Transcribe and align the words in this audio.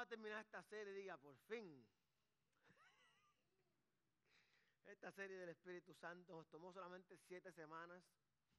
vamos 0.00 0.06
a 0.06 0.16
terminar 0.16 0.40
esta 0.40 0.62
serie, 0.62 0.94
diga, 0.94 1.18
por 1.18 1.36
fin. 1.40 1.86
Esta 4.86 5.12
serie 5.12 5.36
del 5.36 5.50
Espíritu 5.50 5.92
Santo 5.92 6.34
nos 6.34 6.48
tomó 6.48 6.72
solamente 6.72 7.18
siete 7.18 7.52
semanas. 7.52 8.02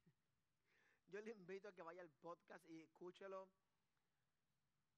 Yo 1.08 1.20
le 1.20 1.32
invito 1.32 1.66
a 1.66 1.72
que 1.72 1.82
vaya 1.82 2.00
al 2.00 2.12
podcast 2.12 2.64
y 2.68 2.82
escúchelo, 2.82 3.48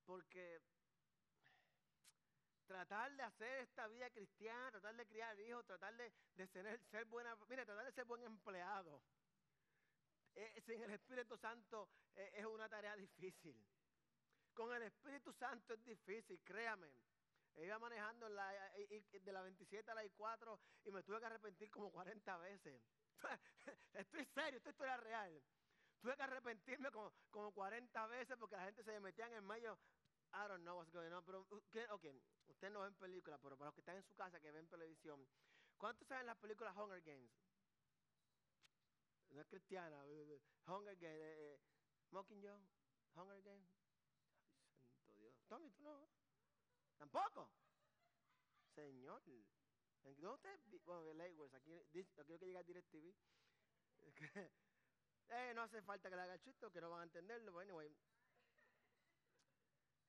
porque 0.04 0.60
tratar 2.66 3.16
de 3.16 3.22
hacer 3.22 3.60
esta 3.60 3.88
vida 3.88 4.10
cristiana, 4.10 4.70
tratar 4.70 4.96
de 4.96 5.06
criar 5.06 5.40
hijos, 5.40 5.64
tratar 5.64 5.96
de, 5.96 6.12
ser, 6.48 6.78
ser 6.90 7.06
buena, 7.06 7.34
mire, 7.48 7.64
tratar 7.64 7.86
de 7.86 7.92
ser 7.92 8.04
buen 8.04 8.22
empleado, 8.22 9.02
eh, 10.34 10.60
sin 10.66 10.82
el 10.82 10.90
Espíritu 10.90 11.38
Santo 11.38 11.88
eh, 12.16 12.32
es 12.34 12.44
una 12.44 12.68
tarea 12.68 12.94
difícil. 12.96 13.66
Con 14.54 14.72
el 14.72 14.82
Espíritu 14.82 15.32
Santo 15.32 15.74
es 15.74 15.84
difícil, 15.84 16.40
créame. 16.44 16.88
Iba 17.56 17.78
manejando 17.78 18.28
de 18.28 19.32
la 19.32 19.42
27 19.42 19.90
a 19.90 19.94
la 19.94 20.04
I4 20.04 20.58
y 20.84 20.90
me 20.90 21.02
tuve 21.02 21.20
que 21.20 21.26
arrepentir 21.26 21.70
como 21.70 21.90
40 21.90 22.36
veces. 22.38 22.82
Estoy 23.92 24.24
serio, 24.26 24.58
esto 24.58 24.70
es 24.70 24.74
historia 24.74 24.96
real. 24.96 25.42
Tuve 26.00 26.16
que 26.16 26.22
arrepentirme 26.22 26.90
como, 26.90 27.12
como 27.30 27.52
40 27.52 28.06
veces 28.08 28.36
porque 28.38 28.56
la 28.56 28.64
gente 28.64 28.82
se 28.82 28.92
me 28.92 29.00
metía 29.00 29.26
en 29.26 29.34
el 29.34 29.42
medio. 29.42 29.78
I 30.32 30.48
don't 30.48 30.62
know 30.62 30.76
what's 30.78 30.90
going 30.92 31.12
on. 31.12 31.24
Pero, 31.24 31.46
ok, 31.90 32.04
ustedes 32.48 32.72
no 32.72 32.80
ven 32.80 32.94
películas, 32.94 33.38
pero 33.42 33.56
para 33.56 33.68
los 33.68 33.74
que 33.74 33.80
están 33.80 33.96
en 33.96 34.02
su 34.02 34.14
casa, 34.14 34.40
que 34.40 34.50
ven 34.50 34.68
televisión. 34.68 35.26
¿Cuántos 35.76 36.06
saben 36.08 36.26
las 36.26 36.36
películas 36.38 36.76
Hunger 36.76 37.02
Games? 37.02 37.32
No 39.30 39.40
es 39.40 39.46
cristiana. 39.46 40.04
Hunger 40.66 40.96
Games. 40.96 41.20
Eh, 41.20 41.54
eh 41.54 41.60
Mockingjay. 42.10 42.60
Hunger 43.14 43.42
Games. 43.42 43.83
Tommy, 45.48 45.70
tú 45.72 45.82
no. 45.82 46.08
Tampoco. 46.98 47.50
Señor. 48.74 49.22
¿Dónde 50.02 50.26
usted? 50.26 50.60
Bueno, 50.84 51.56
aquí, 51.56 51.82
quiero 51.90 52.26
que 52.26 52.38
llegue 52.38 52.58
a 52.58 52.62
DirecTV. 52.62 53.14
eh, 55.30 55.52
no 55.54 55.62
hace 55.62 55.80
falta 55.82 56.10
que 56.10 56.16
le 56.16 56.22
haga 56.22 56.34
el 56.34 56.40
chiste, 56.40 56.70
que 56.70 56.80
no 56.80 56.90
van 56.90 57.00
a 57.00 57.04
entenderlo. 57.04 57.52
Bueno, 57.52 57.78
anyway. 57.78 57.96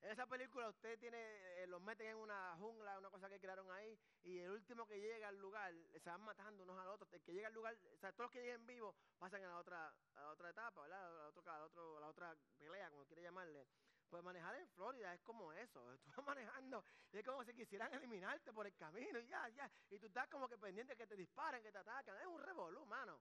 En 0.02 0.12
esa 0.12 0.26
película 0.26 0.68
usted 0.68 0.98
tiene, 0.98 1.18
eh, 1.62 1.66
los 1.66 1.80
meten 1.80 2.08
en 2.08 2.16
una 2.18 2.54
jungla, 2.58 2.98
una 2.98 3.10
cosa 3.10 3.28
que 3.28 3.40
crearon 3.40 3.70
ahí, 3.72 3.98
y 4.22 4.38
el 4.38 4.50
último 4.50 4.86
que 4.86 5.00
llega 5.00 5.28
al 5.28 5.38
lugar, 5.38 5.74
se 5.98 6.10
van 6.10 6.20
matando 6.20 6.62
unos 6.62 6.78
al 6.78 6.88
otro. 6.88 7.08
El 7.10 7.22
que 7.22 7.32
llega 7.32 7.48
al 7.48 7.54
lugar, 7.54 7.76
o 7.92 7.98
sea, 7.98 8.12
todos 8.12 8.26
los 8.26 8.30
que 8.30 8.40
lleguen 8.40 8.66
vivos 8.66 8.94
pasan 9.18 9.42
a 9.42 9.48
la 9.48 9.58
otra, 9.58 9.88
a 10.14 10.22
la 10.22 10.30
otra 10.30 10.50
etapa, 10.50 10.82
¿verdad? 10.82 11.16
La, 11.16 11.28
otra, 11.28 11.56
a 11.56 11.64
otro, 11.64 11.96
a 11.96 12.00
la 12.00 12.08
otra 12.08 12.36
pelea, 12.58 12.90
como 12.90 13.06
quiere 13.06 13.22
llamarle. 13.22 13.66
Pues 14.08 14.22
manejar 14.22 14.54
en 14.54 14.68
Florida 14.68 15.12
es 15.14 15.20
como 15.22 15.52
eso. 15.52 15.82
Tú 16.04 16.10
vas 16.16 16.26
manejando 16.26 16.84
es 17.12 17.24
como 17.24 17.44
si 17.44 17.54
quisieran 17.54 17.92
eliminarte 17.94 18.52
por 18.52 18.66
el 18.66 18.74
camino 18.74 19.18
y 19.18 19.26
ya, 19.26 19.48
ya. 19.48 19.70
Y 19.90 19.98
tú 19.98 20.06
estás 20.06 20.28
como 20.28 20.48
que 20.48 20.58
pendiente 20.58 20.96
que 20.96 21.06
te 21.06 21.16
disparen, 21.16 21.62
que 21.62 21.72
te 21.72 21.78
atacan. 21.78 22.16
Es 22.20 22.26
un 22.26 22.40
revolú, 22.40 22.84
mano. 22.84 23.20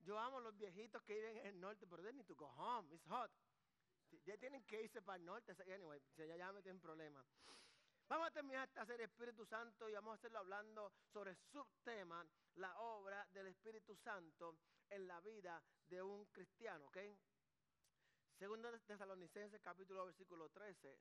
Yo 0.00 0.18
amo 0.18 0.40
los 0.40 0.56
viejitos 0.56 1.02
que 1.02 1.14
viven 1.14 1.36
en 1.38 1.46
el 1.46 1.60
norte, 1.60 1.86
pero 1.86 2.02
they 2.02 2.12
need 2.12 2.26
to 2.26 2.34
go 2.34 2.46
home. 2.46 2.94
It's 2.94 3.06
hot. 3.06 3.30
Ya 4.24 4.36
tienen 4.38 4.64
que 4.64 4.82
irse 4.82 5.02
para 5.02 5.16
el 5.16 5.24
norte. 5.24 5.52
Anyway, 5.72 6.00
ya, 6.16 6.36
ya 6.36 6.52
me 6.52 6.62
tienen 6.62 6.80
problemas. 6.80 7.26
Vamos 8.06 8.28
a 8.28 8.30
terminar 8.30 8.68
esta 8.68 8.84
serie 8.84 9.06
Espíritu 9.06 9.46
Santo 9.46 9.88
y 9.88 9.94
vamos 9.94 10.12
a 10.12 10.14
hacerlo 10.14 10.38
hablando 10.38 10.92
sobre 11.10 11.34
subtema, 11.34 12.24
la 12.56 12.78
obra 12.78 13.26
del 13.32 13.46
Espíritu 13.46 13.96
Santo 13.96 14.58
en 14.90 15.06
la 15.06 15.20
vida 15.20 15.62
de 15.88 16.02
un 16.02 16.26
cristiano, 16.26 16.86
¿ok? 16.86 16.98
Segunda 18.38 18.76
Tesalonicenses 18.80 19.60
capítulo 19.62 20.06
versículo 20.06 20.48
13. 20.48 20.98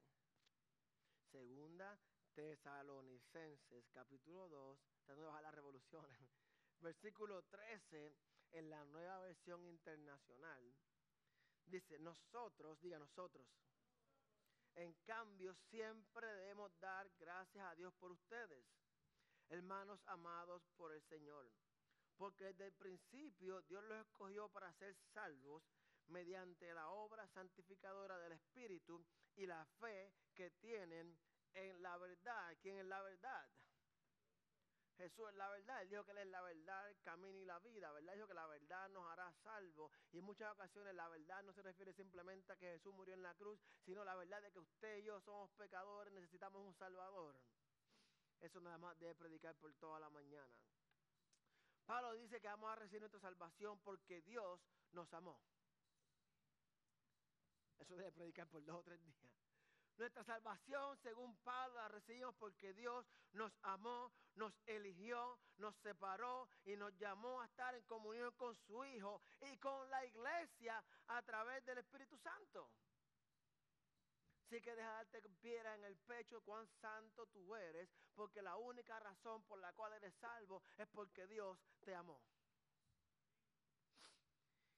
Segunda 1.31 2.00
Tesalonicenses 2.36 3.90
capítulo 3.92 4.48
2, 4.50 4.80
tratando 5.03 5.22
de 5.23 5.28
bajar 5.28 5.44
las 5.44 5.56
revoluciones. 5.56 6.20
Versículo 6.80 7.42
13 7.44 8.16
en 8.52 8.69
la 8.69 8.85
nueva 8.85 9.19
versión 9.19 9.66
internacional. 9.66 10.75
Dice, 11.66 11.97
nosotros, 11.97 12.80
diga 12.81 13.00
nosotros. 13.00 13.47
En 14.75 14.94
cambio, 15.06 15.56
siempre 15.72 16.28
debemos 16.28 16.78
dar 16.79 17.09
gracias 17.19 17.66
a 17.66 17.74
Dios 17.75 17.94
por 17.96 18.12
ustedes, 18.12 18.66
hermanos 19.50 20.00
amados 20.06 20.62
por 20.75 20.94
el 20.94 21.02
Señor. 21.03 21.52
Porque 22.16 22.46
desde 22.46 22.66
el 22.66 22.74
principio 22.74 23.62
Dios 23.63 23.84
los 23.85 24.06
escogió 24.06 24.50
para 24.50 24.72
ser 24.74 24.96
salvos 25.13 25.63
mediante 26.08 26.74
la 26.74 26.90
obra 26.90 27.28
santificadora 27.28 28.18
del 28.19 28.34
Espíritu 28.34 29.06
y 29.36 29.46
la 29.46 29.66
fe 29.80 30.14
que 30.34 30.52
tienen 30.52 31.18
en 31.53 31.81
la 31.81 31.97
verdad. 31.97 32.56
¿Quién 32.62 32.78
es 32.78 32.86
la 32.86 33.02
verdad? 33.02 33.50
Jesús 34.97 35.28
es 35.30 35.36
la 35.36 35.50
verdad, 35.50 35.81
Él 35.81 35.90
dijo 35.90 36.06
que 36.06 36.12
Él 36.12 36.19
es 36.19 36.28
la 36.28 36.41
verdad, 36.41 36.90
el 36.90 37.02
camino 37.02 37.40
y 37.40 37.46
la 37.46 37.59
vida, 37.59 37.91
¿verdad? 37.91 38.14
Dijo 38.14 38.28
que 38.28 38.34
la 38.34 38.46
verdad 38.46 38.90
nos 38.90 39.06
hará 39.12 39.31
salvo. 39.44 39.91
Y 40.12 40.19
en 40.19 40.24
muchas 40.24 40.52
ocasiones 40.52 40.94
la 40.94 41.08
verdad 41.09 41.44
no 41.44 41.53
se 41.53 41.62
refiere 41.62 41.94
simplemente 41.94 42.53
a 42.53 42.58
que 42.58 42.74
Jesús 42.74 42.94
murió 42.94 43.14
en 43.16 43.24
la 43.24 43.34
cruz, 43.34 43.59
sino 43.84 44.03
la 44.06 44.16
verdad 44.16 44.41
de 44.41 44.52
que 44.52 44.59
usted 44.59 44.97
y 45.00 45.03
yo 45.03 45.20
somos 45.22 45.52
pecadores, 45.52 46.14
necesitamos 46.14 46.62
un 46.62 46.74
Salvador. 46.75 47.40
Eso 48.40 48.59
nada 48.62 48.78
más 48.78 49.00
debe 49.00 49.16
predicar 49.16 49.56
por 49.56 49.74
toda 49.75 50.00
la 50.00 50.09
mañana. 50.09 50.53
Pablo 51.85 52.14
dice 52.14 52.40
que 52.40 52.47
vamos 52.47 52.72
a 52.72 52.75
recibir 52.75 53.02
nuestra 53.02 53.20
salvación 53.20 53.80
porque 53.80 54.22
Dios 54.22 54.62
nos 54.91 55.12
amó. 55.14 55.41
Eso 57.84 57.98
debe 57.98 58.14
predicar 58.14 58.48
por 58.48 58.64
dos 58.64 58.78
o 58.78 58.84
tres 58.84 59.04
días. 59.04 59.18
Nuestra 59.98 60.24
salvación, 60.24 60.98
según 61.04 61.36
Pablo, 61.44 61.76
la 61.76 61.90
recibimos 61.90 62.34
porque 62.36 62.74
Dios 62.74 63.06
nos 63.34 63.52
amó, 63.62 64.10
nos 64.36 64.54
eligió, 64.66 65.38
nos 65.58 65.76
separó 65.84 66.48
y 66.64 66.78
nos 66.78 66.98
llamó 66.98 67.42
a 67.42 67.46
estar 67.46 67.76
en 67.76 67.84
comunión 67.84 68.32
con 68.38 68.56
su 68.56 68.86
Hijo 68.86 69.22
y 69.42 69.58
con 69.58 69.90
la 69.90 70.06
iglesia 70.06 70.82
a 71.08 71.22
través 71.24 71.66
del 71.66 71.80
Espíritu 71.80 72.18
Santo. 72.20 72.72
Así 74.46 74.62
que 74.62 74.76
deja 74.76 74.94
darte 74.94 75.22
piedra 75.42 75.76
en 75.76 75.84
el 75.84 75.98
pecho 75.98 76.40
cuán 76.42 76.66
santo 76.80 77.26
tú 77.28 77.54
eres, 77.54 77.90
porque 78.16 78.42
la 78.42 78.56
única 78.56 78.98
razón 79.02 79.44
por 79.44 79.60
la 79.60 79.74
cual 79.74 79.92
eres 79.92 80.14
salvo 80.22 80.64
es 80.78 80.88
porque 80.88 81.28
Dios 81.28 81.60
te 81.84 81.94
amó. 81.94 82.22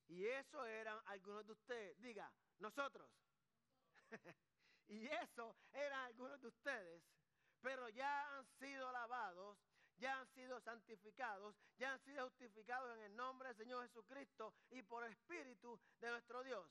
Y 0.07 0.25
eso 0.25 0.65
eran 0.65 0.99
algunos 1.05 1.45
de 1.45 1.53
ustedes. 1.53 1.99
Diga, 2.01 2.31
nosotros. 2.59 3.09
y 4.87 5.07
eso 5.07 5.55
eran 5.73 6.05
algunos 6.05 6.39
de 6.41 6.47
ustedes. 6.47 7.03
Pero 7.61 7.89
ya 7.89 8.37
han 8.37 8.45
sido 8.59 8.91
lavados, 8.91 9.57
ya 9.97 10.19
han 10.19 10.27
sido 10.27 10.59
santificados, 10.61 11.55
ya 11.77 11.93
han 11.93 11.99
sido 12.01 12.25
justificados 12.25 12.95
en 12.97 13.03
el 13.03 13.15
nombre 13.15 13.49
del 13.49 13.57
Señor 13.57 13.83
Jesucristo 13.87 14.53
y 14.69 14.83
por 14.83 15.03
el 15.03 15.11
Espíritu 15.13 15.79
de 15.99 16.09
nuestro 16.11 16.43
Dios. 16.43 16.69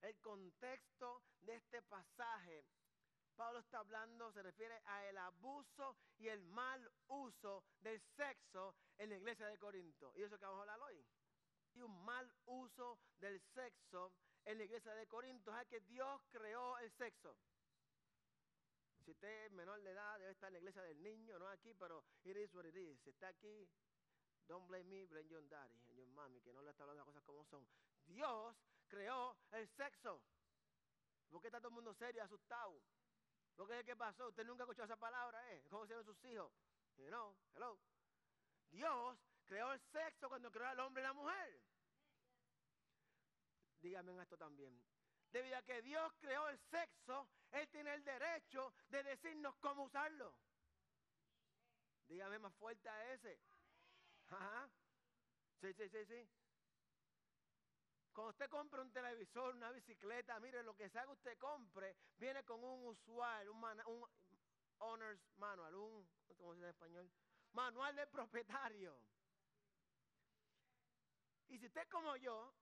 El 0.00 0.18
contexto 0.20 1.22
de 1.40 1.56
este 1.56 1.82
pasaje, 1.82 2.64
Pablo 3.36 3.60
está 3.60 3.78
hablando, 3.78 4.32
se 4.32 4.42
refiere 4.42 4.80
a 4.86 5.06
el 5.06 5.18
abuso 5.18 5.96
y 6.16 6.28
el 6.28 6.42
mal 6.42 6.90
uso 7.06 7.64
del 7.80 8.00
sexo 8.16 8.74
en 8.96 9.10
la 9.10 9.16
iglesia 9.16 9.46
de 9.46 9.58
Corinto. 9.58 10.12
Y 10.16 10.22
eso 10.22 10.38
que 10.38 10.44
vamos 10.44 10.58
a 10.58 10.62
hablar 10.62 10.80
hoy 10.80 11.04
un 11.82 12.04
mal 12.04 12.32
uso 12.46 12.98
del 13.18 13.40
sexo 13.40 14.12
en 14.44 14.58
la 14.58 14.64
iglesia 14.64 14.94
de 14.94 15.06
Corinto. 15.06 15.56
Es 15.56 15.66
que 15.68 15.80
Dios 15.80 16.20
creó 16.30 16.78
el 16.78 16.90
sexo. 16.92 17.36
Si 19.04 19.12
usted 19.12 19.46
es 19.46 19.52
menor 19.52 19.82
de 19.82 19.90
edad, 19.90 20.18
debe 20.18 20.32
estar 20.32 20.48
en 20.48 20.54
la 20.54 20.58
iglesia 20.58 20.82
del 20.82 21.02
niño, 21.02 21.38
no 21.38 21.48
aquí, 21.48 21.72
pero 21.74 22.04
it 22.24 22.36
is 22.36 22.52
what 22.54 22.66
it 22.66 22.76
is. 22.76 23.00
Si 23.00 23.10
está 23.10 23.28
aquí, 23.28 23.68
don't 24.46 24.66
blame 24.68 24.84
me, 24.84 25.06
blame 25.06 25.28
your 25.28 25.46
daddy 25.48 25.82
and 25.88 25.96
your 25.96 26.08
mommy, 26.08 26.40
que 26.42 26.52
no 26.52 26.60
le 26.62 26.70
está 26.70 26.82
hablando 26.82 27.02
de 27.02 27.06
cosas 27.06 27.22
como 27.24 27.44
son. 27.44 27.66
Dios 28.06 28.54
creó 28.86 29.36
el 29.52 29.66
sexo. 29.68 30.22
¿Por 31.30 31.40
qué 31.40 31.48
está 31.48 31.58
todo 31.58 31.68
el 31.68 31.74
mundo 31.74 31.94
serio, 31.94 32.22
asustado? 32.22 32.82
¿Por 33.56 33.68
qué 33.68 33.84
qué 33.84 33.96
pasó? 33.96 34.28
Usted 34.28 34.44
nunca 34.44 34.64
escuchó 34.64 34.84
esa 34.84 34.96
palabra, 34.96 35.54
¿eh? 35.54 35.64
¿Cómo 35.68 35.86
se 35.86 35.92
llaman 35.92 36.04
sus 36.04 36.24
hijos? 36.24 36.52
You 36.96 37.08
know, 37.08 37.36
hello. 37.54 37.78
Dios 38.70 39.18
creó 39.48 39.72
el 39.72 39.80
sexo 39.80 40.28
cuando 40.28 40.52
creó 40.52 40.68
al 40.68 40.80
hombre 40.80 41.02
y 41.02 41.06
la 41.06 41.12
mujer. 41.12 41.60
Dígame 43.80 44.12
en 44.12 44.20
esto 44.20 44.36
también. 44.36 44.78
Debido 45.32 45.56
a 45.56 45.62
que 45.62 45.82
Dios 45.82 46.12
creó 46.20 46.48
el 46.48 46.58
sexo, 46.70 47.28
Él 47.50 47.68
tiene 47.68 47.94
el 47.94 48.04
derecho 48.04 48.72
de 48.88 49.02
decirnos 49.02 49.56
cómo 49.56 49.84
usarlo. 49.84 50.34
Dígame 52.08 52.38
más 52.38 52.54
fuerte 52.54 52.88
a 52.88 53.12
ese. 53.14 53.38
Ajá. 54.28 54.68
Sí, 55.60 55.72
sí, 55.74 55.88
sí, 55.88 56.04
sí. 56.06 56.28
Cuando 58.12 58.30
usted 58.30 58.48
compra 58.48 58.82
un 58.82 58.92
televisor, 58.92 59.54
una 59.54 59.70
bicicleta, 59.70 60.40
mire, 60.40 60.62
lo 60.62 60.74
que 60.74 60.88
sea 60.90 61.04
que 61.04 61.12
usted 61.12 61.38
compre, 61.38 61.96
viene 62.16 62.44
con 62.44 62.62
un 62.64 62.86
usual, 62.86 63.48
un, 63.48 63.64
un 63.86 64.04
owner's 64.78 65.20
manual, 65.36 65.74
un, 65.74 66.08
¿cómo 66.36 66.52
se 66.52 66.56
dice 66.56 66.64
en 66.64 66.70
español? 66.70 67.10
Manual 67.52 67.94
del 67.94 68.08
propietario. 68.08 68.98
Y 71.48 71.58
si 71.58 71.66
usted 71.66 71.88
como 71.88 72.16
yo, 72.16 72.54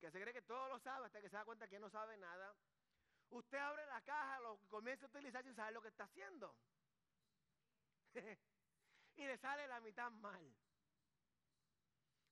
que 0.00 0.10
se 0.10 0.20
cree 0.20 0.32
que 0.32 0.42
todo 0.42 0.68
lo 0.68 0.78
sabe 0.78 1.06
hasta 1.06 1.20
que 1.20 1.28
se 1.28 1.36
da 1.36 1.44
cuenta 1.44 1.68
que 1.68 1.78
no 1.78 1.90
sabe 1.90 2.16
nada, 2.16 2.56
Usted 3.30 3.58
abre 3.58 3.86
la 3.86 4.00
caja, 4.02 4.40
lo 4.40 4.58
comienza 4.68 5.06
a 5.06 5.08
utilizar 5.08 5.44
sin 5.44 5.54
saber 5.54 5.72
lo 5.72 5.82
que 5.82 5.88
está 5.88 6.04
haciendo. 6.04 6.54
y 9.16 9.24
le 9.24 9.38
sale 9.38 9.68
la 9.68 9.80
mitad 9.80 10.10
mal. 10.10 10.52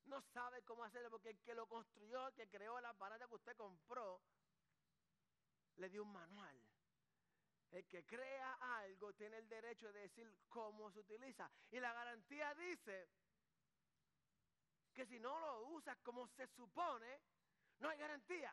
No 0.07 0.21
sabe 0.21 0.63
cómo 0.65 0.83
hacerlo 0.85 1.11
porque 1.11 1.31
el 1.31 1.41
que 1.41 1.55
lo 1.55 1.69
construyó, 1.69 2.27
el 2.29 2.35
que 2.35 2.49
creó 2.49 2.79
el 2.79 2.85
aparato 2.87 3.29
que 3.29 3.35
usted 3.37 3.57
compró, 3.57 4.21
le 5.77 5.89
dio 5.89 6.03
un 6.03 6.13
manual. 6.13 6.61
El 7.71 7.87
que 7.87 8.05
crea 8.05 8.55
algo 8.81 9.13
tiene 9.13 9.37
el 9.37 9.49
derecho 9.49 9.93
de 9.93 10.01
decir 10.01 10.35
cómo 10.49 10.91
se 10.91 11.01
utiliza. 11.01 11.49
Y 11.71 11.79
la 11.79 11.93
garantía 11.93 12.55
dice 12.55 13.09
que 14.99 15.07
si 15.07 15.21
no 15.21 15.39
lo 15.39 15.61
usas 15.69 15.97
como 15.99 16.27
se 16.27 16.49
supone, 16.49 17.21
no 17.79 17.89
hay 17.89 17.99
garantía. 17.99 18.53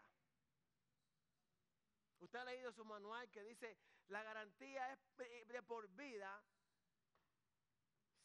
Usted 2.20 2.38
ha 2.38 2.46
leído 2.46 2.72
su 2.72 2.86
manual 2.86 3.32
que 3.32 3.44
dice, 3.44 3.76
la 4.10 4.22
garantía 4.22 4.94
es 4.94 5.48
de 5.48 5.64
por 5.64 5.90
vida 5.96 6.46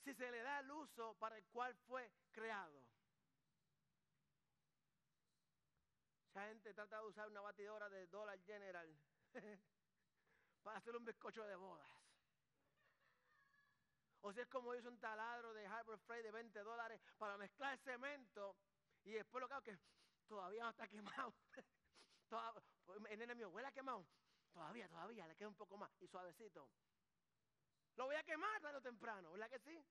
si 0.04 0.12
se 0.12 0.30
le 0.30 0.42
da 0.42 0.60
el 0.60 0.70
uso 0.70 1.14
para 1.14 1.38
el 1.38 1.46
cual 1.46 1.74
fue 1.86 2.12
creado. 2.30 2.84
Mucha 6.26 6.46
gente 6.48 6.74
trata 6.74 7.00
de 7.00 7.06
usar 7.06 7.26
una 7.26 7.40
batidora 7.40 7.88
de 7.88 8.06
Dollar 8.08 8.38
General 8.44 8.98
para 10.62 10.76
hacer 10.76 10.94
un 10.94 11.06
bizcocho 11.06 11.42
de 11.46 11.56
bodas. 11.56 11.99
O 14.22 14.32
si 14.32 14.40
es 14.40 14.48
como 14.48 14.74
hizo 14.74 14.88
un 14.88 14.98
taladro 14.98 15.54
de 15.54 15.66
Harbor 15.66 15.98
Freight 16.00 16.24
de 16.24 16.30
20 16.30 16.62
dólares 16.62 17.00
para 17.18 17.38
mezclar 17.38 17.78
cemento 17.78 18.56
y 19.04 19.12
después 19.12 19.40
lo 19.40 19.48
que 19.48 19.54
hago 19.54 19.62
que 19.64 19.78
todavía 20.28 20.64
no 20.64 20.70
está 20.70 20.86
quemado. 20.88 21.34
el 23.10 23.18
nene 23.18 23.34
mío, 23.34 23.48
huele 23.50 23.68
a 23.68 23.72
quemado. 23.72 24.06
Todavía, 24.52 24.88
todavía, 24.88 25.26
le 25.26 25.36
queda 25.36 25.48
un 25.48 25.54
poco 25.54 25.76
más 25.76 25.90
y 26.00 26.08
suavecito. 26.08 26.68
Lo 27.96 28.06
voy 28.06 28.16
a 28.16 28.22
quemar 28.22 28.60
tarde 28.60 28.78
o 28.78 28.82
temprano, 28.82 29.32
¿verdad 29.32 29.50
que 29.50 29.58
sí? 29.60 29.84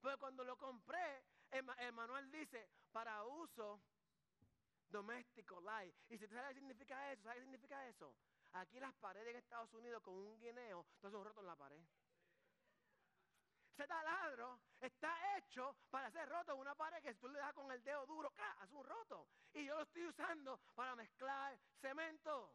Pero 0.00 0.18
cuando 0.18 0.44
lo 0.44 0.56
compré, 0.56 1.24
el, 1.50 1.92
manual 1.92 2.30
dice 2.30 2.68
para 2.92 3.24
uso 3.24 3.80
doméstico, 4.88 5.60
light. 5.60 5.94
Y 6.08 6.18
si 6.18 6.26
tú 6.26 6.34
sabes 6.34 6.54
qué 6.54 6.60
significa 6.60 7.12
eso, 7.12 7.22
¿sabes 7.22 7.38
qué 7.38 7.44
significa 7.44 7.88
eso? 7.88 8.14
Aquí 8.52 8.78
las 8.78 8.94
paredes 8.94 9.28
en 9.28 9.36
Estados 9.36 9.72
Unidos 9.72 10.02
con 10.02 10.14
un 10.14 10.38
guineo, 10.38 10.86
entonces 10.96 11.18
un 11.18 11.24
roto 11.24 11.40
en 11.40 11.46
la 11.46 11.56
pared. 11.56 11.82
Ese 13.74 13.88
taladro 13.88 14.60
está 14.80 15.36
hecho 15.36 15.74
para 15.90 16.06
hacer 16.06 16.28
roto 16.28 16.54
una 16.54 16.76
pared 16.76 17.02
que 17.02 17.14
tú 17.14 17.28
le 17.28 17.40
das 17.40 17.52
con 17.54 17.72
el 17.72 17.82
dedo 17.82 18.06
duro, 18.06 18.30
¡ca! 18.30 18.52
hace 18.60 18.72
un 18.72 18.84
roto. 18.84 19.26
Y 19.52 19.64
yo 19.64 19.74
lo 19.74 19.82
estoy 19.82 20.06
usando 20.06 20.60
para 20.76 20.94
mezclar 20.94 21.58
cemento. 21.80 22.54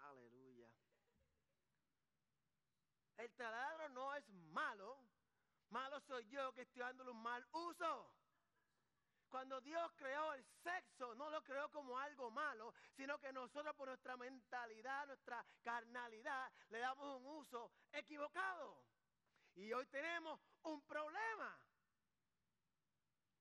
Aleluya. 0.00 0.70
El 3.16 3.32
taladro 3.36 3.88
no 3.88 4.14
es 4.16 4.28
malo. 4.28 5.02
Malo 5.70 5.98
soy 6.00 6.28
yo 6.28 6.52
que 6.52 6.62
estoy 6.62 6.80
dándole 6.80 7.12
un 7.12 7.22
mal 7.22 7.48
uso. 7.52 8.12
Cuando 9.30 9.60
Dios 9.60 9.92
creó 9.96 10.34
el 10.34 10.44
sexo, 10.44 11.14
no 11.14 11.30
lo 11.30 11.42
creó 11.44 11.70
como 11.70 11.96
algo 11.96 12.32
malo, 12.32 12.74
sino 12.96 13.16
que 13.20 13.32
nosotros 13.32 13.76
por 13.76 13.86
nuestra 13.86 14.16
mentalidad, 14.16 15.06
nuestra 15.06 15.44
carnalidad, 15.62 16.50
le 16.68 16.80
damos 16.80 17.20
un 17.20 17.26
uso 17.26 17.70
equivocado. 17.92 18.84
Y 19.54 19.72
hoy 19.72 19.86
tenemos 19.86 20.40
un 20.64 20.82
problema. 20.82 21.56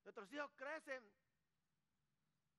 Nuestros 0.03 0.31
hijos 0.31 0.51
crecen 0.55 1.11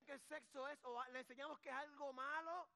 que 0.05 0.13
el 0.13 0.21
sexo 0.23 0.67
es, 0.69 0.79
o 0.83 1.05
le 1.05 1.21
enseñamos 1.21 1.61
que 1.61 1.69
es 1.69 1.75
algo 1.75 2.13
malo, 2.13 2.69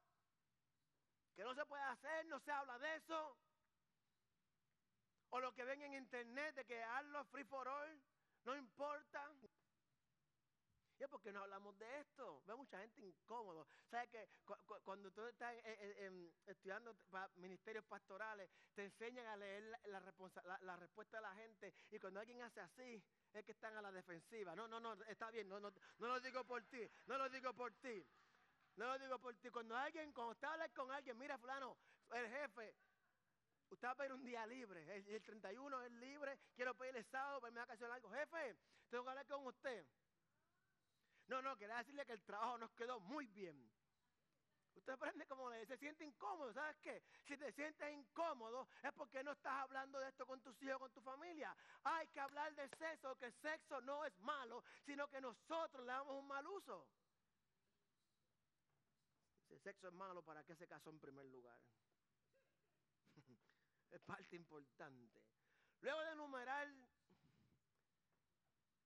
que 1.34 1.42
no 1.42 1.52
se 1.54 1.66
puede 1.66 1.82
hacer, 1.82 2.26
no 2.26 2.38
se 2.38 2.52
habla 2.52 2.78
de 2.78 2.94
eso. 2.94 3.36
O 5.30 5.40
lo 5.40 5.52
que 5.52 5.64
ven 5.64 5.82
en 5.82 5.94
internet 5.94 6.54
de 6.54 6.64
que 6.64 6.80
hazlo 6.80 7.24
free 7.24 7.44
for 7.44 7.66
all, 7.66 8.02
no 8.44 8.54
importa. 8.54 9.32
¿Y 10.98 11.02
es 11.02 11.08
porque 11.08 11.32
no 11.32 11.40
hablamos 11.40 11.76
de 11.78 12.00
esto? 12.00 12.42
Veo 12.46 12.56
mucha 12.56 12.78
gente 12.80 13.00
incómodo. 13.00 13.66
¿Sabes 13.90 14.08
que 14.10 14.28
cuando 14.84 15.10
tú 15.10 15.22
estás 15.26 15.54
estudiando 16.46 16.96
ministerios 17.36 17.84
pastorales, 17.84 18.48
te 18.74 18.84
enseñan 18.84 19.26
a 19.26 19.36
leer 19.36 19.80
la, 19.86 20.00
respuesta 20.00 21.16
de 21.16 21.22
la 21.22 21.34
gente 21.34 21.74
y 21.90 21.98
cuando 21.98 22.20
alguien 22.20 22.42
hace 22.42 22.60
así, 22.60 23.02
es 23.32 23.44
que 23.44 23.52
están 23.52 23.76
a 23.76 23.82
la 23.82 23.90
defensiva. 23.90 24.54
No, 24.54 24.68
no, 24.68 24.78
no, 24.78 24.94
está 25.04 25.30
bien, 25.30 25.48
no, 25.48 25.58
no, 25.58 25.72
no 25.98 26.06
lo 26.06 26.20
digo 26.20 26.44
por 26.44 26.62
ti, 26.64 26.88
no 27.06 27.18
lo 27.18 27.28
digo 27.28 27.52
por 27.54 27.72
ti. 27.74 28.04
No 28.76 28.86
lo 28.86 28.98
digo 28.98 29.18
por 29.20 29.36
ti. 29.36 29.50
Cuando 29.50 29.76
alguien, 29.76 30.12
cuando 30.12 30.32
usted 30.32 30.48
habla 30.48 30.68
con 30.70 30.90
alguien, 30.90 31.16
mira 31.16 31.38
fulano, 31.38 31.76
el 32.10 32.28
jefe, 32.28 32.74
usted 33.70 33.86
va 33.86 33.92
a 33.92 33.96
pedir 33.96 34.12
un 34.12 34.24
día 34.24 34.46
libre. 34.46 34.96
El, 34.96 35.08
el 35.08 35.22
31 35.22 35.82
es 35.82 35.92
libre, 35.92 36.38
quiero 36.54 36.74
pedirle 36.74 37.04
sábado 37.04 37.40
para 37.40 37.50
irme 37.50 37.60
a 37.60 37.64
vacacionar 37.64 37.96
algo. 37.96 38.10
Jefe, 38.10 38.56
tengo 38.90 39.04
que 39.04 39.10
hablar 39.10 39.26
con 39.26 39.46
usted. 39.46 39.86
No, 41.26 41.40
no, 41.40 41.56
quería 41.56 41.78
decirle 41.78 42.04
que 42.04 42.12
el 42.12 42.22
trabajo 42.22 42.58
nos 42.58 42.70
quedó 42.72 43.00
muy 43.00 43.26
bien. 43.28 43.70
Usted 44.74 44.92
aprende 44.92 45.26
como 45.26 45.48
le 45.50 45.64
se 45.66 45.78
siente 45.78 46.04
incómodo, 46.04 46.52
¿sabes 46.52 46.76
qué? 46.78 47.02
Si 47.26 47.36
te 47.36 47.52
sientes 47.52 47.90
incómodo 47.92 48.68
es 48.82 48.92
porque 48.92 49.22
no 49.22 49.32
estás 49.32 49.62
hablando 49.62 50.00
de 50.00 50.08
esto 50.08 50.26
con 50.26 50.40
tus 50.40 50.60
hijos, 50.62 50.78
con 50.78 50.92
tu 50.92 51.00
familia. 51.00 51.56
Hay 51.84 52.08
que 52.08 52.20
hablar 52.20 52.54
de 52.54 52.68
sexo, 52.70 53.16
que 53.16 53.26
el 53.26 53.34
sexo 53.34 53.80
no 53.82 54.04
es 54.04 54.18
malo, 54.18 54.64
sino 54.84 55.08
que 55.08 55.20
nosotros 55.20 55.86
le 55.86 55.92
damos 55.92 56.16
un 56.16 56.26
mal 56.26 56.46
uso. 56.46 56.88
Si 59.46 59.54
el 59.54 59.60
sexo 59.60 59.88
es 59.88 59.94
malo, 59.94 60.22
¿para 60.22 60.42
qué 60.44 60.56
se 60.56 60.66
casó 60.66 60.90
en 60.90 60.98
primer 60.98 61.26
lugar? 61.26 61.58
es 63.90 64.00
parte 64.02 64.36
importante. 64.36 65.22
Luego 65.80 66.00
de 66.00 66.12
enumerar 66.12 66.68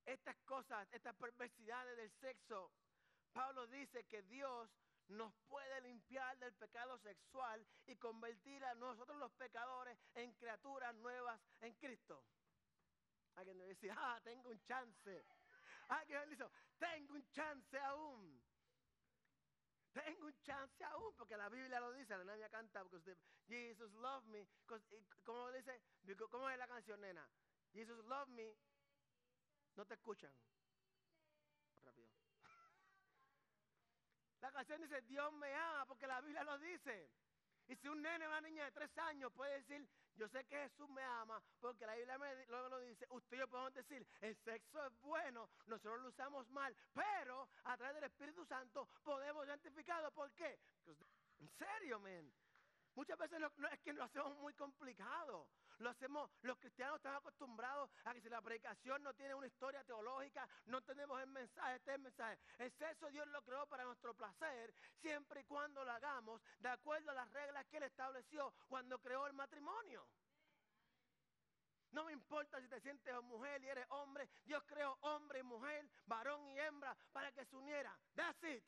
estas 0.09 0.37
cosas, 0.47 0.89
estas 0.93 1.15
perversidades 1.17 1.97
del 1.97 2.11
sexo, 2.13 2.73
Pablo 3.33 3.67
dice 3.67 4.05
que 4.05 4.23
Dios 4.23 4.71
nos 5.09 5.35
puede 5.49 5.81
limpiar 5.83 6.39
del 6.39 6.55
pecado 6.55 6.99
sexual 6.99 7.67
y 7.87 7.97
convertir 7.97 8.65
a 8.65 8.75
nosotros 8.75 9.19
los 9.19 9.31
pecadores 9.33 9.99
en 10.15 10.33
criaturas 10.35 10.95
nuevas 10.97 11.41
en 11.61 11.75
Cristo. 11.75 12.25
Alguien 13.37 13.59
me 13.59 13.67
dice, 13.67 13.91
ah, 13.91 14.19
tengo 14.25 14.49
un 14.49 14.61
chance. 14.65 15.25
Alguien 15.89 16.29
dice, 16.31 16.45
tengo 16.79 17.15
un 17.15 17.31
chance 17.31 17.79
aún. 17.79 18.43
Tengo 19.93 20.27
un 20.27 20.41
chance 20.43 20.85
aún, 20.85 21.15
porque 21.17 21.37
la 21.37 21.49
Biblia 21.49 21.81
lo 21.81 21.93
dice, 21.93 22.17
la 22.17 22.25
nena 22.25 22.49
canta, 22.49 22.83
porque 22.83 22.97
usted, 22.97 23.19
Jesus 23.47 23.93
love 23.93 24.25
me. 24.27 24.47
¿Cómo 25.25 25.50
dice? 25.53 25.81
¿Cómo 26.31 26.49
es 26.50 26.59
la 26.59 26.67
canción, 26.67 27.00
nena? 27.00 27.29
Jesus 27.73 28.05
love 28.07 28.29
me 28.29 28.57
no 29.78 29.87
te 29.87 29.94
escuchan. 29.94 30.32
Rápido. 31.85 32.11
La 34.40 34.50
canción 34.50 34.82
dice, 34.82 35.00
Dios 35.02 35.32
me 35.35 35.54
ama, 35.54 35.87
porque 35.87 36.06
la 36.06 36.20
Biblia 36.20 36.42
lo 36.42 36.58
dice. 36.58 37.08
Y 37.68 37.76
si 37.76 37.87
un 37.87 38.02
nene 38.02 38.26
o 38.26 38.28
una 38.30 38.40
niña 38.40 38.64
de 38.64 38.73
tres 38.73 38.99
años 38.99 39.32
puede 39.32 39.54
decir, 39.58 39.88
yo 40.16 40.28
sé 40.28 40.44
que 40.47 40.56
Jesús 40.56 40.88
me 40.90 41.02
ama, 41.02 41.40
porque 41.61 41.87
la 41.87 41.94
Biblia 41.94 42.18
me, 42.18 42.47
luego 42.47 42.68
lo 42.70 42.80
dice, 42.80 43.06
usted 43.11 43.37
y 43.37 43.40
yo 43.40 43.47
podemos 43.47 43.73
decir, 43.73 44.04
el 44.20 44.35
sexo 44.38 44.85
es 44.85 45.00
bueno, 45.00 45.49
nosotros 45.66 46.00
lo 46.00 46.08
usamos 46.08 46.49
mal, 46.50 46.75
pero 46.92 47.49
a 47.64 47.76
través 47.76 47.94
del 47.94 48.04
Espíritu 48.04 48.44
Santo 48.47 48.88
podemos 49.04 49.47
identificarlo. 49.47 50.11
¿Por 50.11 50.32
qué? 50.32 50.58
En 51.38 51.49
serio, 51.50 52.00
men. 52.00 52.32
Muchas 52.99 53.17
veces 53.17 53.40
es 53.71 53.78
que 53.78 53.93
lo 53.93 54.02
hacemos 54.02 54.37
muy 54.38 54.52
complicado. 54.55 55.49
Lo 55.78 55.88
hacemos, 55.88 56.28
los 56.43 56.59
cristianos 56.59 56.97
están 56.97 57.14
acostumbrados 57.14 57.88
a 58.05 58.12
que 58.12 58.21
si 58.21 58.28
la 58.28 58.43
predicación 58.43 59.00
no 59.05 59.14
tiene 59.14 59.37
una 59.37 59.47
historia 59.47 59.85
teológica, 59.85 60.49
no 60.67 60.83
tenemos 60.83 61.21
el 61.21 61.28
mensaje, 61.28 61.76
este 61.76 61.93
es 61.93 61.95
el 61.95 62.02
mensaje. 62.02 62.38
El 62.59 62.73
sexo 62.73 63.09
Dios 63.11 63.28
lo 63.28 63.40
creó 63.43 63.69
para 63.69 63.85
nuestro 63.85 64.14
placer, 64.14 64.75
siempre 65.00 65.43
y 65.43 65.45
cuando 65.45 65.85
lo 65.85 65.93
hagamos 65.93 66.43
de 66.59 66.71
acuerdo 66.71 67.12
a 67.12 67.14
las 67.14 67.33
reglas 67.33 67.64
que 67.67 67.76
Él 67.76 67.85
estableció 67.85 68.52
cuando 68.67 68.99
creó 68.99 69.28
el 69.28 69.33
matrimonio. 69.33 70.05
No 71.93 72.02
me 72.05 72.12
importa 72.12 72.61
si 72.61 72.67
te 72.67 72.81
sientes 72.81 73.14
mujer 73.23 73.62
y 73.62 73.69
eres 73.69 73.87
hombre. 73.90 74.28
Dios 74.45 74.64
creó 74.67 74.99
hombre 75.02 75.38
y 75.38 75.43
mujer, 75.45 75.88
varón 76.07 76.45
y 76.49 76.59
hembra 76.59 76.97
para 77.12 77.31
que 77.31 77.45
se 77.45 77.55
unieran. 77.55 77.97
That's 78.17 78.43
it. 78.43 78.64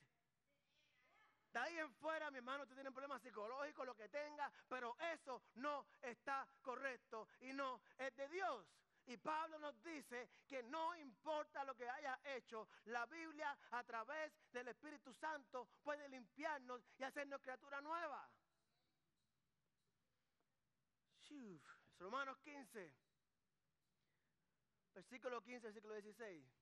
De 1.53 1.59
ahí 1.59 1.79
en 1.79 1.93
fuera, 1.95 2.31
mi 2.31 2.39
hermano, 2.39 2.63
usted 2.63 2.77
tiene 2.77 2.93
problemas 2.93 3.23
psicológicos, 3.23 3.87
lo 3.87 3.97
que 3.97 4.09
tenga, 4.09 4.51
pero 4.69 4.97
eso 5.13 5.43
no 5.55 5.87
está 6.01 6.47
correcto 6.63 7.29
y 7.41 7.53
no 7.53 7.81
es 7.99 8.15
de 8.17 8.29
Dios. 8.29 8.67
Y 9.07 9.17
Pablo 9.17 9.59
nos 9.59 9.83
dice 9.83 10.31
que 10.47 10.63
no 10.63 10.95
importa 10.95 11.65
lo 11.65 11.75
que 11.75 11.89
haya 11.89 12.21
hecho, 12.25 12.69
la 12.85 13.07
Biblia 13.07 13.57
a 13.71 13.83
través 13.83 14.33
del 14.53 14.69
Espíritu 14.69 15.13
Santo 15.15 15.69
puede 15.83 16.09
limpiarnos 16.09 16.83
y 16.99 17.03
hacernos 17.03 17.41
criatura 17.41 17.81
nueva. 17.81 18.31
Romanos 21.99 22.39
15, 22.39 22.93
versículo 24.95 25.41
15, 25.43 25.67
versículo 25.67 25.95
16. 25.95 26.60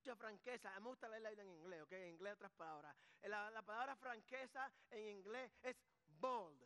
Mucha 0.00 0.16
franqueza. 0.16 0.72
Me 0.80 0.88
gusta 0.88 1.08
leer 1.08 1.22
la 1.22 1.30
Biblia 1.30 1.44
en 1.44 1.50
inglés, 1.50 1.82
¿ok? 1.82 1.92
En 1.92 2.08
inglés 2.14 2.32
otras 2.32 2.52
palabras. 2.52 2.96
La, 3.22 3.50
la 3.50 3.62
palabra 3.62 3.94
franqueza 3.96 4.72
en 4.90 5.08
inglés 5.08 5.52
es 5.62 5.76
bold. 6.18 6.64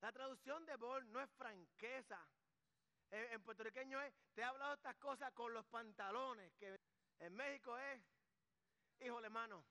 La 0.00 0.10
traducción 0.12 0.64
de 0.64 0.76
bold 0.76 1.06
no 1.10 1.20
es 1.20 1.30
franqueza. 1.32 2.18
En, 3.10 3.42
puertorriqueño 3.42 4.00
es, 4.00 4.14
te 4.32 4.40
he 4.40 4.44
hablado 4.44 4.72
estas 4.74 4.96
cosas 4.96 5.30
con 5.32 5.52
los 5.52 5.66
pantalones. 5.66 6.54
Que 6.54 6.80
en 7.18 7.34
México 7.34 7.76
es, 7.76 8.02
híjole, 9.00 9.26
hermano, 9.26 9.62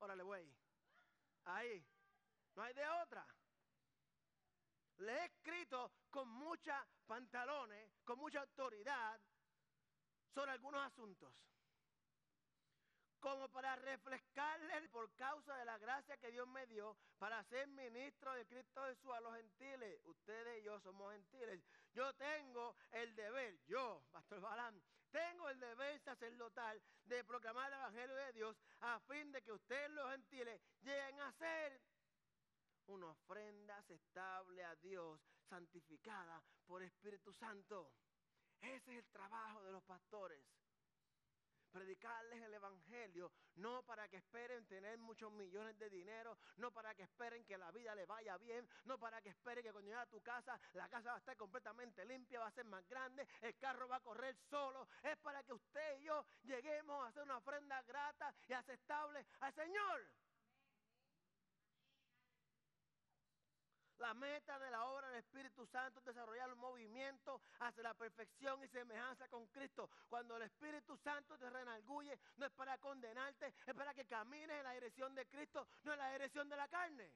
órale, 0.00 0.24
güey. 0.24 0.52
Ahí. 1.44 1.86
No 2.56 2.62
hay 2.64 2.74
de 2.74 2.88
otra. 2.88 3.24
Le 4.98 5.12
he 5.12 5.24
escrito 5.26 5.92
con 6.10 6.28
muchos 6.28 6.74
pantalones, 7.06 7.92
con 8.04 8.18
mucha 8.18 8.40
autoridad, 8.40 9.20
sobre 10.34 10.52
algunos 10.52 10.84
asuntos. 10.84 11.32
Como 13.20 13.48
para 13.48 13.74
refrescarle 13.74 14.88
por 14.90 15.12
causa 15.16 15.56
de 15.56 15.64
la 15.64 15.76
gracia 15.78 16.16
que 16.18 16.30
Dios 16.30 16.46
me 16.46 16.66
dio 16.68 16.96
para 17.18 17.42
ser 17.44 17.66
ministro 17.66 18.32
de 18.34 18.46
Cristo 18.46 18.84
Jesús 18.84 19.12
a 19.12 19.20
los 19.20 19.34
gentiles. 19.34 20.00
Ustedes 20.04 20.60
y 20.60 20.64
yo 20.64 20.78
somos 20.80 21.12
gentiles. 21.12 21.60
Yo 21.92 22.14
tengo 22.14 22.76
el 22.92 23.16
deber, 23.16 23.58
yo, 23.66 24.04
Pastor 24.12 24.40
Balán, 24.40 24.80
tengo 25.10 25.48
el 25.48 25.58
deber 25.58 25.98
sacerdotal 26.00 26.80
de 27.06 27.24
proclamar 27.24 27.72
el 27.72 27.78
Evangelio 27.78 28.14
de 28.14 28.32
Dios 28.34 28.56
a 28.80 29.00
fin 29.00 29.32
de 29.32 29.42
que 29.42 29.52
ustedes 29.52 29.90
los 29.90 30.10
gentiles 30.12 30.60
lleguen 30.82 31.20
a 31.20 31.32
ser 31.32 31.80
una 32.88 33.08
ofrenda 33.08 33.76
aceptable 33.78 34.64
a 34.64 34.74
Dios, 34.76 35.20
santificada 35.48 36.42
por 36.66 36.82
Espíritu 36.82 37.32
Santo. 37.32 37.92
Ese 38.60 38.92
es 38.92 38.98
el 38.98 39.06
trabajo 39.10 39.62
de 39.62 39.72
los 39.72 39.82
pastores. 39.84 40.42
Predicarles 41.70 42.42
el 42.42 42.54
Evangelio, 42.54 43.30
no 43.56 43.82
para 43.82 44.08
que 44.08 44.16
esperen 44.16 44.66
tener 44.66 44.98
muchos 44.98 45.30
millones 45.30 45.78
de 45.78 45.90
dinero, 45.90 46.38
no 46.56 46.72
para 46.72 46.94
que 46.94 47.02
esperen 47.02 47.44
que 47.44 47.58
la 47.58 47.70
vida 47.70 47.94
le 47.94 48.06
vaya 48.06 48.38
bien, 48.38 48.66
no 48.84 48.98
para 48.98 49.20
que 49.20 49.28
esperen 49.28 49.62
que 49.62 49.70
cuando 49.70 49.90
llegue 49.90 50.00
a 50.00 50.06
tu 50.06 50.22
casa, 50.22 50.58
la 50.72 50.88
casa 50.88 51.10
va 51.10 51.16
a 51.16 51.18
estar 51.18 51.36
completamente 51.36 52.06
limpia, 52.06 52.40
va 52.40 52.46
a 52.46 52.52
ser 52.52 52.64
más 52.64 52.88
grande, 52.88 53.28
el 53.42 53.54
carro 53.58 53.86
va 53.86 53.96
a 53.96 54.00
correr 54.00 54.34
solo. 54.48 54.88
Es 55.02 55.18
para 55.18 55.42
que 55.42 55.52
usted 55.52 56.00
y 56.00 56.04
yo 56.04 56.24
lleguemos 56.44 57.04
a 57.04 57.08
hacer 57.08 57.22
una 57.22 57.36
ofrenda 57.36 57.82
grata 57.82 58.34
y 58.48 58.54
aceptable 58.54 59.26
al 59.40 59.52
Señor. 59.52 60.08
La 63.98 64.14
meta 64.14 64.58
de 64.60 64.70
la 64.70 64.84
obra 64.86 65.08
del 65.08 65.18
Espíritu 65.18 65.66
Santo 65.66 65.98
es 65.98 66.04
desarrollar 66.04 66.52
un 66.52 66.58
movimiento 66.58 67.40
hacia 67.58 67.82
la 67.82 67.94
perfección 67.94 68.62
y 68.62 68.68
semejanza 68.68 69.26
con 69.28 69.46
Cristo. 69.48 69.90
Cuando 70.08 70.36
el 70.36 70.42
Espíritu 70.42 70.96
Santo 70.96 71.36
te 71.36 71.50
renalguye, 71.50 72.16
no 72.36 72.46
es 72.46 72.52
para 72.52 72.78
condenarte, 72.78 73.52
es 73.66 73.74
para 73.74 73.92
que 73.94 74.06
camines 74.06 74.56
en 74.56 74.62
la 74.62 74.72
dirección 74.72 75.14
de 75.16 75.26
Cristo, 75.26 75.66
no 75.82 75.92
en 75.92 75.98
la 75.98 76.12
dirección 76.12 76.48
de 76.48 76.56
la 76.56 76.68
carne. 76.68 77.12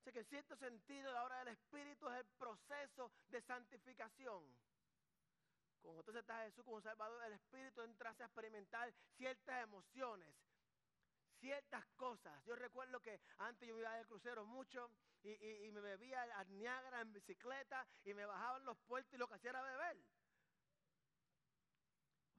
Así 0.00 0.12
que 0.12 0.20
en 0.20 0.26
cierto 0.26 0.56
sentido 0.56 1.12
la 1.12 1.24
obra 1.24 1.38
del 1.38 1.48
Espíritu 1.48 2.08
es 2.10 2.20
el 2.20 2.26
proceso 2.38 3.10
de 3.30 3.40
santificación. 3.42 4.44
Cuando 5.82 6.00
usted 6.00 6.16
está 6.16 6.44
Jesús 6.44 6.64
como 6.64 6.80
Salvador, 6.80 7.22
el 7.24 7.32
Espíritu 7.32 7.82
entra 7.82 8.10
a 8.10 8.24
experimentar 8.24 8.92
ciertas 9.16 9.64
emociones, 9.64 10.32
ciertas 11.40 11.84
cosas. 11.96 12.44
Yo 12.44 12.56
recuerdo 12.56 13.00
que 13.00 13.20
antes 13.38 13.68
yo 13.68 13.78
iba 13.78 13.96
de 13.96 14.06
crucero 14.06 14.44
mucho 14.44 14.90
y, 15.22 15.70
me 15.72 15.80
bebía 15.80 16.22
al 16.22 16.56
Niágara 16.56 17.00
en 17.00 17.12
bicicleta 17.12 17.86
y 18.04 18.14
me 18.14 18.26
bajaba 18.26 18.58
en 18.58 18.64
los 18.64 18.78
puertos 18.78 19.12
y 19.14 19.16
lo 19.16 19.26
que 19.26 19.34
hacía 19.34 19.50
era 19.50 19.62
beber. 19.62 20.02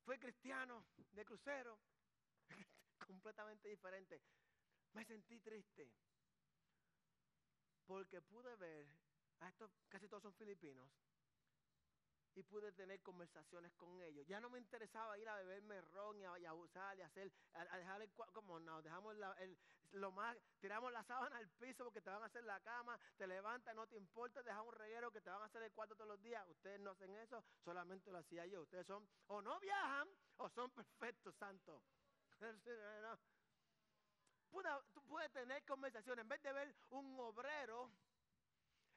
Fui 0.04 0.20
cristiano 0.20 0.86
de 1.12 1.26
crucero, 1.26 1.80
completamente 3.08 3.70
diferente. 3.70 4.22
Me 4.94 5.04
sentí 5.04 5.40
triste 5.40 5.92
porque 7.86 8.22
pude 8.22 8.56
ver, 8.56 8.88
a 9.40 9.50
estos 9.50 9.72
casi 9.90 10.08
todos 10.08 10.24
son 10.24 10.34
filipinos, 10.34 10.90
y 12.36 12.44
pude 12.44 12.72
tener 12.74 13.02
conversaciones 13.02 13.74
con 13.74 14.02
ellos. 14.02 14.28
Ya 14.28 14.40
no 14.40 14.50
me 14.50 14.60
interesaba 14.60 15.18
ir 15.18 15.28
a 15.28 15.38
beberme 15.38 15.82
ron 15.82 16.20
y 16.20 16.26
a, 16.26 16.50
abusar 16.50 16.98
y 16.98 17.02
hacer, 17.02 17.32
a, 17.54 17.78
dejar 17.78 18.02
el 18.02 18.12
como 18.34 18.60
no, 18.60 18.82
dejamos 18.82 19.16
lo 19.94 20.12
más, 20.12 20.38
tiramos 20.60 20.92
la 20.92 21.04
sábana 21.04 21.38
al 21.38 21.48
piso 21.48 21.86
porque 21.86 22.02
te 22.02 22.10
van 22.10 22.24
a 22.24 22.26
hacer 22.26 22.44
la 22.44 22.60
cama, 22.60 23.00
te 23.18 23.26
levantas, 23.26 23.74
no 23.76 23.88
te 23.88 23.96
importa, 23.96 24.44
dejamos 24.44 24.74
un 24.74 24.80
reguero 24.80 25.12
que 25.12 25.22
te 25.22 25.30
van 25.30 25.42
a 25.42 25.46
hacer 25.46 25.64
el 25.64 25.72
cuarto 25.72 25.96
todos 25.96 26.10
los 26.10 26.22
días. 26.22 26.46
Ustedes 26.50 26.80
no 26.82 26.92
hacen 26.92 27.16
eso, 27.16 27.44
solamente 27.64 28.12
lo 28.12 28.18
hacía 28.18 28.46
yo. 28.46 28.62
Ustedes 28.62 28.86
son, 28.86 29.08
o 29.28 29.42
no 29.42 29.60
viajan, 29.60 30.10
o 30.38 30.50
son 30.50 30.70
perfectos, 30.72 31.36
santos. 31.36 31.82
tú 34.94 35.02
puedes 35.04 35.32
tener 35.32 35.64
conversaciones, 35.66 36.24
en 36.24 36.30
vez 36.30 36.42
de 36.42 36.54
ver 36.54 36.76
un 36.90 37.20
obrero 37.20 37.90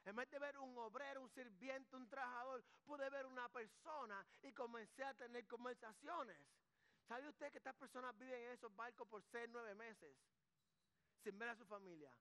en 0.05 0.15
vez 0.15 0.29
de 0.29 0.39
ver 0.39 0.57
un 0.57 0.77
obrero, 0.77 1.21
un 1.21 1.29
sirviente, 1.29 1.95
un 1.95 2.07
trabajador, 2.09 2.63
pude 2.85 3.09
ver 3.09 3.25
una 3.25 3.49
persona 3.49 4.25
y 4.41 4.51
comencé 4.53 5.03
a 5.03 5.13
tener 5.13 5.45
conversaciones. 5.47 6.37
¿Sabe 7.07 7.27
usted 7.27 7.51
que 7.51 7.57
estas 7.57 7.75
personas 7.75 8.17
viven 8.17 8.41
en 8.41 8.51
esos 8.51 8.75
barcos 8.75 9.07
por 9.07 9.23
seis, 9.23 9.49
nueve 9.51 9.73
meses? 9.75 10.15
Sin 11.23 11.37
ver 11.37 11.49
a 11.49 11.55
su 11.55 11.65
familia. 11.65 12.11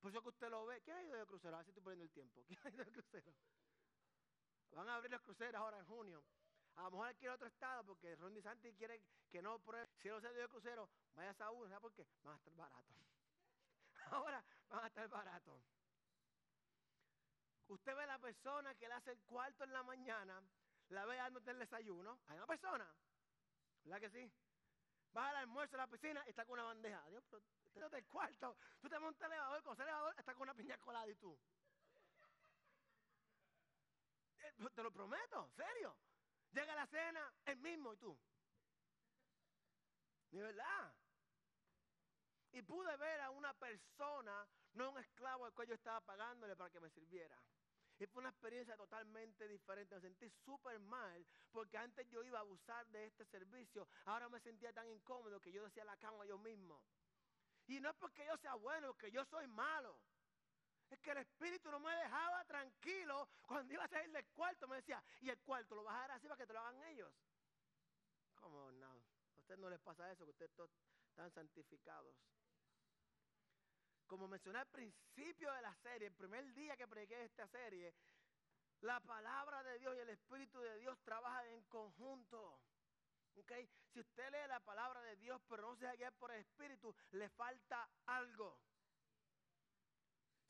Por 0.00 0.10
eso 0.10 0.22
que 0.22 0.28
usted 0.28 0.50
lo 0.50 0.66
ve. 0.66 0.80
¿Quién 0.82 0.96
ha 0.96 1.02
ido 1.02 1.16
de 1.16 1.26
crucero? 1.26 1.56
A 1.56 1.58
ver 1.58 1.64
si 1.64 1.70
estoy 1.70 1.82
poniendo 1.82 2.04
el 2.04 2.10
tiempo. 2.10 2.44
¿Quién 2.46 2.60
ha 2.64 2.70
ido 2.70 2.84
de 2.84 2.92
crucero? 2.92 3.34
Van 4.72 4.88
a 4.88 4.96
abrir 4.96 5.10
los 5.10 5.22
cruceros 5.22 5.54
ahora 5.54 5.78
en 5.78 5.86
junio. 5.86 6.24
A 6.76 6.82
lo 6.82 6.90
mejor 6.90 7.14
quiere 7.16 7.34
otro 7.34 7.46
estado 7.46 7.84
porque 7.84 8.16
Ron 8.16 8.40
Santi 8.42 8.74
quiere 8.74 9.00
que 9.30 9.40
no 9.40 9.58
pruebe. 9.60 9.88
Si 10.02 10.08
no 10.08 10.20
se 10.20 10.32
dio 10.32 10.42
de 10.42 10.48
crucero, 10.48 10.88
vaya 11.14 11.34
a 11.38 11.50
uno. 11.50 11.68
¿Sabe 11.68 11.80
por 11.80 11.92
qué? 11.92 12.06
Van 12.22 12.34
a 12.34 12.36
estar 12.36 12.54
baratos. 12.54 12.96
Ahora 14.10 14.44
van 14.68 14.84
a 14.84 14.86
estar 14.88 15.08
baratos. 15.08 15.62
Usted 17.68 17.96
ve 17.96 18.02
a 18.02 18.06
la 18.06 18.18
persona 18.18 18.74
que 18.74 18.88
le 18.88 18.94
hace 18.94 19.12
el 19.12 19.20
cuarto 19.22 19.64
en 19.64 19.72
la 19.72 19.82
mañana, 19.82 20.42
la 20.88 21.04
ve 21.06 21.16
dándote 21.16 21.50
el 21.50 21.58
desayuno. 21.58 22.20
Hay 22.26 22.36
una 22.36 22.46
persona, 22.46 22.86
¿verdad 23.84 24.00
que 24.00 24.10
sí? 24.10 24.32
Vas 25.12 25.30
al 25.30 25.36
almuerzo 25.36 25.76
a 25.76 25.78
la 25.78 25.86
piscina 25.86 26.22
y 26.26 26.30
está 26.30 26.44
con 26.44 26.54
una 26.54 26.64
bandeja. 26.64 27.02
Dios, 27.08 27.24
pero 27.72 27.88
te 27.88 27.98
el 27.98 28.06
cuarto. 28.06 28.56
Tú 28.80 28.88
te 28.88 28.98
montas 28.98 29.26
el 29.26 29.32
elevador, 29.32 29.62
con 29.62 29.74
el 29.76 29.82
elevador 29.82 30.14
está 30.18 30.34
con 30.34 30.42
una 30.42 30.54
piña 30.54 30.76
colada 30.78 31.08
y 31.08 31.14
tú. 31.14 31.38
Eh, 34.38 34.54
te 34.74 34.82
lo 34.82 34.90
prometo, 34.90 35.50
serio. 35.56 35.96
Llega 36.52 36.74
la 36.74 36.86
cena, 36.86 37.32
el 37.46 37.58
mismo 37.58 37.94
y 37.94 37.96
tú. 37.96 38.18
De 40.30 40.42
verdad. 40.42 40.94
Y 42.52 42.62
pude 42.62 42.96
ver 42.96 43.20
a 43.20 43.30
una 43.30 43.54
persona, 43.54 44.48
no 44.74 44.90
un 44.90 44.98
esclavo 44.98 45.46
al 45.46 45.52
cual 45.52 45.68
yo 45.68 45.74
estaba 45.74 46.00
pagándole 46.00 46.56
para 46.56 46.70
que 46.70 46.80
me 46.80 46.90
sirviera. 46.90 47.38
Y 47.98 48.06
fue 48.06 48.20
una 48.20 48.30
experiencia 48.30 48.76
totalmente 48.76 49.46
diferente. 49.46 49.94
Me 49.94 50.00
sentí 50.00 50.28
súper 50.44 50.78
mal 50.80 51.24
porque 51.52 51.78
antes 51.78 52.08
yo 52.10 52.24
iba 52.24 52.38
a 52.38 52.42
abusar 52.42 52.86
de 52.88 53.06
este 53.06 53.24
servicio. 53.26 53.86
Ahora 54.06 54.28
me 54.28 54.40
sentía 54.40 54.72
tan 54.72 54.88
incómodo 54.88 55.40
que 55.40 55.52
yo 55.52 55.62
decía 55.64 55.84
la 55.84 55.96
cama 55.96 56.26
yo 56.26 56.38
mismo. 56.38 56.82
Y 57.66 57.80
no 57.80 57.90
es 57.90 57.96
porque 57.96 58.26
yo 58.26 58.36
sea 58.38 58.54
bueno, 58.54 58.88
porque 58.88 59.10
yo 59.10 59.24
soy 59.24 59.46
malo. 59.46 59.98
Es 60.90 61.00
que 61.00 61.12
el 61.12 61.18
espíritu 61.18 61.70
no 61.70 61.80
me 61.80 61.94
dejaba 61.96 62.44
tranquilo 62.44 63.28
cuando 63.46 63.72
iba 63.72 63.84
a 63.84 63.88
salir 63.88 64.10
del 64.10 64.26
cuarto. 64.26 64.66
Me 64.66 64.76
decía, 64.76 65.02
y 65.20 65.30
el 65.30 65.38
cuarto 65.40 65.74
lo 65.74 65.84
vas 65.84 65.94
a 65.94 66.00
dar 66.00 66.10
así 66.12 66.26
para 66.26 66.38
que 66.38 66.46
te 66.46 66.52
lo 66.52 66.60
hagan 66.60 66.82
ellos. 66.84 67.12
¿Cómo 68.34 68.70
no? 68.72 68.90
A 68.90 69.38
ustedes 69.38 69.60
no 69.60 69.70
les 69.70 69.80
pasa 69.80 70.10
eso, 70.10 70.24
que 70.24 70.32
ustedes 70.32 70.50
están 71.08 71.30
santificados. 71.30 72.14
Como 74.06 74.28
mencioné 74.28 74.58
al 74.58 74.66
principio 74.66 75.52
de 75.52 75.62
la 75.62 75.74
serie, 75.76 76.08
el 76.08 76.14
primer 76.14 76.52
día 76.54 76.76
que 76.76 76.86
prediqué 76.86 77.24
esta 77.24 77.46
serie, 77.48 77.94
la 78.80 79.00
palabra 79.00 79.62
de 79.62 79.78
Dios 79.78 79.96
y 79.96 80.00
el 80.00 80.10
Espíritu 80.10 80.60
de 80.60 80.78
Dios 80.78 80.98
trabajan 81.04 81.46
en 81.46 81.62
conjunto. 81.64 82.60
¿Okay? 83.36 83.68
Si 83.92 84.00
usted 84.00 84.30
lee 84.30 84.48
la 84.48 84.60
palabra 84.60 85.00
de 85.02 85.16
Dios 85.16 85.40
pero 85.48 85.62
no 85.62 85.76
se 85.76 85.86
deja 85.86 86.10
por 86.12 86.30
el 86.32 86.40
Espíritu, 86.40 86.94
le 87.12 87.28
falta 87.30 87.88
algo. 88.06 88.58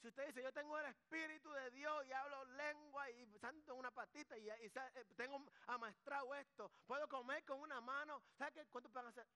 Si 0.04 0.08
usted 0.08 0.26
dice, 0.26 0.42
yo 0.42 0.52
tengo 0.52 0.78
el 0.78 0.86
Espíritu 0.86 1.50
de 1.50 1.70
Dios 1.70 2.04
y 2.06 2.12
hablo 2.12 2.44
lengua 2.44 3.10
y 3.10 3.26
santo 3.38 3.72
en 3.72 3.78
una 3.78 3.90
patita 3.90 4.36
y, 4.36 4.50
tengo 5.16 5.46
amaestrado 5.66 6.34
esto, 6.34 6.70
puedo 6.86 7.08
comer 7.08 7.42
con 7.44 7.60
una 7.60 7.80
mano, 7.80 8.22
¿sabe 8.36 8.52
qué? 8.52 8.66
¿Cuánto 8.66 8.90
pueden 8.90 9.08
hacer? 9.08 9.26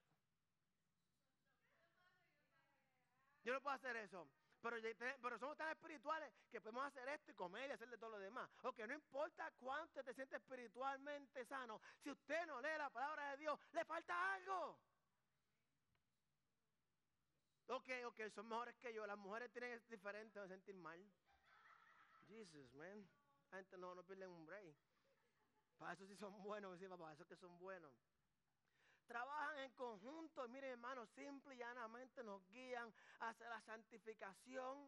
Yo 3.49 3.55
no 3.55 3.61
puedo 3.61 3.75
hacer 3.75 3.95
eso. 3.95 4.29
Pero, 4.61 4.77
pero, 5.19 5.39
somos 5.39 5.57
tan 5.57 5.71
espirituales 5.71 6.31
que 6.51 6.61
podemos 6.61 6.85
hacer 6.85 7.09
esto 7.09 7.31
y 7.31 7.33
comer 7.33 7.67
y 7.67 7.73
hacer 7.73 7.89
de 7.89 7.97
todo 7.97 8.11
lo 8.11 8.19
demás. 8.19 8.47
Ok, 8.61 8.77
no 8.87 8.93
importa 8.93 9.51
cuánto 9.57 10.03
te 10.03 10.13
sientes 10.13 10.39
espiritualmente 10.39 11.43
sano, 11.45 11.81
si 12.03 12.11
usted 12.11 12.45
no 12.45 12.61
lee 12.61 12.77
la 12.77 12.91
palabra 12.91 13.31
de 13.31 13.37
Dios, 13.37 13.59
le 13.71 13.83
falta 13.85 14.35
algo. 14.35 14.77
Ok, 17.69 17.89
ok, 18.05 18.21
son 18.35 18.47
mejores 18.47 18.75
que 18.75 18.93
yo. 18.93 19.07
Las 19.07 19.17
mujeres 19.17 19.51
tienen 19.51 19.81
diferente 19.89 20.39
de 20.39 20.47
sentir 20.47 20.75
mal. 20.75 21.03
Jesus, 22.27 22.71
man. 22.75 23.09
La 23.49 23.57
gente 23.57 23.79
no, 23.79 23.95
no 23.95 24.03
pierden 24.03 24.29
un 24.29 24.45
break. 24.45 24.75
Para 25.79 25.93
eso 25.93 26.05
sí 26.05 26.15
son 26.15 26.39
buenos, 26.43 26.73
decía 26.73 26.95
para 26.95 27.13
eso 27.13 27.25
que 27.25 27.35
son 27.35 27.57
buenos. 27.57 27.91
Trabajan 29.09 29.57
en 29.57 29.71
conjunto, 29.71 30.47
miren 30.49 30.69
hermanos, 30.69 31.09
simple 31.15 31.55
y 31.55 31.57
llanamente 31.57 32.23
nos 32.23 32.47
guían 32.49 32.93
hacia 33.21 33.49
la 33.49 33.59
santificación 33.61 34.87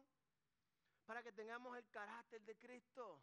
para 1.04 1.24
que 1.24 1.32
tengamos 1.32 1.76
el 1.76 1.84
carácter 1.90 2.40
de 2.42 2.56
Cristo. 2.56 3.20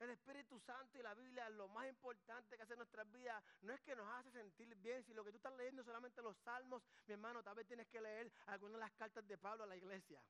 El 0.00 0.10
Espíritu 0.10 0.58
Santo 0.58 0.98
y 0.98 1.02
la 1.02 1.14
Biblia, 1.14 1.48
lo 1.50 1.68
más 1.68 1.86
importante 1.88 2.56
que 2.56 2.62
hace 2.64 2.72
en 2.72 2.78
nuestras 2.78 3.08
vidas, 3.12 3.40
no 3.60 3.72
es 3.72 3.80
que 3.82 3.94
nos 3.94 4.08
hace 4.14 4.32
sentir 4.32 4.74
bien, 4.78 5.04
si 5.04 5.14
lo 5.14 5.22
que 5.22 5.30
tú 5.30 5.36
estás 5.36 5.54
leyendo 5.54 5.84
solamente 5.84 6.20
los 6.20 6.36
salmos, 6.38 6.82
mi 7.06 7.12
hermano, 7.12 7.44
tal 7.44 7.54
vez 7.54 7.68
tienes 7.68 7.86
que 7.86 8.00
leer 8.00 8.32
algunas 8.46 8.74
de 8.74 8.80
las 8.80 8.92
cartas 8.94 9.28
de 9.28 9.38
Pablo 9.38 9.62
a 9.62 9.68
la 9.68 9.76
iglesia. 9.76 10.20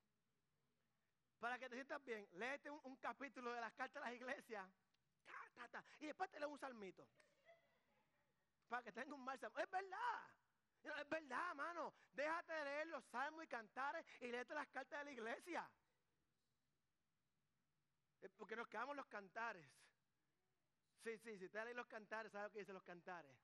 Para 1.38 1.58
que 1.58 1.70
te 1.70 1.74
sientas 1.74 2.04
bien, 2.04 2.28
léete 2.32 2.68
un, 2.68 2.96
capítulo 2.96 3.50
de 3.54 3.62
las 3.62 3.72
cartas 3.72 4.02
a 4.02 4.10
la 4.10 4.14
iglesia, 4.14 4.68
y 6.00 6.06
después 6.06 6.30
te 6.30 6.38
lees 6.38 6.52
un 6.52 6.58
salmito. 6.58 7.08
Para 8.70 8.84
que 8.84 8.92
tenga 8.92 9.14
un 9.16 9.24
mal 9.24 9.36
salmo. 9.40 9.58
Es 9.58 9.68
verdad. 9.68 10.30
Es 11.00 11.08
verdad, 11.08 11.54
mano. 11.56 11.92
Déjate 12.12 12.52
de 12.52 12.64
leer 12.64 12.86
los 12.86 13.04
salmos 13.06 13.42
y 13.42 13.48
cantares 13.48 14.06
y 14.20 14.28
léete 14.28 14.54
las 14.54 14.68
cartas 14.68 15.00
de 15.00 15.04
la 15.06 15.10
iglesia. 15.10 15.68
Porque 18.36 18.54
nos 18.54 18.68
quedamos 18.68 18.94
los 18.94 19.06
cantares. 19.06 19.66
Sí, 21.02 21.18
sí, 21.18 21.36
si 21.36 21.48
te 21.48 21.64
leen 21.64 21.76
los 21.76 21.88
cantares, 21.88 22.30
¿sabes 22.30 22.46
lo 22.46 22.52
que 22.52 22.58
dicen 22.60 22.74
los 22.74 22.84
cantares? 22.84 23.36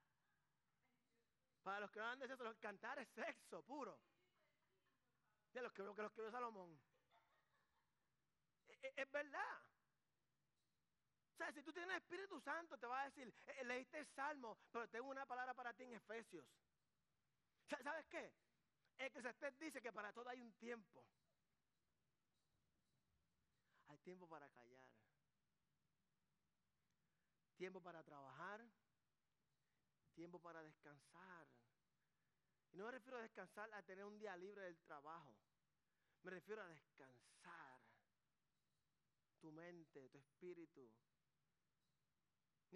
Para 1.64 1.80
los 1.80 1.90
que 1.90 1.98
no 1.98 2.06
han 2.06 2.18
de 2.20 2.26
eso, 2.26 2.36
los 2.44 2.56
cantares 2.58 3.08
sexo 3.08 3.64
puro. 3.64 3.98
De 5.50 5.60
los 5.60 5.72
que, 5.72 5.82
los 5.82 5.96
que 5.96 6.02
los 6.02 6.12
quiero 6.12 6.30
Salomón. 6.30 6.78
Es, 8.68 8.84
e, 8.84 8.92
es, 8.94 9.10
verdad. 9.10 9.58
O 11.36 11.38
sea, 11.38 11.52
si 11.52 11.62
tú 11.62 11.70
tienes 11.70 11.98
Espíritu 11.98 12.40
Santo, 12.40 12.78
te 12.78 12.86
va 12.86 13.02
a 13.02 13.04
decir, 13.04 13.28
eh, 13.28 13.56
eh, 13.58 13.64
leíste 13.64 13.98
el 13.98 14.06
Salmo, 14.06 14.56
pero 14.72 14.88
tengo 14.88 15.10
una 15.10 15.26
palabra 15.26 15.52
para 15.52 15.74
ti 15.74 15.82
en 15.82 15.92
Efesios. 15.92 16.48
¿Sabes 17.68 18.06
qué? 18.06 18.32
El 18.96 19.12
que 19.12 19.20
se 19.20 19.50
dice 19.60 19.82
que 19.82 19.92
para 19.92 20.14
todo 20.14 20.30
hay 20.30 20.40
un 20.40 20.54
tiempo. 20.54 21.04
Hay 23.88 23.98
tiempo 23.98 24.26
para 24.26 24.48
callar. 24.48 24.88
Tiempo 27.58 27.82
para 27.82 28.02
trabajar. 28.02 28.66
Tiempo 30.14 30.40
para 30.40 30.62
descansar. 30.62 31.46
Y 32.72 32.78
no 32.78 32.86
me 32.86 32.92
refiero 32.92 33.18
a 33.18 33.22
descansar 33.22 33.70
a 33.74 33.82
tener 33.82 34.06
un 34.06 34.18
día 34.18 34.34
libre 34.38 34.62
del 34.62 34.78
trabajo. 34.78 35.36
Me 36.22 36.30
refiero 36.30 36.62
a 36.62 36.66
descansar 36.68 37.78
tu 39.38 39.52
mente, 39.52 40.08
tu 40.08 40.16
espíritu. 40.16 40.90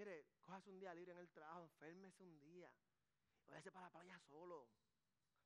Mire, 0.00 0.24
cojas 0.40 0.66
un 0.66 0.80
día 0.80 0.94
libre 0.94 1.12
en 1.12 1.18
el 1.18 1.28
trabajo, 1.28 1.64
enfermese 1.64 2.24
un 2.24 2.40
día. 2.40 2.72
Váyase 3.46 3.70
para 3.70 3.84
la 3.84 3.90
playa 3.90 4.18
solo. 4.20 4.66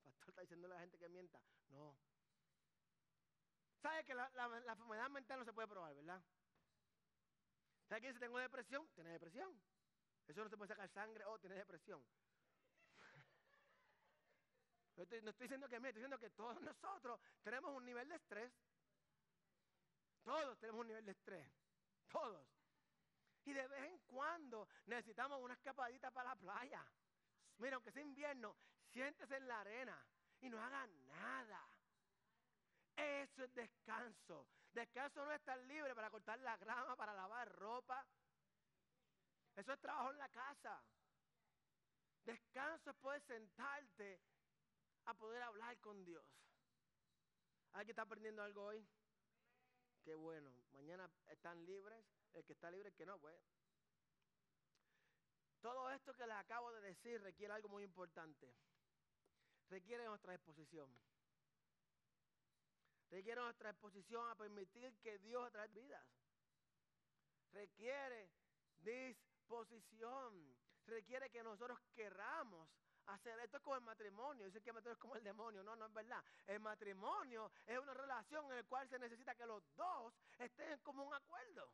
El 0.04 0.12
pastor 0.12 0.28
está 0.28 0.42
diciendo 0.42 0.68
a 0.68 0.74
la 0.74 0.78
gente 0.78 0.96
que 0.96 1.08
mienta. 1.08 1.42
No, 1.70 1.98
¿Sabe 3.82 4.04
que 4.04 4.14
la, 4.14 4.30
enfermedad 4.68 5.10
mental 5.10 5.40
no 5.40 5.44
se 5.44 5.52
puede 5.52 5.66
probar, 5.66 5.92
verdad? 5.96 6.22
¿Sabe 7.88 8.02
quién 8.02 8.12
dice 8.12 8.24
tengo 8.24 8.38
depresión? 8.38 8.88
Tiene 8.94 9.10
depresión. 9.10 9.60
Eso 10.28 10.44
no 10.44 10.48
se 10.48 10.56
puede 10.56 10.68
sacar 10.68 10.88
sangre. 10.88 11.24
Oh, 11.24 11.36
tiene 11.40 11.56
depresión. 11.56 12.06
No 14.96 15.02
estoy, 15.02 15.20
diciendo 15.48 15.68
que 15.68 15.80
me, 15.80 15.88
estoy 15.88 16.02
diciendo 16.02 16.20
que 16.20 16.30
todos 16.30 16.60
nosotros 16.62 17.18
tenemos 17.42 17.74
un 17.74 17.84
nivel 17.84 18.08
de 18.08 18.14
estrés. 18.14 18.52
Todos 20.22 20.56
tenemos 20.60 20.82
un 20.82 20.86
nivel 20.86 21.04
de 21.04 21.10
estrés. 21.10 21.50
Todos. 22.06 22.53
Y 23.44 23.52
de 23.52 23.66
vez 23.68 23.84
en 23.84 23.98
cuando 24.06 24.68
necesitamos 24.86 25.40
una 25.40 25.54
escapadita 25.54 26.10
para 26.10 26.30
la 26.30 26.36
playa. 26.36 26.84
Mira, 27.58 27.76
aunque 27.76 27.92
sea 27.92 28.02
invierno, 28.02 28.56
siéntese 28.92 29.36
en 29.36 29.48
la 29.48 29.60
arena 29.60 30.06
y 30.40 30.48
no 30.48 30.62
haga 30.62 30.86
nada. 30.86 31.60
Eso 32.96 33.44
es 33.44 33.54
descanso. 33.54 34.46
Descanso 34.72 35.24
no 35.24 35.30
es 35.32 35.38
estar 35.38 35.58
libre 35.58 35.94
para 35.94 36.10
cortar 36.10 36.38
la 36.40 36.56
grama, 36.56 36.96
para 36.96 37.14
lavar 37.14 37.50
ropa. 37.56 38.06
Eso 39.54 39.72
es 39.72 39.80
trabajo 39.80 40.10
en 40.10 40.18
la 40.18 40.28
casa. 40.28 40.82
Descanso 42.24 42.90
es 42.90 42.96
poder 42.96 43.20
sentarte 43.22 44.20
a 45.04 45.14
poder 45.14 45.42
hablar 45.42 45.78
con 45.80 46.04
Dios. 46.04 46.24
¿Alguien 47.72 47.90
está 47.90 48.02
aprendiendo 48.02 48.42
algo 48.42 48.64
hoy? 48.64 48.86
Qué 50.02 50.14
bueno. 50.14 50.50
Mañana 50.72 51.10
están 51.28 51.64
libres. 51.64 52.04
El 52.34 52.44
que 52.44 52.52
está 52.52 52.70
libre, 52.70 52.88
el 52.88 52.94
que 52.94 53.06
no, 53.06 53.18
pues. 53.18 53.36
Todo 55.60 55.90
esto 55.90 56.14
que 56.14 56.26
les 56.26 56.36
acabo 56.36 56.72
de 56.72 56.80
decir 56.82 57.22
requiere 57.22 57.54
algo 57.54 57.68
muy 57.68 57.84
importante. 57.84 58.54
Requiere 59.70 60.04
nuestra 60.04 60.32
disposición. 60.32 60.88
Requiere 63.10 63.40
nuestra 63.40 63.70
exposición 63.70 64.28
a 64.28 64.34
permitir 64.34 64.94
que 64.98 65.18
Dios 65.18 65.46
atrae 65.46 65.68
vidas. 65.68 66.04
Requiere 67.52 68.30
disposición. 68.80 70.54
Requiere 70.86 71.30
que 71.30 71.42
nosotros 71.42 71.78
querramos 71.94 72.68
hacer 73.06 73.38
esto 73.40 73.58
es 73.58 73.62
como 73.62 73.76
el 73.76 73.82
matrimonio. 73.82 74.46
Dice 74.46 74.60
que 74.60 74.70
el 74.70 74.74
matrimonio 74.74 74.94
es 74.94 75.00
como 75.00 75.16
el 75.16 75.24
demonio. 75.24 75.62
No, 75.62 75.76
no 75.76 75.86
es 75.86 75.92
verdad. 75.92 76.22
El 76.46 76.60
matrimonio 76.60 77.50
es 77.66 77.78
una 77.78 77.94
relación 77.94 78.44
en 78.50 78.56
la 78.56 78.62
cual 78.64 78.88
se 78.88 78.98
necesita 78.98 79.34
que 79.34 79.46
los 79.46 79.62
dos 79.76 80.14
estén 80.38 80.72
en 80.72 80.78
común 80.80 81.12
acuerdo. 81.14 81.70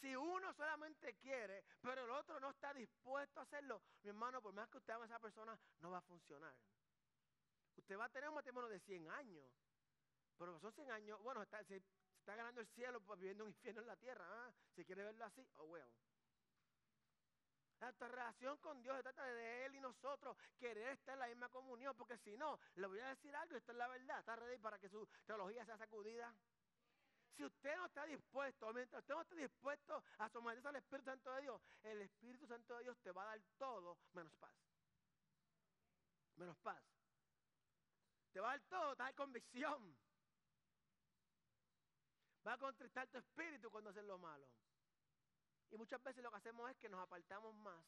Si 0.00 0.14
uno 0.16 0.52
solamente 0.54 1.14
quiere, 1.14 1.64
pero 1.80 2.04
el 2.04 2.10
otro 2.10 2.40
no 2.40 2.50
está 2.50 2.74
dispuesto 2.74 3.40
a 3.40 3.44
hacerlo, 3.44 3.82
mi 4.02 4.08
hermano, 4.08 4.42
por 4.42 4.52
más 4.52 4.68
que 4.68 4.78
usted 4.78 4.92
ama 4.94 5.04
a 5.04 5.06
esa 5.06 5.18
persona, 5.18 5.58
no 5.80 5.90
va 5.90 5.98
a 5.98 6.02
funcionar. 6.02 6.54
Usted 7.76 7.98
va 7.98 8.06
a 8.06 8.08
tener 8.08 8.28
un 8.28 8.34
matrimonio 8.34 8.68
de 8.68 8.80
100 8.80 9.08
años, 9.10 9.44
pero 10.36 10.58
son 10.58 10.72
100 10.72 10.90
años, 10.90 11.22
bueno, 11.22 11.42
está, 11.42 11.62
se, 11.64 11.82
está 12.22 12.36
ganando 12.36 12.60
el 12.60 12.66
cielo 12.68 13.00
pues, 13.00 13.18
viviendo 13.18 13.44
un 13.44 13.50
infierno 13.50 13.80
en 13.80 13.86
la 13.86 13.96
tierra. 13.96 14.24
¿ah? 14.28 14.52
Si 14.74 14.84
quiere 14.84 15.04
verlo 15.04 15.24
así, 15.24 15.46
oh, 15.56 15.66
bueno. 15.66 15.86
Nuestra 17.80 18.06
relación 18.06 18.56
con 18.58 18.80
Dios 18.80 18.96
se 18.96 19.02
trata 19.02 19.24
de 19.24 19.66
Él 19.66 19.74
y 19.74 19.80
nosotros 19.80 20.36
querer 20.56 20.90
estar 20.90 21.14
en 21.14 21.18
la 21.18 21.26
misma 21.26 21.48
comunión, 21.48 21.96
porque 21.96 22.16
si 22.18 22.36
no, 22.36 22.60
le 22.76 22.86
voy 22.86 23.00
a 23.00 23.08
decir 23.08 23.34
algo, 23.34 23.56
esto 23.56 23.72
es 23.72 23.78
la 23.78 23.88
verdad, 23.88 24.20
está 24.20 24.36
ready 24.36 24.58
para 24.58 24.78
que 24.78 24.88
su 24.88 25.04
teología 25.26 25.64
sea 25.66 25.76
sacudida. 25.76 26.32
Si 27.36 27.44
usted 27.44 27.76
no 27.76 27.86
está 27.86 28.04
dispuesto, 28.04 28.72
mientras 28.72 29.00
usted 29.00 29.14
no 29.14 29.22
está 29.22 29.34
dispuesto 29.34 30.02
a 30.18 30.28
someterse 30.28 30.68
al 30.68 30.76
Espíritu 30.76 31.04
Santo 31.04 31.32
de 31.32 31.42
Dios, 31.42 31.62
el 31.82 32.02
Espíritu 32.02 32.46
Santo 32.46 32.76
de 32.76 32.82
Dios 32.84 32.98
te 33.00 33.10
va 33.10 33.22
a 33.22 33.26
dar 33.26 33.40
todo 33.58 33.98
menos 34.12 34.34
paz. 34.36 34.54
Menos 36.36 36.56
paz. 36.58 36.82
Te 38.32 38.40
va 38.40 38.48
a 38.48 38.58
dar 38.58 38.68
todo, 38.68 38.96
te 38.96 39.02
va 39.02 39.06
a 39.06 39.08
dar 39.08 39.14
convicción. 39.14 39.96
Va 42.46 42.54
a 42.54 42.58
contristar 42.58 43.08
tu 43.08 43.18
espíritu 43.18 43.70
cuando 43.70 43.90
haces 43.90 44.04
lo 44.04 44.18
malo. 44.18 44.48
Y 45.70 45.76
muchas 45.76 46.02
veces 46.02 46.22
lo 46.22 46.30
que 46.30 46.36
hacemos 46.36 46.70
es 46.70 46.76
que 46.76 46.88
nos 46.88 47.00
apartamos 47.00 47.54
más. 47.54 47.84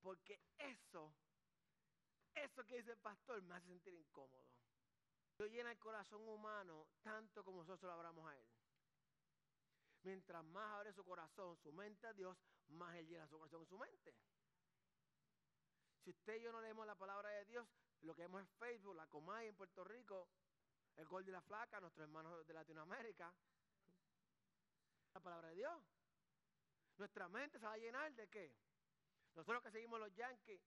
Porque 0.00 0.40
eso, 0.58 1.12
eso 2.34 2.64
que 2.64 2.78
dice 2.78 2.92
el 2.92 2.98
pastor 2.98 3.42
me 3.42 3.54
hace 3.54 3.68
sentir 3.68 3.94
incómodo. 3.94 4.57
Dios 5.38 5.50
llena 5.52 5.70
el 5.70 5.78
corazón 5.78 6.28
humano 6.28 6.88
tanto 7.00 7.44
como 7.44 7.58
nosotros 7.58 7.88
lo 7.88 7.92
abramos 7.92 8.28
a 8.28 8.36
Él. 8.36 8.44
Mientras 10.02 10.44
más 10.44 10.74
abre 10.74 10.92
su 10.92 11.04
corazón, 11.04 11.56
su 11.58 11.72
mente 11.72 12.08
a 12.08 12.12
Dios, 12.12 12.36
más 12.70 12.96
Él 12.96 13.06
llena 13.06 13.28
su 13.28 13.38
corazón 13.38 13.62
y 13.62 13.66
su 13.66 13.78
mente. 13.78 14.16
Si 16.02 16.10
usted 16.10 16.36
y 16.36 16.42
yo 16.42 16.50
no 16.50 16.60
leemos 16.60 16.84
la 16.86 16.96
palabra 16.96 17.30
de 17.30 17.44
Dios, 17.44 17.68
lo 18.00 18.16
que 18.16 18.22
vemos 18.22 18.40
en 18.40 18.48
Facebook, 18.48 18.96
la 18.96 19.06
Comay 19.06 19.46
en 19.46 19.54
Puerto 19.54 19.84
Rico, 19.84 20.28
el 20.96 21.06
Gol 21.06 21.24
de 21.24 21.30
la 21.30 21.40
Flaca, 21.40 21.78
nuestros 21.78 22.02
hermanos 22.02 22.44
de 22.44 22.54
Latinoamérica, 22.54 23.32
la 25.14 25.20
palabra 25.20 25.50
de 25.50 25.54
Dios. 25.54 25.82
Nuestra 26.96 27.28
mente 27.28 27.60
se 27.60 27.66
va 27.66 27.74
a 27.74 27.78
llenar 27.78 28.12
de 28.14 28.28
qué? 28.28 28.52
Nosotros 29.36 29.62
que 29.62 29.70
seguimos 29.70 30.00
los 30.00 30.12
yankees, 30.16 30.60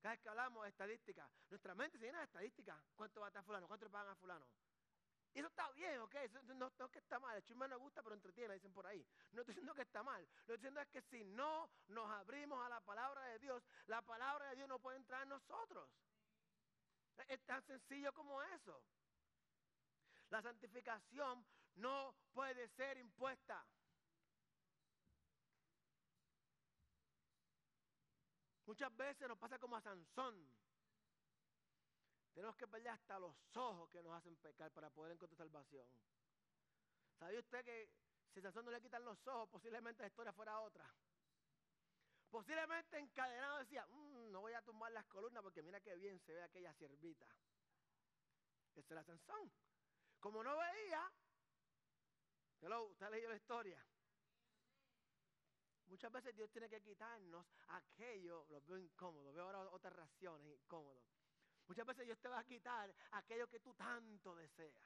cada 0.00 0.14
vez 0.14 0.20
que 0.20 0.28
hablamos 0.28 0.62
de 0.62 0.68
estadística, 0.70 1.28
nuestra 1.48 1.74
mente 1.74 1.98
se 1.98 2.06
llena 2.06 2.18
de 2.18 2.24
estadística. 2.24 2.82
¿Cuánto 2.94 3.20
va 3.20 3.26
a 3.26 3.30
estar 3.30 3.44
fulano? 3.44 3.66
¿Cuánto 3.66 3.86
le 3.86 3.90
pagan 3.90 4.12
a 4.12 4.16
fulano? 4.16 4.46
Y 5.36 5.40
eso 5.40 5.48
está 5.48 5.70
bien, 5.72 6.00
¿ok? 6.00 6.14
no, 6.54 6.66
es 6.66 6.90
que 6.90 6.98
está 6.98 7.18
mal. 7.18 7.36
El 7.36 7.44
chisme 7.44 7.68
no 7.68 7.78
gusta, 7.78 8.02
pero 8.02 8.14
entretiene, 8.14 8.54
dicen 8.54 8.72
por 8.72 8.86
ahí. 8.86 9.06
No 9.32 9.42
estoy 9.42 9.54
diciendo 9.54 9.74
que 9.74 9.82
está 9.82 10.02
mal. 10.02 10.22
Lo 10.22 10.28
que 10.28 10.54
estoy 10.54 10.56
diciendo 10.56 10.80
es 10.80 10.88
que 10.88 11.02
si 11.02 11.24
no 11.24 11.68
nos 11.88 12.10
abrimos 12.10 12.64
a 12.64 12.70
la 12.70 12.80
palabra 12.80 13.22
de 13.24 13.38
Dios, 13.38 13.62
la 13.86 14.00
palabra 14.00 14.48
de 14.48 14.56
Dios 14.56 14.68
no 14.68 14.78
puede 14.78 14.96
entrar 14.96 15.24
en 15.24 15.28
nosotros. 15.28 15.90
Es 17.28 17.42
tan 17.44 17.62
sencillo 17.64 18.14
como 18.14 18.42
eso. 18.42 18.82
La 20.30 20.40
santificación 20.40 21.44
no 21.74 22.14
puede 22.32 22.68
ser 22.68 22.96
impuesta. 22.96 23.62
Muchas 28.66 28.94
veces 28.96 29.28
nos 29.28 29.38
pasa 29.38 29.58
como 29.58 29.76
a 29.76 29.80
Sansón. 29.80 30.34
Tenemos 32.34 32.56
que 32.56 32.66
perder 32.66 32.88
hasta 32.88 33.18
los 33.18 33.34
ojos 33.56 33.88
que 33.88 34.02
nos 34.02 34.12
hacen 34.12 34.36
pecar 34.36 34.70
para 34.72 34.90
poder 34.90 35.12
encontrar 35.12 35.38
salvación. 35.38 35.88
¿Sabía 37.18 37.40
usted 37.40 37.64
que 37.64 37.88
si 38.32 38.40
a 38.40 38.42
Sansón 38.42 38.66
no 38.66 38.70
le 38.70 38.82
quitan 38.82 39.04
los 39.04 39.26
ojos, 39.28 39.48
posiblemente 39.48 40.02
la 40.02 40.08
historia 40.08 40.32
fuera 40.32 40.60
otra. 40.60 40.84
Posiblemente 42.28 42.98
encadenado 42.98 43.58
decía, 43.58 43.86
"Mm, 43.86 44.30
no 44.30 44.42
voy 44.42 44.52
a 44.52 44.60
tumbar 44.60 44.92
las 44.92 45.06
columnas 45.06 45.42
porque 45.42 45.62
mira 45.62 45.80
qué 45.80 45.94
bien 45.96 46.20
se 46.20 46.34
ve 46.34 46.42
aquella 46.42 46.74
siervita. 46.74 47.26
Esa 48.74 48.94
era 48.94 49.04
Sansón. 49.04 49.50
Como 50.20 50.42
no 50.42 50.58
veía, 50.58 51.10
hello, 52.60 52.84
usted 52.88 53.10
leído 53.10 53.30
la 53.30 53.36
historia. 53.36 53.82
Muchas 55.86 56.10
veces 56.10 56.34
Dios 56.34 56.50
tiene 56.50 56.68
que 56.68 56.80
quitarnos 56.80 57.46
aquello, 57.68 58.46
lo 58.48 58.60
veo 58.62 58.78
incómodo, 58.78 59.32
veo 59.32 59.44
ahora 59.44 59.60
otras 59.70 59.94
razones 59.94 60.52
incómodas. 60.52 61.04
Muchas 61.68 61.86
veces 61.86 62.06
Dios 62.06 62.18
te 62.18 62.28
va 62.28 62.38
a 62.38 62.44
quitar 62.44 62.94
aquello 63.12 63.48
que 63.48 63.60
tú 63.60 63.74
tanto 63.74 64.34
deseas. 64.34 64.82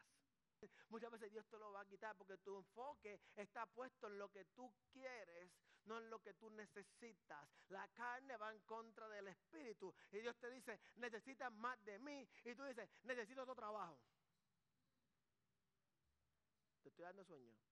Muchas 0.89 1.11
veces 1.11 1.31
Dios 1.31 1.47
te 1.49 1.59
lo 1.59 1.73
va 1.73 1.81
a 1.81 1.87
quitar 1.87 2.17
porque 2.17 2.37
tu 2.39 2.57
enfoque 2.57 3.21
está 3.37 3.67
puesto 3.67 4.09
en 4.09 4.19
lo 4.19 4.29
que 4.31 4.45
tú 4.47 4.73
quieres, 4.93 5.51
no 5.85 5.99
en 5.99 6.11
lo 6.11 6.21
que 6.21 6.35
tú 6.35 6.51
necesitas. 6.51 7.49
La 7.69 7.89
carne 7.89 8.37
va 8.37 8.51
en 8.51 8.61
contra 8.61 9.09
del 9.09 9.29
espíritu 9.29 9.95
y 10.11 10.19
Dios 10.19 10.37
te 10.39 10.51
dice, 10.51 10.79
necesitas 10.97 11.51
más 11.53 11.83
de 11.85 11.99
mí. 11.99 12.29
Y 12.45 12.55
tú 12.55 12.65
dices, 12.65 12.91
necesito 13.05 13.43
otro 13.43 13.55
trabajo. 13.55 13.99
Te 16.83 16.89
estoy 16.89 17.05
dando 17.05 17.25
sueño. 17.25 17.70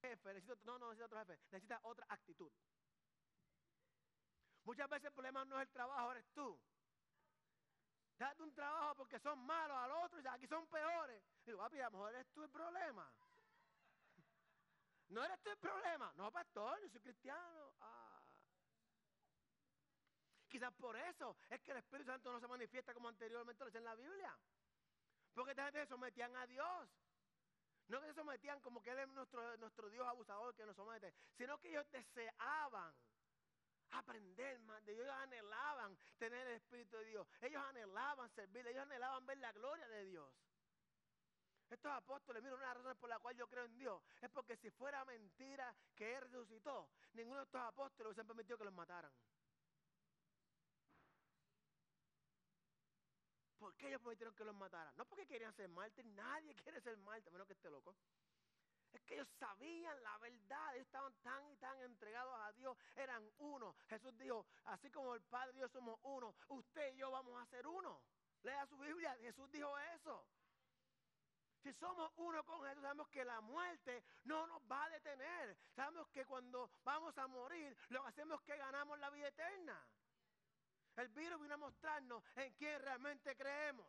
Jefe, 0.00 0.34
necesito, 0.34 0.56
no, 0.64 0.78
no 0.78 0.88
necesito 0.88 1.06
otro 1.06 1.18
jefe, 1.18 1.38
necesitas 1.50 1.80
otra 1.82 2.06
actitud. 2.08 2.52
Muchas 4.64 4.88
veces 4.88 5.06
el 5.06 5.12
problema 5.12 5.44
no 5.44 5.56
es 5.56 5.66
el 5.66 5.72
trabajo, 5.72 6.12
eres 6.12 6.26
tú. 6.34 6.60
Date 8.18 8.42
un 8.42 8.52
trabajo 8.52 8.96
porque 8.96 9.18
son 9.20 9.38
malos 9.46 9.76
al 9.76 9.90
otro 9.92 10.20
y 10.20 10.26
aquí 10.26 10.46
son 10.46 10.66
peores. 10.66 11.22
Digo, 11.44 11.58
papi, 11.58 11.80
a 11.80 11.84
lo 11.84 11.92
mejor 11.92 12.14
eres 12.14 12.26
tú 12.32 12.42
el 12.42 12.50
problema. 12.50 13.10
No 15.10 15.24
eres 15.24 15.40
tú 15.40 15.48
el 15.48 15.56
problema. 15.56 16.12
No, 16.16 16.30
pastor, 16.30 16.78
yo 16.82 16.88
soy 16.90 17.00
cristiano. 17.00 17.72
Ah. 17.80 18.20
Quizás 20.48 20.70
por 20.74 20.96
eso 20.96 21.36
es 21.48 21.62
que 21.62 21.70
el 21.70 21.78
Espíritu 21.78 22.10
Santo 22.10 22.30
no 22.30 22.40
se 22.40 22.46
manifiesta 22.46 22.92
como 22.92 23.08
anteriormente 23.08 23.64
lo 23.64 23.74
en 23.74 23.84
la 23.84 23.94
Biblia. 23.94 24.36
Porque 25.32 25.52
esta 25.52 25.64
gente 25.64 25.80
se 25.80 25.86
sometían 25.86 26.36
a 26.36 26.46
Dios. 26.46 26.90
No 27.88 28.00
que 28.00 28.06
se 28.08 28.14
sometían 28.14 28.60
como 28.60 28.82
que 28.82 28.90
Él 28.90 28.98
es 28.98 29.08
nuestro, 29.08 29.56
nuestro 29.56 29.88
Dios 29.88 30.06
abusador 30.06 30.54
que 30.54 30.66
nos 30.66 30.76
somete, 30.76 31.12
sino 31.36 31.58
que 31.58 31.70
ellos 31.70 31.90
deseaban 31.90 32.94
aprender 33.90 34.58
más 34.60 34.84
de. 34.84 34.92
Ellos 34.92 35.08
anhelaban 35.08 35.96
tener 36.18 36.46
el 36.46 36.54
Espíritu 36.54 36.96
de 36.96 37.04
Dios. 37.06 37.26
Ellos 37.40 37.62
anhelaban 37.64 38.28
servirle. 38.30 38.70
Ellos 38.70 38.82
anhelaban 38.82 39.24
ver 39.26 39.38
la 39.38 39.52
gloria 39.52 39.88
de 39.88 40.04
Dios. 40.04 40.30
Estos 41.70 41.92
apóstoles, 41.92 42.42
mira, 42.42 42.54
una 42.54 42.64
de 42.64 42.68
las 42.68 42.76
razones 42.78 42.98
por 42.98 43.10
la 43.10 43.18
cual 43.18 43.36
yo 43.36 43.46
creo 43.46 43.64
en 43.64 43.74
Dios 43.74 44.02
es 44.22 44.30
porque 44.30 44.56
si 44.56 44.70
fuera 44.70 45.04
mentira 45.04 45.74
que 45.94 46.16
Él 46.16 46.22
resucitó, 46.22 46.88
ninguno 47.12 47.40
de 47.40 47.44
estos 47.44 47.60
apóstoles 47.60 48.06
hubiesen 48.06 48.26
permitido 48.26 48.56
que 48.56 48.64
los 48.64 48.72
mataran. 48.72 49.12
¿Por 53.58 53.74
qué 53.76 53.88
ellos 53.88 54.00
permitieron 54.00 54.34
que 54.34 54.44
los 54.44 54.54
mataran? 54.54 54.94
No 54.96 55.04
porque 55.04 55.26
querían 55.26 55.52
ser 55.54 55.68
mártires, 55.68 56.10
nadie 56.12 56.54
quiere 56.62 56.80
ser 56.80 56.96
mártir, 56.98 57.28
a 57.28 57.32
menos 57.32 57.46
que 57.46 57.54
esté 57.54 57.70
loco. 57.70 57.94
Es 58.92 59.02
que 59.02 59.14
ellos 59.14 59.28
sabían 59.38 60.02
la 60.02 60.16
verdad, 60.18 60.74
ellos 60.74 60.86
estaban 60.86 61.12
tan 61.22 61.50
y 61.50 61.56
tan 61.56 61.78
entregados 61.82 62.34
a 62.40 62.52
Dios, 62.52 62.76
eran 62.96 63.30
uno. 63.38 63.74
Jesús 63.88 64.16
dijo, 64.16 64.46
así 64.64 64.90
como 64.90 65.14
el 65.14 65.22
Padre 65.22 65.58
y 65.58 65.60
yo 65.60 65.68
somos 65.68 65.98
uno, 66.02 66.34
usted 66.48 66.94
y 66.94 66.98
yo 66.98 67.10
vamos 67.10 67.40
a 67.42 67.46
ser 67.46 67.66
uno. 67.66 68.00
Lea 68.42 68.66
su 68.66 68.78
Biblia, 68.78 69.14
Jesús 69.20 69.50
dijo 69.50 69.76
eso. 69.78 70.26
Si 71.62 71.72
somos 71.74 72.10
uno 72.16 72.42
con 72.44 72.62
Jesús, 72.64 72.82
sabemos 72.82 73.08
que 73.08 73.24
la 73.24 73.40
muerte 73.40 74.04
no 74.24 74.46
nos 74.46 74.62
va 74.70 74.84
a 74.84 74.90
detener. 74.90 75.56
Sabemos 75.74 76.08
que 76.08 76.24
cuando 76.24 76.70
vamos 76.84 77.18
a 77.18 77.26
morir, 77.26 77.76
lo 77.88 78.02
que 78.02 78.08
hacemos 78.08 78.40
es 78.40 78.46
que 78.46 78.56
ganamos 78.56 78.98
la 79.00 79.10
vida 79.10 79.28
eterna. 79.28 79.86
El 80.98 81.08
virus 81.10 81.40
vino 81.40 81.54
a 81.54 81.58
mostrarnos 81.58 82.24
en 82.34 82.52
quién 82.54 82.82
realmente 82.82 83.36
creemos. 83.36 83.86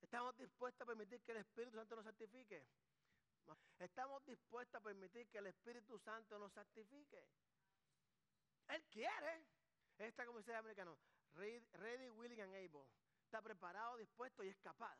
¿Estamos 0.00 0.34
dispuestos 0.38 0.80
a 0.80 0.86
permitir 0.86 1.20
que 1.20 1.32
el 1.32 1.38
Espíritu 1.38 1.76
Santo 1.76 1.96
nos 1.96 2.04
santifique? 2.06 2.66
¿Estamos 3.78 4.24
dispuestos 4.24 4.80
a 4.80 4.82
permitir 4.82 5.28
que 5.28 5.36
el 5.36 5.48
Espíritu 5.48 5.98
Santo 5.98 6.38
nos 6.38 6.50
santifique? 6.54 7.22
Él 8.68 8.82
quiere. 8.90 9.44
Esta 9.98 10.22
el 10.22 10.54
americano, 10.54 10.96
ready, 11.34 12.08
willing 12.08 12.40
and 12.40 12.54
able. 12.54 12.88
Está 13.22 13.42
preparado, 13.42 13.98
dispuesto 13.98 14.42
y 14.44 14.48
es 14.48 14.58
capaz. 14.60 14.98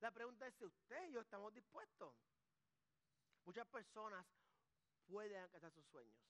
La 0.00 0.10
pregunta 0.10 0.46
es 0.46 0.54
si 0.56 0.66
usted 0.66 1.08
y 1.08 1.12
yo 1.12 1.22
estamos 1.22 1.54
dispuestos. 1.54 2.14
Muchas 3.46 3.66
personas 3.68 4.26
pueden 5.06 5.40
alcanzar 5.40 5.72
sus 5.72 5.86
sueños. 5.86 6.20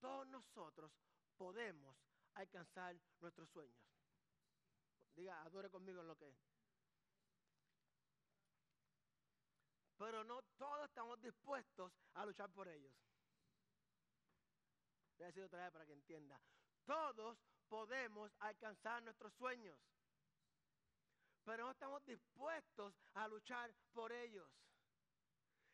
Todos 0.00 0.26
nosotros 0.28 0.92
podemos 1.36 1.96
alcanzar 2.34 2.96
nuestros 3.20 3.48
sueños. 3.50 3.82
Diga, 5.14 5.42
adore 5.42 5.70
conmigo 5.70 6.00
en 6.00 6.08
lo 6.08 6.16
que 6.16 6.28
es. 6.28 6.36
Pero 9.98 10.22
no 10.22 10.42
todos 10.56 10.84
estamos 10.88 11.20
dispuestos 11.20 11.92
a 12.14 12.24
luchar 12.24 12.50
por 12.50 12.68
ellos. 12.68 12.94
Voy 15.16 15.24
a 15.24 15.26
decir 15.26 15.42
otra 15.42 15.64
vez 15.64 15.72
para 15.72 15.84
que 15.84 15.92
entienda. 15.92 16.40
Todos 16.84 17.36
podemos 17.68 18.32
alcanzar 18.38 19.02
nuestros 19.02 19.34
sueños. 19.34 19.76
Pero 21.44 21.64
no 21.64 21.70
estamos 21.72 22.04
dispuestos 22.04 22.94
a 23.14 23.26
luchar 23.26 23.74
por 23.92 24.12
ellos. 24.12 24.48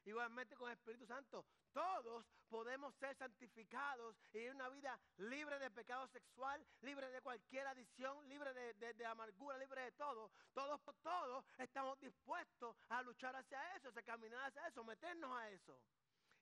Igualmente 0.04 0.54
con 0.56 0.68
el 0.68 0.76
Espíritu 0.76 1.06
Santo, 1.06 1.46
todos 1.72 2.26
podemos 2.48 2.94
ser 2.96 3.16
santificados 3.16 4.16
y 4.32 4.38
vivir 4.38 4.54
una 4.54 4.68
vida 4.68 5.00
libre 5.16 5.58
de 5.58 5.70
pecado 5.70 6.06
sexual, 6.08 6.64
libre 6.82 7.10
de 7.10 7.22
cualquier 7.22 7.66
adicción, 7.66 8.28
libre 8.28 8.52
de, 8.52 9.06
amargura, 9.06 9.56
libre 9.56 9.80
de 9.82 9.92
todo. 9.92 10.30
Todos, 10.52 10.80
todos 11.02 11.44
estamos 11.58 11.98
dispuestos 12.00 12.76
a 12.90 13.02
luchar 13.02 13.34
hacia 13.34 13.76
eso, 13.76 13.88
a 13.88 14.02
caminar 14.02 14.44
hacia 14.44 14.68
eso, 14.68 14.84
meternos 14.84 15.34
a 15.36 15.50
eso. 15.50 15.80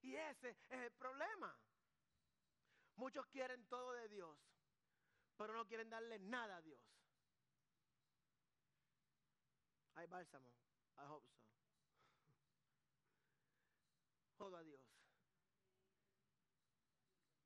Y 0.02 0.16
ese 0.16 0.50
es 0.50 0.56
el 0.70 0.92
problema. 0.92 1.56
Muchos 2.96 3.24
quieren 3.26 3.64
todo 3.68 3.92
de 3.92 4.08
Dios, 4.08 4.38
pero 5.36 5.54
no 5.54 5.66
quieren 5.66 5.88
darle 5.88 6.18
nada 6.18 6.56
a 6.56 6.62
Dios. 6.62 6.80
Hay 9.94 10.06
bálsamo. 10.06 10.50
I 10.98 11.06
hope 11.06 11.26
so. 11.28 11.41
Todo 14.42 14.56
a 14.56 14.62
Dios. 14.64 14.82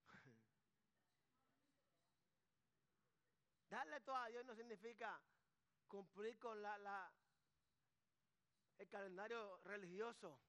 Darle 3.68 4.00
todo 4.00 4.16
a 4.16 4.28
Dios 4.28 4.46
no 4.46 4.54
significa 4.54 5.20
cumplir 5.88 6.38
con 6.38 6.62
la, 6.62 6.78
la, 6.78 7.12
el 8.78 8.88
calendario 8.88 9.58
religioso 9.64 10.40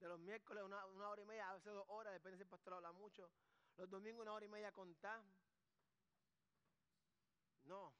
de 0.00 0.08
los 0.08 0.18
miércoles 0.18 0.64
una, 0.64 0.84
una, 0.86 1.08
hora 1.08 1.22
y 1.22 1.26
media, 1.26 1.48
a 1.48 1.54
veces 1.54 1.72
dos 1.72 1.86
horas, 1.90 2.12
depende 2.12 2.38
si 2.38 2.42
el 2.42 2.48
pastor 2.48 2.74
habla 2.74 2.90
mucho. 2.90 3.30
Los 3.76 3.88
domingos 3.88 4.22
una 4.22 4.32
hora 4.32 4.46
y 4.46 4.48
media 4.48 4.72
contar. 4.72 5.22
No. 7.66 7.94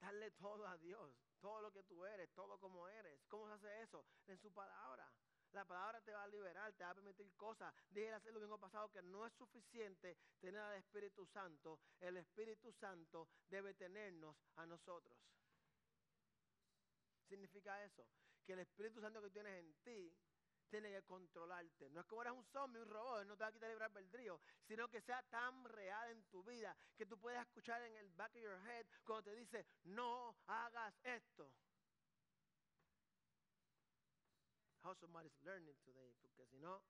Darle 0.00 0.30
todo 0.30 0.66
a 0.66 0.78
Dios, 0.78 1.27
todo 1.40 1.60
lo 1.60 1.72
que 1.72 1.82
tú 1.84 2.04
eres, 2.04 2.30
todo 2.34 2.58
como 2.58 2.88
eres. 2.88 3.20
¿Cómo 3.28 3.46
se 3.46 3.54
hace 3.54 3.82
eso? 3.82 4.04
En 4.26 4.38
su 4.38 4.52
palabra. 4.52 5.10
La 5.52 5.64
palabra 5.64 6.00
te 6.02 6.12
va 6.12 6.24
a 6.24 6.28
liberar, 6.28 6.72
te 6.74 6.84
va 6.84 6.90
a 6.90 6.94
permitir 6.94 7.34
cosas. 7.36 7.74
Dije 7.90 8.14
el 8.26 8.34
domingo 8.34 8.58
pasado 8.58 8.90
que 8.90 9.02
no 9.02 9.26
es 9.26 9.32
suficiente 9.32 10.18
tener 10.40 10.60
al 10.60 10.76
Espíritu 10.76 11.24
Santo. 11.26 11.80
El 12.00 12.18
Espíritu 12.18 12.70
Santo 12.72 13.28
debe 13.48 13.74
tenernos 13.74 14.36
a 14.56 14.66
nosotros. 14.66 15.18
Significa 17.28 17.82
eso, 17.84 18.06
que 18.44 18.52
el 18.52 18.60
Espíritu 18.60 19.00
Santo 19.00 19.22
que 19.22 19.30
tienes 19.30 19.58
en 19.58 19.74
ti 19.82 20.14
tiene 20.68 20.90
que 20.90 21.02
controlarte. 21.02 21.90
No 21.90 22.00
es 22.00 22.06
como 22.06 22.22
eres 22.22 22.34
un 22.34 22.44
zombie, 22.44 22.80
un 22.80 22.88
robot, 22.88 23.26
no 23.26 23.36
te 23.36 23.44
va 23.44 23.48
a 23.48 23.52
quitar 23.52 23.68
libre 23.70 23.84
albedrío, 23.84 24.40
sino 24.66 24.88
que 24.88 25.00
sea 25.00 25.22
tan 25.24 25.64
real 25.64 26.10
en 26.10 26.22
tu 26.24 26.42
vida 26.44 26.76
que 26.96 27.06
tú 27.06 27.18
puedas 27.18 27.46
escuchar 27.46 27.82
en 27.82 27.96
el 27.96 28.08
back 28.10 28.34
of 28.34 28.42
your 28.42 28.60
head 28.66 28.86
cuando 29.04 29.30
te 29.30 29.36
dice, 29.36 29.66
no 29.84 30.36
hagas 30.46 30.94
esto. 31.04 31.50
how 34.88 34.94
somebody's 34.94 35.36
learning 35.44 35.76
today, 35.84 36.14
porque 36.22 36.46
si 36.46 36.56
no, 36.58 36.80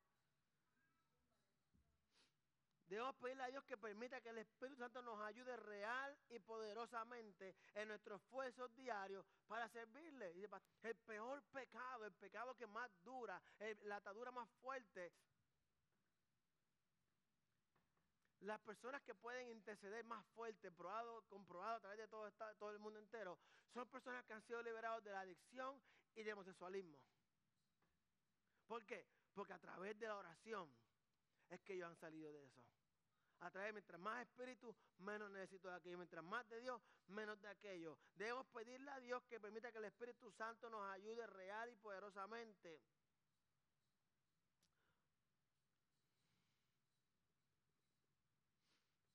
debemos 2.89 3.15
pedirle 3.17 3.43
a 3.43 3.49
Dios 3.49 3.65
que 3.65 3.77
permita 3.77 4.21
que 4.21 4.31
el 4.31 4.39
Espíritu 4.39 4.77
Santo 4.77 5.03
nos 5.03 5.21
ayude 5.21 5.57
real 5.57 6.19
y 6.31 6.39
poderosamente 6.39 7.55
en 7.75 7.89
nuestros 7.89 8.21
esfuerzos 8.23 8.75
diarios 8.75 9.25
para 9.47 9.69
servirle. 9.69 10.33
El 10.83 10.97
peor 10.97 11.43
pecado, 11.53 12.07
el 12.07 12.13
pecado 12.13 12.55
que 12.57 12.67
más 12.67 12.91
dura, 13.03 13.41
la 13.83 13.97
atadura 13.97 14.31
más 14.31 14.49
fuerte, 14.61 15.13
las 18.41 18.61
personas 18.61 19.03
que 19.03 19.15
pueden 19.15 19.49
interceder 19.49 20.05
más 20.05 20.25
fuerte, 20.29 20.71
probado, 20.71 21.23
comprobado 21.29 21.77
a 21.77 21.81
través 21.81 21.99
de 21.99 22.09
todo, 22.09 22.71
el 22.71 22.79
mundo 22.79 22.99
entero, 22.99 23.39
son 23.75 23.89
personas 23.89 24.25
que 24.25 24.33
han 24.33 24.43
sido 24.43 24.63
liberados 24.63 25.03
de 25.05 25.11
la 25.11 25.21
adicción 25.21 25.81
y 26.15 26.23
del 26.23 26.35
homosexualismo. 26.35 26.99
¿Por 28.67 28.85
qué? 28.87 29.07
Porque 29.35 29.53
a 29.53 29.59
través 29.59 29.99
de 29.99 30.07
la 30.07 30.17
oración 30.17 30.73
es 31.51 31.61
que 31.63 31.75
ellos 31.75 31.89
han 31.89 31.97
salido 31.97 32.33
de 32.33 32.45
eso. 32.45 32.63
A 33.41 33.51
través, 33.51 33.73
mientras 33.73 34.01
más 34.01 34.23
espíritu, 34.23 34.75
menos 34.99 35.31
necesito 35.31 35.69
de 35.69 35.77
aquello. 35.77 35.97
Mientras 35.97 36.25
más 36.25 36.49
de 36.49 36.61
Dios, 36.61 36.83
menos 37.07 37.41
de 37.41 37.49
aquello. 37.49 37.97
Debemos 38.15 38.47
pedirle 38.49 38.91
a 38.91 38.99
Dios 39.01 39.23
que 39.25 39.39
permita 39.39 39.71
que 39.71 39.79
el 39.79 39.85
Espíritu 39.85 40.31
Santo 40.33 40.69
nos 40.69 40.83
ayude 40.91 41.25
real 41.27 41.71
y 41.71 41.77
poderosamente. 41.77 42.81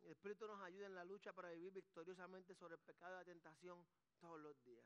El 0.03 0.11
Espíritu 0.11 0.47
nos 0.47 0.61
ayuda 0.61 0.85
en 0.85 0.95
la 0.95 1.03
lucha 1.03 1.33
para 1.33 1.49
vivir 1.49 1.73
victoriosamente 1.73 2.55
sobre 2.55 2.75
el 2.75 2.81
pecado 2.81 3.15
y 3.15 3.17
la 3.17 3.25
tentación 3.25 3.85
todos 4.19 4.39
los 4.39 4.63
días. 4.63 4.85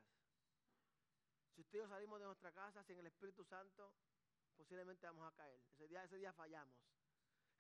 Si 1.54 1.62
usted 1.62 1.84
y 1.84 1.88
salimos 1.88 2.20
de 2.20 2.26
nuestra 2.26 2.52
casa 2.52 2.84
sin 2.84 2.98
el 2.98 3.08
Espíritu 3.08 3.44
Santo, 3.44 3.94
posiblemente 4.56 5.06
vamos 5.06 5.32
a 5.32 5.36
caer. 5.36 5.62
Ese 5.74 5.88
día, 5.88 6.04
ese 6.04 6.18
día 6.18 6.34
fallamos. 6.34 6.76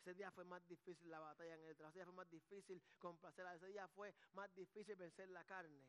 Ese 0.07 0.13
día 0.13 0.31
fue 0.31 0.45
más 0.45 0.65
difícil 0.69 1.09
la 1.09 1.19
batalla 1.19 1.55
en 1.55 1.65
el 1.65 1.75
trabajo. 1.75 1.91
Ese 1.91 1.99
día 1.99 2.05
fue 2.05 2.13
más 2.13 2.29
difícil 2.29 2.81
complacer. 2.97 3.45
Ese 3.53 3.67
día 3.67 3.89
fue 3.89 4.15
más 4.31 4.55
difícil 4.55 4.95
vencer 4.95 5.27
la 5.27 5.43
carne. 5.43 5.85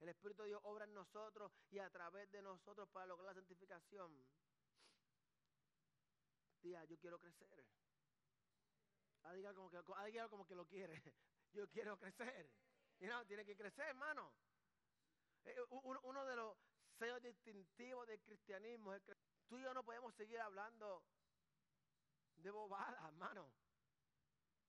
El 0.00 0.08
Espíritu 0.08 0.42
de 0.42 0.48
Dios 0.48 0.60
obra 0.64 0.84
en 0.84 0.92
nosotros 0.92 1.52
y 1.70 1.78
a 1.78 1.88
través 1.90 2.28
de 2.32 2.42
nosotros 2.42 2.88
para 2.88 3.06
lograr 3.06 3.28
la 3.28 3.34
santificación. 3.34 4.26
Tía, 6.60 6.84
yo 6.86 6.98
quiero 6.98 7.20
crecer. 7.20 7.64
Alguien 9.22 9.54
como 9.54 9.70
que, 9.70 9.80
alguien 9.94 10.28
como 10.28 10.44
que 10.44 10.56
lo 10.56 10.66
quiere. 10.66 11.00
Yo 11.52 11.68
quiero 11.68 11.96
crecer. 11.98 12.50
Y 12.98 13.06
no, 13.06 13.24
tiene 13.26 13.44
que 13.44 13.56
crecer, 13.56 13.86
hermano. 13.86 14.32
Eh, 15.44 15.56
uno 15.70 16.24
de 16.24 16.36
los 16.36 16.56
sellos 16.98 17.22
distintivos 17.22 18.08
del 18.08 18.20
cristianismo 18.22 18.92
es 18.94 19.02
que 19.02 19.14
tú 19.48 19.58
y 19.58 19.62
yo 19.62 19.74
no 19.74 19.84
podemos 19.84 20.14
seguir 20.14 20.38
hablando 20.38 21.02
de 22.42 22.50
bobadas, 22.50 23.04
hermano. 23.04 23.50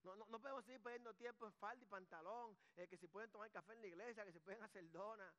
No, 0.03 0.15
no, 0.15 0.25
no, 0.25 0.39
podemos 0.39 0.65
seguir 0.65 0.81
perdiendo 0.81 1.13
tiempo 1.13 1.45
en 1.45 1.53
falda 1.53 1.84
y 1.84 1.88
pantalón, 1.88 2.57
eh, 2.75 2.88
que 2.88 2.97
si 2.97 3.07
pueden 3.07 3.29
tomar 3.29 3.51
café 3.51 3.73
en 3.73 3.81
la 3.81 3.88
iglesia, 3.88 4.25
que 4.25 4.34
se 4.34 4.39
pueden 4.39 4.63
hacer 4.63 4.89
donas. 4.91 5.34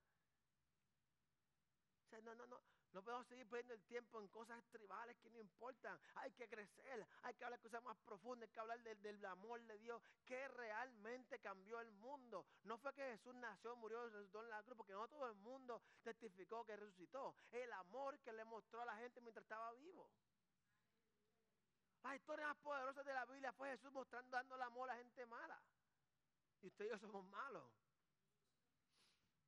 O 2.05 2.09
sea, 2.09 2.21
no, 2.21 2.35
no, 2.35 2.47
no. 2.47 2.61
No 2.93 3.03
podemos 3.03 3.27
seguir 3.27 3.49
perdiendo 3.49 3.73
el 3.73 3.83
tiempo 3.85 4.21
en 4.21 4.29
cosas 4.29 4.63
tribales 4.71 5.17
que 5.17 5.31
no 5.31 5.39
importan. 5.39 5.99
Hay 6.17 6.31
que 6.33 6.47
crecer, 6.47 7.07
hay 7.23 7.35
que 7.35 7.45
hablar 7.45 7.59
de 7.59 7.63
cosas 7.63 7.83
más 7.83 7.97
profundas, 8.05 8.49
hay 8.49 8.53
que 8.53 8.61
hablar 8.61 8.83
del, 8.83 9.01
del 9.01 9.25
amor 9.25 9.63
de 9.63 9.79
Dios, 9.79 10.03
que 10.27 10.47
realmente 10.49 11.39
cambió 11.41 11.81
el 11.81 11.91
mundo. 11.93 12.45
No 12.65 12.77
fue 12.77 12.93
que 12.93 13.03
Jesús 13.03 13.35
nació, 13.37 13.75
murió, 13.77 14.07
resucitó 14.11 14.43
en 14.43 14.51
la 14.51 14.63
cruz, 14.63 14.77
porque 14.77 14.93
no 14.93 15.09
todo 15.09 15.27
el 15.27 15.35
mundo 15.37 15.81
testificó 16.03 16.67
que 16.67 16.77
resucitó. 16.77 17.35
El 17.51 17.73
amor 17.73 18.19
que 18.21 18.33
le 18.33 18.45
mostró 18.45 18.83
a 18.83 18.87
la 18.87 18.97
gente 18.97 19.23
mientras 19.23 19.45
estaba 19.45 19.73
vivo. 19.73 20.11
Las 22.03 22.17
historias 22.17 22.49
más 22.49 22.59
poderosas 22.59 23.05
de 23.07 23.15
la 23.15 23.25
Biblia 23.27 23.53
fue 23.53 23.71
Jesús 23.71 23.93
mostrando, 23.93 24.37
dando 24.37 24.57
el 24.57 24.63
amor 24.63 24.91
a 24.91 24.97
gente 24.97 25.25
mala. 25.27 25.61
Y 26.61 26.67
usted 26.67 26.87
y 26.87 26.89
yo 26.89 26.99
somos 26.99 27.25
malos. 27.27 27.71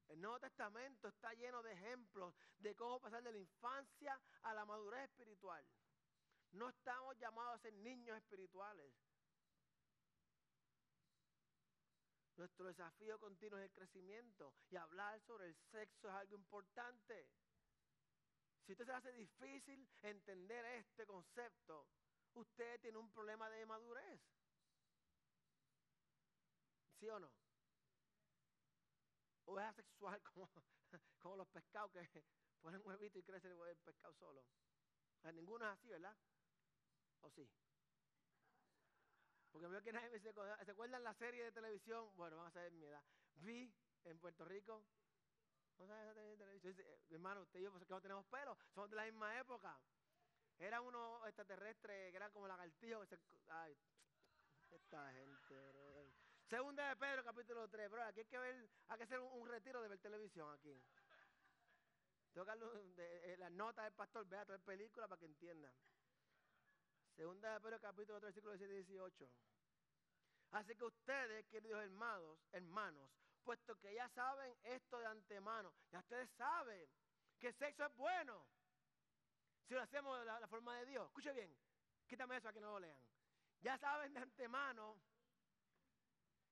El 0.09 0.21
Nuevo 0.21 0.39
Testamento 0.39 1.09
está 1.09 1.33
lleno 1.35 1.63
de 1.63 1.73
ejemplos 1.73 2.35
de 2.59 2.75
cómo 2.75 3.01
pasar 3.01 3.23
de 3.23 3.33
la 3.33 3.39
infancia 3.39 4.21
a 4.43 4.55
la 4.55 4.65
madurez 4.65 5.05
espiritual. 5.05 5.65
No 6.53 6.69
estamos 6.69 7.17
llamados 7.19 7.57
a 7.57 7.63
ser 7.63 7.73
niños 7.75 8.17
espirituales. 8.19 8.95
Nuestro 12.37 12.67
desafío 12.67 13.19
continuo 13.19 13.59
es 13.59 13.65
el 13.65 13.73
crecimiento 13.73 14.55
y 14.69 14.77
hablar 14.77 15.21
sobre 15.23 15.47
el 15.47 15.55
sexo 15.71 16.09
es 16.09 16.15
algo 16.15 16.37
importante. 16.37 17.29
Si 18.65 18.73
usted 18.73 18.87
se 18.87 18.93
hace 18.93 19.13
difícil 19.13 19.89
entender 20.03 20.65
este 20.65 21.07
concepto, 21.07 21.89
usted 22.35 22.81
tiene 22.81 22.99
un 22.99 23.11
problema 23.11 23.49
de 23.51 23.67
madurez. 23.67 24.21
¿Sí 26.99 27.09
o 27.09 27.19
no? 27.19 27.31
O 29.47 29.61
es 29.61 29.67
asexual 29.67 30.23
como, 30.23 30.49
los 31.37 31.49
pescados 31.49 31.91
que 31.93 32.01
ponen 32.63 32.81
huevito 32.85 33.19
y 33.19 33.23
crece 33.23 33.49
el 33.49 33.77
pescado 33.79 34.15
solo. 34.15 34.45
ninguno 35.33 35.65
es 35.67 35.73
así, 35.79 35.89
¿verdad? 35.89 36.17
¿O 37.21 37.31
sí? 37.31 37.49
Porque 39.51 39.69
veo 39.69 39.83
que 39.83 39.93
nadie 39.93 40.09
me 40.09 40.19
dice, 40.19 40.33
¿se 40.65 40.71
acuerdan 40.71 41.05
la 41.05 41.15
serie 41.15 41.45
de 41.45 41.53
televisión? 41.53 42.11
Bueno, 42.17 42.37
van 42.37 42.49
a 42.49 42.51
saber 42.51 42.73
mi 42.73 42.87
edad. 42.87 43.05
Vi 43.37 43.73
en 44.05 44.19
Puerto 44.19 44.45
Rico. 44.45 44.85
Eh, 45.79 46.99
hermano, 47.11 47.43
usted 47.43 47.61
y 47.61 47.63
yo, 47.63 47.71
pues 47.71 47.85
que 47.85 47.93
no 47.93 48.01
tenemos 48.01 48.27
pelo, 48.27 48.57
somos 48.75 48.91
de 48.91 48.97
la 48.97 49.05
misma 49.05 49.39
época. 49.39 49.79
Era 50.59 50.81
uno 50.81 51.27
extraterrestre 51.27 52.11
que 52.11 52.17
era 52.17 52.31
como 52.31 52.47
lagartijo 52.47 53.07
que. 53.07 53.19
Ay, 53.49 53.77
esta 54.71 55.13
gente. 55.13 56.13
Segunda 56.47 56.89
de 56.89 56.97
Pedro, 56.97 57.25
capítulo 57.25 57.69
3. 57.69 57.91
Bro, 57.91 58.03
aquí 58.05 58.21
hay 58.21 58.27
que 58.27 58.39
ver, 58.39 58.69
hay 58.89 58.99
que 58.99 59.05
hacer 59.05 59.19
un, 59.19 59.49
retiro 59.49 59.83
de 59.83 59.89
ver 59.89 59.99
televisión 59.99 60.53
aquí. 60.53 60.81
Tengo 62.33 62.47
que 62.47 63.03
de, 63.03 63.33
eh, 63.33 63.37
las 63.39 63.51
notas 63.53 63.85
del 63.85 63.95
pastor, 63.95 64.27
vea 64.27 64.45
toda 64.45 64.59
la 64.59 64.65
película 64.65 65.09
para 65.09 65.19
que 65.19 65.27
entiendan. 65.27 65.73
Segunda 67.15 67.55
de 67.55 67.61
Pedro, 67.61 67.81
capítulo 67.81 68.21
3, 68.21 68.35
versículo 68.35 68.53
17 68.57 68.75
y 68.75 68.85
18. 68.85 69.31
Así 70.51 70.77
que 70.77 70.85
ustedes, 70.85 71.47
queridos 71.47 71.83
hermanos, 71.83 72.39
hermanos, 72.53 73.11
puesto 73.43 73.77
que 73.81 73.95
ya 73.95 74.09
saben 74.11 74.57
esto 74.65 74.99
de 74.99 75.07
antemano, 75.07 75.73
ya 75.91 76.01
ustedes 76.01 76.31
saben 76.31 76.89
que 77.39 77.53
sexo 77.53 77.85
es 77.87 77.95
bueno 77.97 78.47
si 79.67 79.75
lo 79.75 79.83
hacemos 79.83 80.19
de 80.19 80.25
la, 80.27 80.47
forma 80.49 80.77
de 80.77 80.87
Dios. 80.87 81.07
Escuche 81.07 81.33
bien, 81.33 81.55
quítame 82.07 82.37
eso 82.37 82.49
a 82.49 82.53
que 82.53 82.61
no 82.61 82.73
lo 82.73 82.81
lean. 82.81 82.99
Ya 83.61 83.79
saben 83.79 84.13
de 84.13 84.21
antemano 84.21 84.97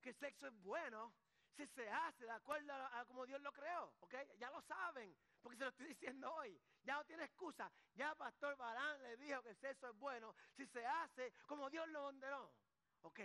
que 0.00 0.10
el 0.10 0.16
sexo 0.16 0.46
es 0.46 0.62
bueno 0.62 1.12
si 1.54 1.66
se 1.66 1.88
hace 1.88 2.24
de 2.24 2.30
acuerdo 2.30 2.72
a, 2.72 3.04
como 3.04 3.26
Dios 3.26 3.40
lo 3.42 3.52
creó, 3.52 3.92
¿ok? 4.00 4.14
Ya 4.38 4.50
lo 4.50 4.62
saben, 4.62 5.14
porque 5.42 5.58
se 5.58 5.64
lo 5.64 5.70
estoy 5.70 5.86
diciendo 5.88 6.32
hoy. 6.32 6.58
Ya 6.82 6.94
no 6.94 7.04
tiene 7.04 7.24
excusa. 7.24 7.70
Ya 7.94 8.14
Pastor 8.14 8.56
Barán 8.56 9.02
le 9.02 9.16
dijo 9.18 9.42
que 9.42 9.50
el 9.50 9.56
sexo 9.56 9.88
es 9.90 9.96
bueno 9.98 10.34
si 10.56 10.66
se 10.66 10.84
hace 10.84 11.32
como 11.46 11.68
Dios 11.68 11.86
lo 11.88 12.06
ordenó. 12.06 12.50
Ok, 13.02 13.20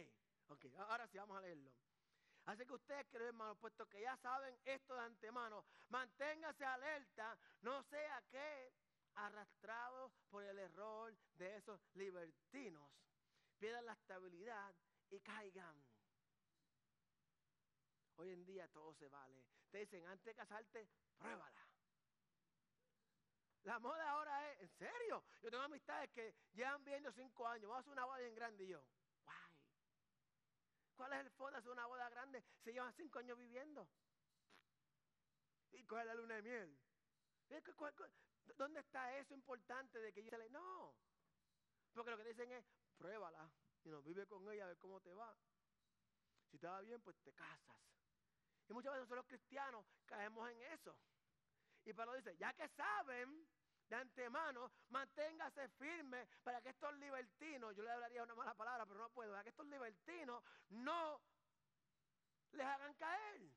ok, 0.49 0.65
ahora 0.77 1.07
sí 1.07 1.17
vamos 1.17 1.37
a 1.37 1.41
leerlo. 1.41 1.71
Así 2.45 2.65
que 2.65 2.73
ustedes, 2.73 3.07
queridos 3.07 3.29
hermanos, 3.29 3.57
puesto 3.59 3.87
que 3.87 4.01
ya 4.01 4.15
saben 4.17 4.57
esto 4.63 4.95
de 4.95 5.01
antemano, 5.01 5.65
manténgase 5.89 6.63
alerta, 6.63 7.37
no 7.61 7.83
sea 7.83 8.21
que 8.29 8.73
arrastrados 9.17 10.11
por 10.29 10.43
el 10.43 10.57
error 10.59 11.15
de 11.37 11.57
esos 11.57 11.79
libertinos, 11.95 12.89
pierdan 13.57 13.85
la 13.85 13.93
estabilidad 13.93 14.75
y 15.09 15.19
caigan. 15.19 15.83
Hoy 18.17 18.31
en 18.31 18.45
día 18.45 18.67
todo 18.69 18.93
se 18.93 19.07
vale. 19.09 19.45
Te 19.69 19.79
dicen, 19.79 20.05
antes 20.07 20.25
de 20.25 20.35
casarte, 20.35 20.87
pruébala. 21.17 21.67
La 23.63 23.79
moda 23.79 24.09
ahora 24.09 24.51
es, 24.51 24.61
¿en 24.61 24.69
serio? 24.77 25.23
Yo 25.41 25.51
tengo 25.51 25.63
amistades 25.63 26.09
que 26.11 26.33
llevan 26.53 26.83
viendo 26.85 27.11
cinco 27.11 27.47
años. 27.47 27.67
Vamos 27.67 27.77
a 27.77 27.79
hacer 27.81 27.91
una 27.93 28.05
boda 28.05 28.19
bien 28.19 28.35
grande 28.35 28.63
y 28.63 28.67
yo, 28.67 28.81
guay. 29.23 29.37
¿Cuál 30.95 31.13
es 31.13 31.19
el 31.19 31.31
fondo 31.31 31.53
de 31.53 31.57
hacer 31.57 31.71
una 31.71 31.85
boda 31.85 32.09
grande? 32.09 32.43
Se 32.63 32.71
llevan 32.71 32.93
cinco 32.93 33.19
años 33.19 33.37
viviendo. 33.37 33.87
¿Y 35.71 35.81
es 35.81 36.05
la 36.05 36.15
luna 36.15 36.35
de 36.35 36.41
miel? 36.43 36.79
¿Dónde 38.55 38.79
está 38.79 39.17
eso 39.17 39.33
importante 39.33 39.99
de 39.99 40.13
que 40.13 40.23
yo 40.23 40.37
le 40.37 40.49
no? 40.49 40.95
Porque 41.93 42.11
lo 42.11 42.17
que 42.17 42.25
dicen 42.25 42.51
es, 42.51 42.65
pruébala 42.97 43.51
y 43.83 43.89
no 43.89 44.01
vive 44.01 44.25
con 44.25 44.47
ella 44.51 44.65
a 44.65 44.67
ver 44.67 44.77
cómo 44.77 44.99
te 45.01 45.13
va. 45.13 45.35
Si 46.49 46.57
te 46.57 46.67
va 46.67 46.81
bien, 46.81 47.01
pues 47.01 47.17
te 47.21 47.33
casas. 47.33 47.77
Y 48.69 48.73
muchas 48.73 48.93
veces 48.93 49.09
nosotros 49.09 49.25
cristianos 49.27 49.85
caemos 50.05 50.49
en 50.49 50.61
eso. 50.73 50.97
Y 51.85 51.93
Pablo 51.93 52.15
dice, 52.15 52.35
ya 52.37 52.53
que 52.53 52.67
saben 52.69 53.47
de 53.87 53.95
antemano, 53.95 54.71
manténgase 54.89 55.69
firme 55.69 56.27
para 56.43 56.61
que 56.61 56.69
estos 56.69 56.93
libertinos, 56.95 57.75
yo 57.75 57.83
le 57.83 57.91
hablaría 57.91 58.23
una 58.23 58.35
mala 58.35 58.53
palabra, 58.53 58.85
pero 58.85 58.99
no 58.99 59.09
puedo, 59.09 59.31
para 59.31 59.43
que 59.43 59.49
estos 59.49 59.65
libertinos 59.67 60.43
no 60.69 61.21
les 62.51 62.65
hagan 62.65 62.93
caer. 62.95 63.49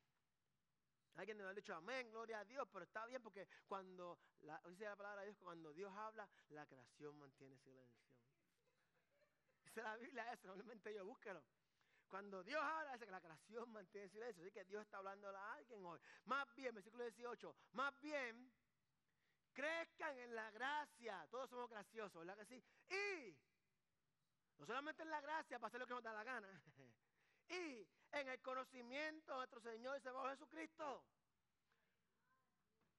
Alguien 1.21 1.37
me 1.37 1.45
ha 1.45 1.53
dicho 1.53 1.75
amén, 1.75 2.11
gloria 2.11 2.41
a 2.41 2.45
Dios, 2.47 2.67
pero 2.73 2.83
está 2.83 3.05
bien 3.05 3.23
porque 3.23 3.47
cuando, 3.67 4.19
la, 4.39 4.59
dice 4.71 4.85
la 4.85 4.97
palabra 4.97 5.21
de 5.21 5.27
Dios, 5.27 5.37
cuando 5.39 5.71
Dios 5.75 5.93
habla, 5.95 6.27
la 6.49 6.65
creación 6.65 7.15
mantiene 7.19 7.59
silencio. 7.59 8.09
Dice 9.63 9.83
la 9.83 9.99
Biblia 9.99 10.33
eso, 10.33 10.49
normalmente 10.49 10.95
yo 10.95 11.05
búsquelo. 11.05 11.45
Cuando 12.09 12.43
Dios 12.43 12.63
habla, 12.63 12.95
dice 12.95 13.05
que 13.05 13.13
la 13.13 13.21
creación 13.21 13.71
mantiene 13.71 14.09
silencio. 14.09 14.43
Así 14.43 14.51
que 14.51 14.65
Dios 14.65 14.81
está 14.81 14.97
hablando 14.97 15.29
a 15.29 15.53
alguien 15.53 15.85
hoy. 15.85 16.01
Más 16.25 16.49
bien, 16.55 16.75
versículo 16.75 17.05
18, 17.05 17.55
más 17.73 18.01
bien, 18.01 18.51
crezcan 19.53 20.19
en 20.21 20.35
la 20.35 20.51
gracia. 20.53 21.27
Todos 21.31 21.51
somos 21.51 21.69
graciosos, 21.69 22.19
¿verdad 22.19 22.39
que 22.39 22.47
sí? 22.47 22.65
Y 22.89 23.37
No 24.57 24.65
solamente 24.65 25.03
en 25.03 25.11
la 25.11 25.21
gracia 25.21 25.59
para 25.59 25.69
hacer 25.69 25.81
lo 25.81 25.87
que 25.87 25.93
nos 25.93 26.03
da 26.03 26.15
la 26.15 26.25
gana. 26.25 26.63
y 27.51 27.87
en 28.13 28.29
el 28.29 28.41
conocimiento 28.41 29.33
de 29.33 29.39
nuestro 29.39 29.61
Señor 29.61 29.99
y 29.99 30.01
Salvador 30.01 30.31
Jesucristo. 30.31 31.05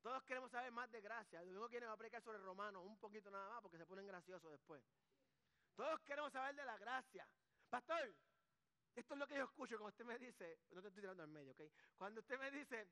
Todos 0.02 0.24
queremos 0.24 0.52
saber 0.52 0.72
más 0.72 0.92
de 0.92 1.00
gracia. 1.02 1.40
El 1.40 1.48
domingo 1.48 1.70
viene 1.70 1.86
va 1.86 2.22
sobre 2.22 2.38
Romanos, 2.40 2.84
un 2.86 2.98
poquito 2.98 3.30
nada 3.30 3.50
más, 3.50 3.62
porque 3.62 3.78
se 3.78 3.86
ponen 3.86 4.08
graciosos 4.08 4.52
después. 4.52 4.84
Todos 5.76 6.00
queremos 6.02 6.34
saber 6.34 6.56
de 6.56 6.66
la 6.66 6.78
gracia. 6.78 7.28
Pastor, 7.70 8.14
esto 8.96 9.14
es 9.14 9.20
lo 9.20 9.28
que 9.28 9.36
yo 9.36 9.44
escucho 9.44 9.78
cuando 9.78 9.90
usted 9.90 10.06
me 10.06 10.18
dice, 10.18 10.60
no 10.72 10.82
te 10.82 10.88
estoy 10.90 11.02
tirando 11.02 11.24
al 11.24 11.30
medio, 11.30 11.52
¿ok? 11.52 11.62
Cuando 11.96 12.20
usted 12.20 12.38
me 12.40 12.52
dice, 12.52 12.90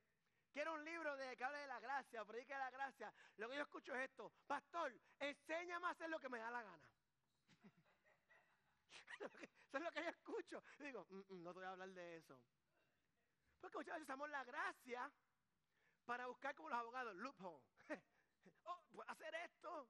quiero 0.52 0.74
un 0.74 0.86
libro 0.86 1.18
de 1.18 1.36
que 1.36 1.44
hable 1.44 1.58
de 1.58 1.68
la 1.68 1.80
gracia, 1.80 2.24
predique 2.24 2.54
de 2.54 2.60
la 2.60 2.72
gracia, 2.72 3.14
lo 3.38 3.50
que 3.50 3.56
yo 3.56 3.64
escucho 3.64 3.96
es 3.96 4.10
esto. 4.10 4.32
Pastor, 4.48 4.94
enséñame 5.20 5.88
a 5.88 5.90
hacer 5.90 6.10
lo 6.10 6.20
que 6.20 6.30
me 6.30 6.40
da 6.40 6.52
la 6.52 6.62
gana. 6.62 6.92
eso 9.70 9.78
es 9.78 9.84
lo 9.84 9.92
que 9.92 10.04
yo 10.04 10.10
escucho. 10.10 10.64
Digo, 10.80 11.06
mm, 11.10 11.34
mm, 11.34 11.44
no 11.44 11.54
te 11.54 11.60
voy 11.60 11.66
a 11.66 11.72
hablar 11.72 11.90
de 11.90 12.18
eso. 12.18 12.40
Porque 13.60 13.78
muchas 13.78 13.96
veces 13.96 14.10
usamos 14.10 14.30
la 14.30 14.44
gracia 14.44 15.12
para 16.06 16.28
buscar 16.28 16.56
como 16.56 16.70
los 16.70 16.80
abogados, 16.80 17.16
loophole. 17.16 17.64
oh, 18.64 18.82
¿puedo 18.92 19.10
hacer 19.10 19.36
esto? 19.36 19.90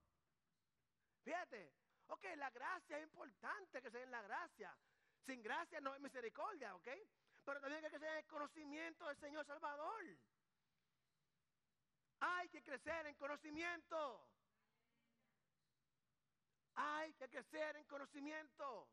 Fíjate, 1.24 1.74
ok, 2.08 2.26
la 2.38 2.50
gracia 2.50 2.98
es 2.98 3.04
importante 3.04 3.82
que 3.82 3.92
se 3.92 4.00
den 4.00 4.12
la 4.12 4.22
gracia. 4.22 4.76
Sin 5.26 5.42
gracia 5.42 5.80
no 5.80 5.94
hay 5.94 6.00
misericordia, 6.00 6.76
ok. 6.76 6.88
Pero 7.46 7.62
también 7.62 7.86
hay 7.86 7.92
que 7.92 7.98
en 7.98 8.04
el 8.04 8.26
conocimiento 8.26 9.08
del 9.08 9.18
Señor 9.18 9.46
Salvador. 9.46 10.04
Hay 12.20 12.50
que 12.50 12.62
crecer 12.64 13.06
en 13.08 13.16
conocimiento. 13.16 14.28
Hay 16.76 17.14
que 17.14 17.30
crecer 17.30 17.76
en 17.78 17.86
conocimiento. 17.86 18.90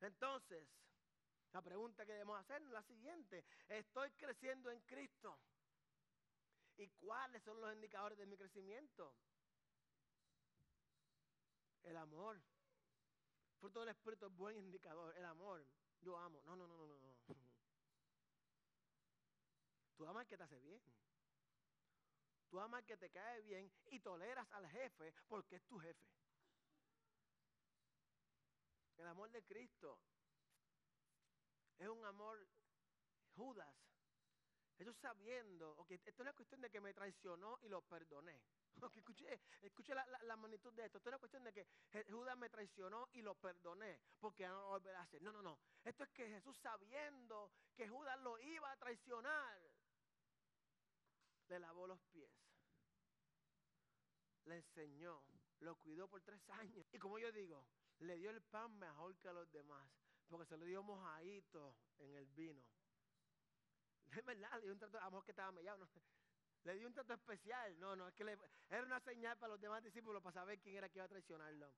Entonces, 0.00 0.68
la 1.52 1.62
pregunta 1.62 2.04
que 2.04 2.12
debemos 2.12 2.38
hacer 2.38 2.62
es 2.62 2.68
la 2.68 2.82
siguiente. 2.82 3.44
¿Estoy 3.68 4.10
creciendo 4.12 4.70
en 4.70 4.80
Cristo? 4.82 5.38
¿Y 6.76 6.88
cuáles 6.88 7.42
son 7.42 7.60
los 7.60 7.72
indicadores 7.72 8.18
de 8.18 8.26
mi 8.26 8.36
crecimiento? 8.36 9.14
El 11.82 11.96
amor. 11.96 12.42
Fruto 13.58 13.80
del 13.80 13.90
Espíritu 13.90 14.26
es 14.26 14.36
buen 14.36 14.56
indicador. 14.58 15.16
El 15.16 15.24
amor. 15.24 15.66
Yo 16.02 16.18
amo. 16.18 16.42
No, 16.42 16.56
no, 16.56 16.66
no, 16.66 16.76
no, 16.76 16.98
no. 16.98 17.16
Tú 19.96 20.06
amas 20.06 20.26
que 20.26 20.36
te 20.36 20.42
hace 20.42 20.58
bien. 20.60 20.82
Tú 22.50 22.60
amas 22.60 22.84
que 22.84 22.96
te 22.96 23.10
cae 23.10 23.40
bien 23.40 23.72
y 23.86 24.00
toleras 24.00 24.46
al 24.52 24.68
jefe 24.68 25.12
porque 25.28 25.56
es 25.56 25.64
tu 25.64 25.78
jefe. 25.78 26.06
El 28.96 29.06
amor 29.06 29.30
de 29.30 29.42
Cristo 29.44 29.98
es 31.78 31.88
un 31.88 32.04
amor 32.04 32.46
Judas. 33.34 33.74
Ellos 34.78 34.96
sabiendo, 34.98 35.86
esto 35.88 36.22
no 36.22 36.30
es 36.30 36.36
cuestión 36.36 36.60
de 36.60 36.70
que 36.70 36.80
me 36.80 36.92
traicionó 36.92 37.58
y 37.62 37.68
lo 37.68 37.82
perdoné. 37.82 38.40
Okay, 38.82 39.02
escuché, 39.62 39.94
la, 39.94 40.36
magnitud 40.36 40.70
de 40.74 40.84
esto. 40.84 40.98
Esto 40.98 41.10
es 41.10 41.18
cuestión 41.18 41.42
de 41.44 41.50
que 41.50 41.66
Judas 42.10 42.36
me 42.36 42.50
traicionó 42.50 43.08
y 43.14 43.22
lo 43.22 43.34
perdoné 43.34 43.98
porque 44.20 44.46
no 44.46 44.60
lo 44.60 44.68
volverá 44.68 45.00
a 45.00 45.02
hacer. 45.04 45.22
No, 45.22 45.32
no, 45.32 45.40
no. 45.40 45.58
Esto 45.82 46.04
es 46.04 46.10
que 46.10 46.28
Jesús 46.28 46.58
sabiendo 46.58 47.50
que 47.74 47.88
Judas 47.88 48.18
lo 48.20 48.38
iba 48.38 48.70
a 48.70 48.76
traicionar, 48.76 49.58
le 51.48 51.58
lavó 51.58 51.86
los 51.86 52.00
pies. 52.12 52.30
Le 54.44 54.56
enseñó, 54.56 55.24
lo 55.60 55.76
cuidó 55.76 56.06
por 56.06 56.20
tres 56.20 56.46
años. 56.50 56.86
Y 56.92 56.98
como 56.98 57.18
yo 57.18 57.32
digo, 57.32 57.66
le 58.00 58.16
dio 58.16 58.30
el 58.30 58.42
pan 58.42 58.78
mejor 58.78 59.16
que 59.18 59.28
a 59.28 59.32
los 59.32 59.50
demás 59.52 59.86
porque 60.28 60.46
se 60.46 60.56
lo 60.56 60.64
dio 60.64 60.82
mojadito 60.82 61.76
en 61.98 62.14
el 62.14 62.26
vino. 62.26 62.62
Es 64.10 64.24
verdad, 64.24 64.52
le 64.56 64.62
dio 64.62 64.72
un 64.72 64.78
trato, 64.78 64.98
amor 65.00 65.24
que 65.24 65.32
estaba 65.32 65.52
mellado. 65.52 65.88
Le 66.64 66.74
dio 66.76 66.88
un 66.88 66.94
trato 66.94 67.14
especial. 67.14 67.78
No, 67.78 67.94
no, 67.94 68.08
es 68.08 68.14
que 68.14 68.38
era 68.68 68.82
una 68.82 69.00
señal 69.00 69.36
para 69.38 69.52
los 69.52 69.60
demás 69.60 69.82
discípulos 69.82 70.22
para 70.22 70.34
saber 70.34 70.58
quién 70.60 70.76
era 70.76 70.88
que 70.88 70.98
iba 70.98 71.04
a 71.04 71.08
traicionarlo. 71.08 71.72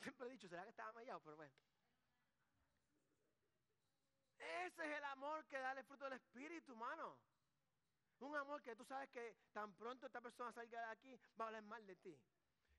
Siempre 0.00 0.26
he 0.26 0.30
dicho, 0.30 0.48
¿será 0.48 0.64
que 0.64 0.70
estaba 0.70 0.92
mellado? 0.92 1.20
Pero 1.20 1.36
bueno. 1.36 1.54
Ese 4.38 4.84
es 4.84 4.98
el 4.98 5.04
amor 5.04 5.44
que 5.46 5.58
da 5.58 5.72
el 5.72 5.84
fruto 5.84 6.04
del 6.04 6.14
Espíritu, 6.14 6.72
humano. 6.72 7.18
Un 8.18 8.36
amor 8.36 8.62
que 8.62 8.74
tú 8.74 8.84
sabes 8.84 9.10
que 9.10 9.36
tan 9.52 9.74
pronto 9.74 10.06
esta 10.06 10.20
persona 10.20 10.52
salga 10.52 10.80
de 10.80 10.92
aquí, 10.92 11.20
va 11.38 11.44
a 11.44 11.48
hablar 11.48 11.62
mal 11.62 11.86
de 11.86 11.96
ti. 11.96 12.18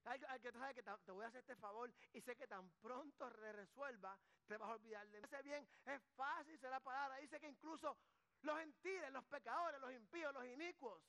Al, 0.07 0.41
que 0.41 0.51
tú 0.51 0.59
sabes 0.59 0.75
que 0.75 0.83
te, 0.83 1.11
voy 1.11 1.25
a 1.25 1.27
hacer 1.27 1.41
este 1.41 1.55
favor 1.57 1.93
y 2.13 2.21
sé 2.21 2.35
que 2.35 2.47
tan 2.47 2.69
pronto 2.81 3.29
le 3.29 3.51
resuelva, 3.51 4.17
te 4.47 4.57
vas 4.57 4.69
a 4.69 4.73
olvidar 4.73 5.07
de 5.09 5.19
mí. 5.19 5.25
Hace 5.25 5.41
bien, 5.41 5.67
es 5.85 6.01
fácil 6.15 6.57
ser 6.59 6.71
la 6.71 6.79
palabra. 6.79 7.17
Dice 7.17 7.39
que 7.39 7.47
incluso 7.47 7.97
los 8.41 8.57
gentiles, 8.59 9.11
los 9.11 9.25
pecadores, 9.25 9.81
los 9.81 9.91
impíos, 9.91 10.33
los 10.33 10.45
inicuos. 10.45 11.03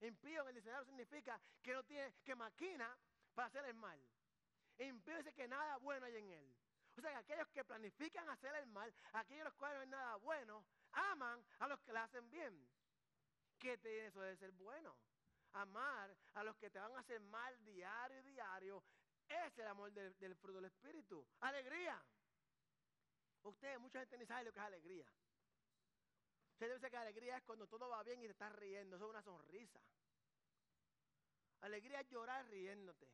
Impío 0.00 0.42
en 0.42 0.48
el 0.48 0.54
diccionario 0.54 0.86
significa 0.86 1.40
que 1.62 1.74
no 1.74 1.84
tiene, 1.84 2.14
que 2.24 2.34
maquina 2.34 2.96
para 3.34 3.48
hacer 3.48 3.64
el 3.66 3.74
mal. 3.74 4.00
Impío 4.78 5.18
dice 5.18 5.34
que 5.34 5.46
nada 5.46 5.76
bueno 5.76 6.06
hay 6.06 6.16
en 6.16 6.30
él. 6.30 6.54
O 6.96 7.00
sea, 7.00 7.10
que 7.10 7.16
aquellos 7.18 7.48
que 7.48 7.64
planifican 7.64 8.28
hacer 8.28 8.54
el 8.56 8.66
mal, 8.66 8.92
aquellos 9.12 9.44
los 9.44 9.54
cuales 9.54 9.76
no 9.76 9.82
hay 9.82 9.88
nada 9.88 10.16
bueno, 10.16 10.64
aman 10.92 11.44
a 11.58 11.68
los 11.68 11.80
que 11.80 11.92
le 11.92 11.98
hacen 11.98 12.30
bien. 12.30 12.68
¿Qué 13.58 13.78
tiene 13.78 14.06
eso 14.06 14.20
de 14.20 14.36
ser 14.36 14.50
bueno? 14.52 14.96
Amar 15.52 16.16
a 16.34 16.44
los 16.44 16.56
que 16.56 16.70
te 16.70 16.78
van 16.78 16.94
a 16.96 17.00
hacer 17.00 17.20
mal 17.20 17.64
diario 17.64 18.20
y 18.20 18.22
diario, 18.22 18.82
es 19.28 19.58
el 19.58 19.66
amor 19.66 19.92
del, 19.92 20.34
fruto 20.36 20.56
del 20.56 20.66
Espíritu. 20.66 21.26
Alegría. 21.40 22.02
Ustedes, 23.42 23.78
mucha 23.80 24.00
gente 24.00 24.18
ni 24.18 24.26
sabe 24.26 24.44
lo 24.44 24.52
que 24.52 24.58
es 24.58 24.64
alegría. 24.64 25.06
Usted 26.52 26.74
dice 26.74 26.90
que 26.90 26.96
alegría 26.96 27.38
es 27.38 27.42
cuando 27.42 27.66
todo 27.66 27.88
va 27.88 28.02
bien 28.02 28.20
y 28.20 28.26
te 28.26 28.32
estás 28.32 28.52
riendo. 28.52 28.96
Eso 28.96 29.06
es 29.06 29.10
una 29.10 29.22
sonrisa. 29.22 29.80
Alegría 31.62 32.00
es 32.00 32.08
llorar 32.08 32.46
riéndote. 32.48 33.08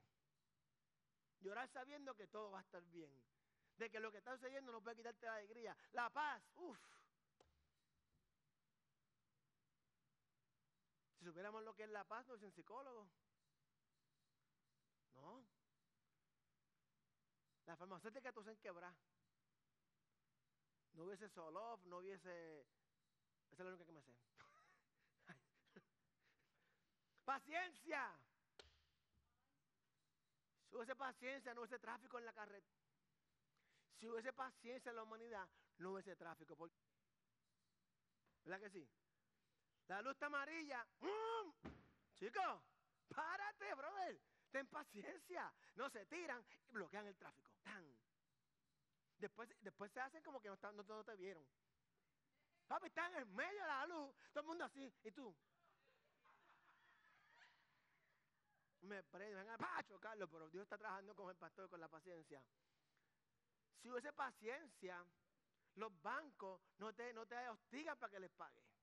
Llorar 1.40 1.68
sabiendo 1.68 2.14
que 2.14 2.26
todo 2.26 2.50
va 2.50 2.58
a 2.58 2.62
estar 2.62 2.82
bien. 2.84 3.10
De 3.76 3.88
que 3.88 4.00
lo 4.00 4.10
que 4.10 4.18
está 4.18 4.34
sucediendo 4.34 4.72
no 4.72 4.82
puede 4.82 4.96
quitarte 4.96 5.26
la 5.26 5.36
alegría. 5.36 5.76
La 5.92 6.10
paz, 6.10 6.42
uff. 6.56 6.78
Si 11.18 11.24
supiéramos 11.24 11.64
lo 11.64 11.74
que 11.74 11.82
es 11.82 11.90
la 11.90 12.04
paz, 12.04 12.26
no 12.28 12.34
un 12.34 12.52
psicólogo. 12.52 13.08
No. 15.14 15.44
La 17.66 17.76
farmacéutica 17.76 18.32
tú 18.32 18.42
se 18.44 18.56
quebrar. 18.58 18.94
No 20.94 21.04
hubiese 21.04 21.28
Solof, 21.28 21.84
no 21.86 21.98
hubiese. 21.98 22.60
Esa 23.50 23.62
es 23.62 23.64
la 23.64 23.68
única 23.68 23.84
que 23.84 23.92
me 23.92 24.02
sé. 24.02 24.14
Paciencia. 27.24 28.16
Si 30.68 30.76
hubiese 30.76 30.94
paciencia, 30.94 31.54
no 31.54 31.62
hubiese 31.62 31.78
tráfico 31.78 32.18
en 32.18 32.26
la 32.26 32.32
carretera. 32.32 32.78
Si 33.98 34.08
hubiese 34.08 34.32
paciencia 34.32 34.90
en 34.90 34.96
la 34.96 35.02
humanidad, 35.02 35.48
no 35.78 35.92
hubiese 35.92 36.14
tráfico. 36.14 36.56
¿Verdad 38.44 38.60
que 38.60 38.70
sí? 38.70 38.88
La 39.88 40.02
luz 40.02 40.12
está 40.12 40.26
amarilla. 40.26 40.86
¡Mmm! 41.00 41.70
Chicos, 42.18 42.62
párate, 43.08 43.74
brother. 43.74 44.20
Ten 44.50 44.66
paciencia. 44.66 45.52
No 45.76 45.88
se 45.88 46.04
tiran 46.06 46.44
y 46.68 46.72
bloquean 46.72 47.06
el 47.06 47.16
tráfico. 47.16 47.50
Después, 49.18 49.48
después 49.62 49.90
se 49.90 50.00
hacen 50.00 50.22
como 50.22 50.40
que 50.40 50.48
no, 50.48 50.56
no, 50.72 51.04
te 51.04 51.16
vieron. 51.16 51.44
Papi, 52.66 52.86
están 52.86 53.14
en 53.16 53.34
medio 53.34 53.62
de 53.62 53.66
la 53.66 53.86
luz. 53.86 54.14
Todo 54.32 54.42
el 54.42 54.46
mundo 54.46 54.64
así. 54.64 54.92
¿Y 55.04 55.10
tú? 55.10 55.34
Me 58.82 59.02
prenden, 59.02 59.46
van 59.46 59.78
a 59.78 59.82
chocarlo, 59.84 60.28
pero 60.28 60.48
Dios 60.50 60.62
está 60.62 60.78
trabajando 60.78 61.14
con 61.14 61.28
el 61.30 61.36
pastor 61.36 61.68
con 61.68 61.80
la 61.80 61.88
paciencia. 61.88 62.42
Si 63.80 63.90
hubiese 63.90 64.12
paciencia, 64.12 65.04
los 65.76 66.02
bancos 66.02 66.60
no 66.78 66.92
te, 66.94 67.12
no 67.12 67.26
te 67.26 67.48
hostigan 67.48 67.98
para 67.98 68.10
que 68.10 68.20
les 68.20 68.30
pagues 68.30 68.77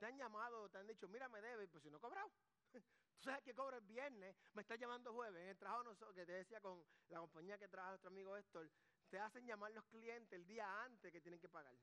te 0.00 0.06
han 0.06 0.16
llamado, 0.16 0.68
te 0.70 0.78
han 0.78 0.86
dicho, 0.86 1.06
mira, 1.08 1.28
me 1.28 1.42
debe, 1.42 1.68
pues 1.68 1.82
si 1.82 1.90
no 1.90 1.98
he 1.98 2.00
cobrado. 2.00 2.30
Tú 2.72 3.24
sabes 3.24 3.44
que 3.44 3.54
cobro 3.54 3.76
el 3.76 3.84
viernes, 3.84 4.34
me 4.54 4.62
está 4.62 4.74
llamando 4.76 5.12
jueves. 5.12 5.42
En 5.42 5.48
el 5.50 5.58
trabajo 5.58 5.94
que 6.14 6.24
te 6.24 6.32
decía 6.32 6.58
con 6.62 6.82
la 7.10 7.18
compañía 7.20 7.58
que 7.58 7.68
trabaja 7.68 7.90
nuestro 7.90 8.08
amigo 8.08 8.34
Héctor, 8.34 8.66
te 9.10 9.18
hacen 9.18 9.46
llamar 9.46 9.72
los 9.72 9.84
clientes 9.84 10.32
el 10.32 10.46
día 10.46 10.84
antes 10.84 11.12
que 11.12 11.20
tienen 11.20 11.38
que 11.38 11.50
pagar. 11.50 11.74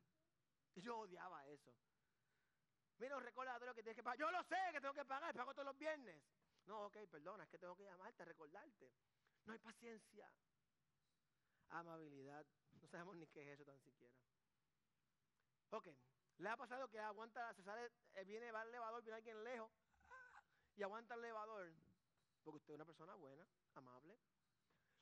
Y 0.74 0.82
yo 0.82 0.98
odiaba 0.98 1.46
eso. 1.46 1.72
Mira, 2.98 3.18
un 3.18 3.24
recordatorio 3.24 3.76
que 3.76 3.84
tienes 3.84 3.96
que 3.96 4.04
pagar. 4.04 4.18
Yo 4.18 4.32
lo 4.32 4.44
sé 4.46 4.58
que 4.72 4.82
tengo 4.82 4.96
que 4.96 5.06
pagar, 5.06 5.36
pago 5.36 5.54
todos 5.54 5.68
los 5.68 5.78
viernes. 5.78 6.20
No, 6.66 6.88
ok, 6.88 6.98
perdona, 7.12 7.44
es 7.44 7.50
que 7.52 7.60
tengo 7.60 7.76
que 7.78 7.84
llamarte, 7.84 8.26
recordarte. 8.26 8.92
No 9.46 9.54
hay 9.54 9.60
paciencia. 9.60 10.28
Amabilidad. 11.70 12.44
No 12.82 12.88
sabemos 12.88 13.16
ni 13.18 13.28
qué 13.28 13.54
es 13.54 13.60
eso 13.60 13.66
tan 13.66 13.80
siquiera. 13.84 14.16
Ok, 15.70 15.88
¿Le 16.38 16.50
ha 16.50 16.58
pasado 16.58 16.88
que 16.88 17.00
aguanta, 17.00 17.54
se 17.56 17.64
sale, 17.64 17.92
eh, 18.14 18.24
viene, 18.24 18.52
va 18.52 18.62
al 18.62 18.70
elevador, 18.70 19.02
viene 19.04 19.18
alguien 19.18 19.44
lejos 19.44 19.72
y 20.76 20.84
aguanta 20.84 21.16
el 21.16 21.22
elevador? 21.22 21.74
Porque 22.44 22.58
usted 22.58 22.74
es 22.74 22.76
una 22.76 22.86
persona 22.86 23.16
buena, 23.16 23.46
amable. 23.76 24.18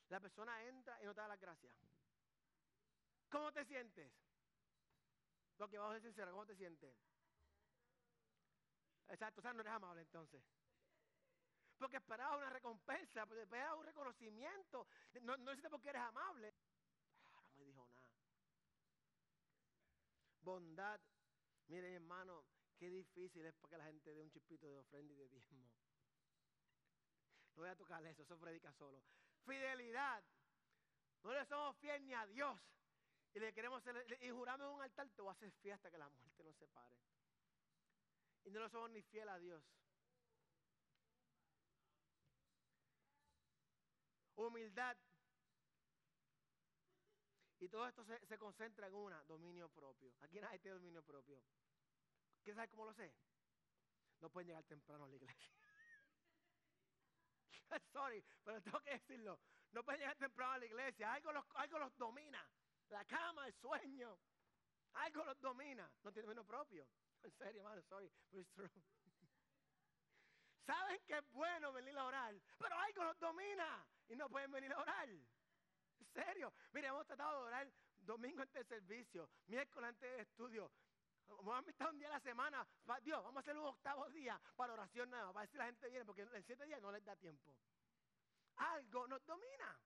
la 0.07 0.19
persona 0.19 0.63
entra 0.63 1.01
y 1.01 1.05
no 1.05 1.13
te 1.13 1.21
da 1.21 1.27
las 1.27 1.39
gracias. 1.39 1.75
¿Cómo 3.29 3.51
te 3.51 3.65
sientes? 3.65 4.11
Porque 5.57 5.77
vamos 5.77 5.95
a 5.95 5.99
ser 5.99 6.09
sinceros, 6.09 6.31
¿cómo 6.31 6.45
te 6.45 6.55
sientes? 6.55 6.95
Exacto, 9.07 9.41
o 9.41 9.43
sea, 9.43 9.53
no 9.53 9.61
eres 9.61 9.73
amable 9.73 10.01
entonces. 10.01 10.43
Porque 11.77 11.97
esperaba 11.97 12.37
una 12.37 12.49
recompensa, 12.49 13.25
porque 13.25 13.43
esperaba 13.43 13.75
un 13.75 13.85
reconocimiento. 13.85 14.87
No, 15.21 15.35
no 15.37 15.51
por 15.53 15.69
porque 15.69 15.89
eres 15.89 16.01
amable. 16.01 16.53
Ah, 17.23 17.41
no 17.43 17.57
me 17.57 17.65
dijo 17.65 17.85
nada. 17.85 18.09
Bondad. 20.41 21.01
Miren, 21.67 21.93
hermano, 21.93 22.45
qué 22.77 22.89
difícil 22.89 23.45
es 23.45 23.55
para 23.55 23.69
que 23.71 23.77
la 23.77 23.85
gente 23.85 24.13
dé 24.13 24.21
un 24.21 24.29
chispito 24.29 24.67
de 24.67 24.77
ofrenda 24.77 25.13
y 25.13 25.17
de 25.17 25.27
diezmo. 25.27 25.69
No 27.55 27.61
voy 27.61 27.69
a 27.69 27.75
tocar 27.75 28.05
eso, 28.05 28.21
eso 28.21 28.37
predica 28.37 28.71
solo. 28.73 29.01
Fidelidad. 29.45 30.23
No 31.23 31.33
le 31.33 31.45
somos 31.45 31.75
fieles 31.77 32.01
ni 32.01 32.13
a 32.13 32.25
Dios. 32.27 32.59
Y 33.33 33.39
le 33.39 33.53
queremos 33.53 33.83
y 34.21 34.29
juramos 34.29 34.73
un 34.73 34.81
altar, 34.81 35.09
te 35.09 35.21
voy 35.21 35.29
a 35.29 35.33
hacer 35.33 35.51
fiesta 35.51 35.89
que 35.89 35.97
la 35.97 36.07
muerte 36.09 36.43
nos 36.43 36.55
separe. 36.55 36.95
Y 38.43 38.51
no 38.51 38.59
le 38.59 38.69
somos 38.69 38.89
ni 38.91 39.01
fieles 39.01 39.33
a 39.33 39.39
Dios. 39.39 39.63
Humildad. 44.35 44.97
Y 47.59 47.69
todo 47.69 47.87
esto 47.87 48.03
se, 48.03 48.37
concentra 48.37 48.87
en 48.87 48.93
una, 48.93 49.23
dominio 49.23 49.69
propio. 49.69 50.13
Aquí 50.21 50.39
nadie 50.39 50.59
tiene 50.59 50.75
dominio 50.75 51.01
propio. 51.03 51.41
¿Quién 52.43 52.55
sabe 52.55 52.67
cómo 52.67 52.85
lo 52.85 52.93
sé? 52.93 53.13
No 54.19 54.29
pueden 54.29 54.47
llegar 54.47 54.63
temprano 54.65 55.05
a 55.05 55.07
la 55.07 55.15
iglesia. 55.15 55.53
Sorry, 57.91 58.23
pero 58.43 58.61
tengo 58.61 58.79
que 58.81 58.91
decirlo. 58.91 59.39
No 59.71 59.83
pueden 59.83 60.01
llegar 60.01 60.17
temprano 60.17 60.53
a 60.53 60.57
la 60.57 60.65
iglesia. 60.65 61.13
Algo 61.13 61.31
los, 61.31 61.45
algo 61.55 61.79
los 61.79 61.95
domina. 61.97 62.47
La 62.89 63.05
cama, 63.05 63.47
el 63.47 63.53
sueño. 63.53 64.19
Algo 64.93 65.23
los 65.23 65.39
domina. 65.39 65.91
No 66.03 66.11
tiene 66.11 66.27
dominio 66.27 66.45
propio. 66.45 66.87
En 67.23 67.31
serio, 67.31 67.61
hermano, 67.61 67.81
sorry, 67.83 68.11
Saben 70.65 70.99
que 71.05 71.17
es 71.17 71.31
bueno 71.31 71.71
venir 71.73 71.97
a 71.97 72.05
orar, 72.05 72.35
pero 72.57 72.75
algo 72.75 73.03
los 73.03 73.19
domina 73.19 73.85
y 74.07 74.15
no 74.15 74.29
pueden 74.29 74.51
venir 74.51 74.73
a 74.73 74.79
orar. 74.79 75.09
En 75.99 76.05
serio. 76.07 76.53
Mire, 76.71 76.87
hemos 76.87 77.05
tratado 77.05 77.41
de 77.41 77.47
orar 77.47 77.71
domingo 77.99 78.41
antes 78.41 78.67
del 78.67 78.79
servicio, 78.79 79.29
miércoles 79.47 79.89
antes 79.89 80.11
del 80.11 80.19
estudio. 80.21 80.71
Vamos 81.27 81.67
a 81.67 81.71
estar 81.71 81.89
un 81.89 81.97
día 81.97 82.07
a 82.07 82.11
la 82.11 82.19
semana. 82.19 82.67
Dios, 83.01 83.23
vamos 83.23 83.37
a 83.37 83.39
hacer 83.39 83.57
un 83.57 83.65
octavo 83.65 84.09
día 84.09 84.39
para 84.55 84.73
oración 84.73 85.09
nueva, 85.09 85.33
para 85.33 85.45
decir 85.45 85.57
la 85.57 85.65
gente 85.65 85.89
viene, 85.89 86.05
porque 86.05 86.21
en 86.21 86.43
siete 86.43 86.65
días 86.65 86.81
no 86.81 86.91
les 86.91 87.03
da 87.03 87.15
tiempo. 87.15 87.55
Algo 88.57 89.07
nos 89.07 89.25
domina. 89.25 89.79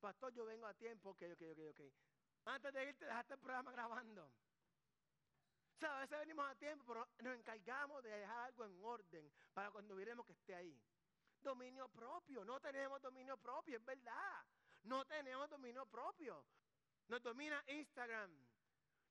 Pastor, 0.00 0.32
yo 0.34 0.44
vengo 0.44 0.66
a 0.66 0.74
tiempo, 0.74 1.10
ok, 1.10 1.22
ok, 1.32 1.42
ok, 1.52 1.58
ok. 1.70 1.80
Antes 2.44 2.72
de 2.72 2.84
irte, 2.84 3.04
dejaste 3.06 3.34
el 3.34 3.40
programa 3.40 3.72
grabando. 3.72 4.26
O 4.26 5.78
sea, 5.78 5.96
a 5.96 6.00
veces 6.00 6.18
venimos 6.18 6.48
a 6.48 6.54
tiempo, 6.54 6.84
pero 6.86 7.08
nos 7.20 7.38
encargamos 7.38 8.02
de 8.02 8.10
dejar 8.10 8.46
algo 8.46 8.64
en 8.64 8.84
orden 8.84 9.32
para 9.52 9.70
cuando 9.70 9.96
viremos 9.96 10.24
que 10.26 10.32
esté 10.32 10.54
ahí. 10.54 10.80
Dominio 11.46 11.86
propio, 11.88 12.44
no 12.44 12.58
tenemos 12.58 13.00
dominio 13.00 13.36
propio, 13.36 13.76
es 13.76 13.84
verdad. 13.84 14.44
No 14.82 15.04
tenemos 15.04 15.48
dominio 15.48 15.86
propio. 15.86 16.44
Nos 17.06 17.22
domina 17.22 17.62
Instagram, 17.68 18.32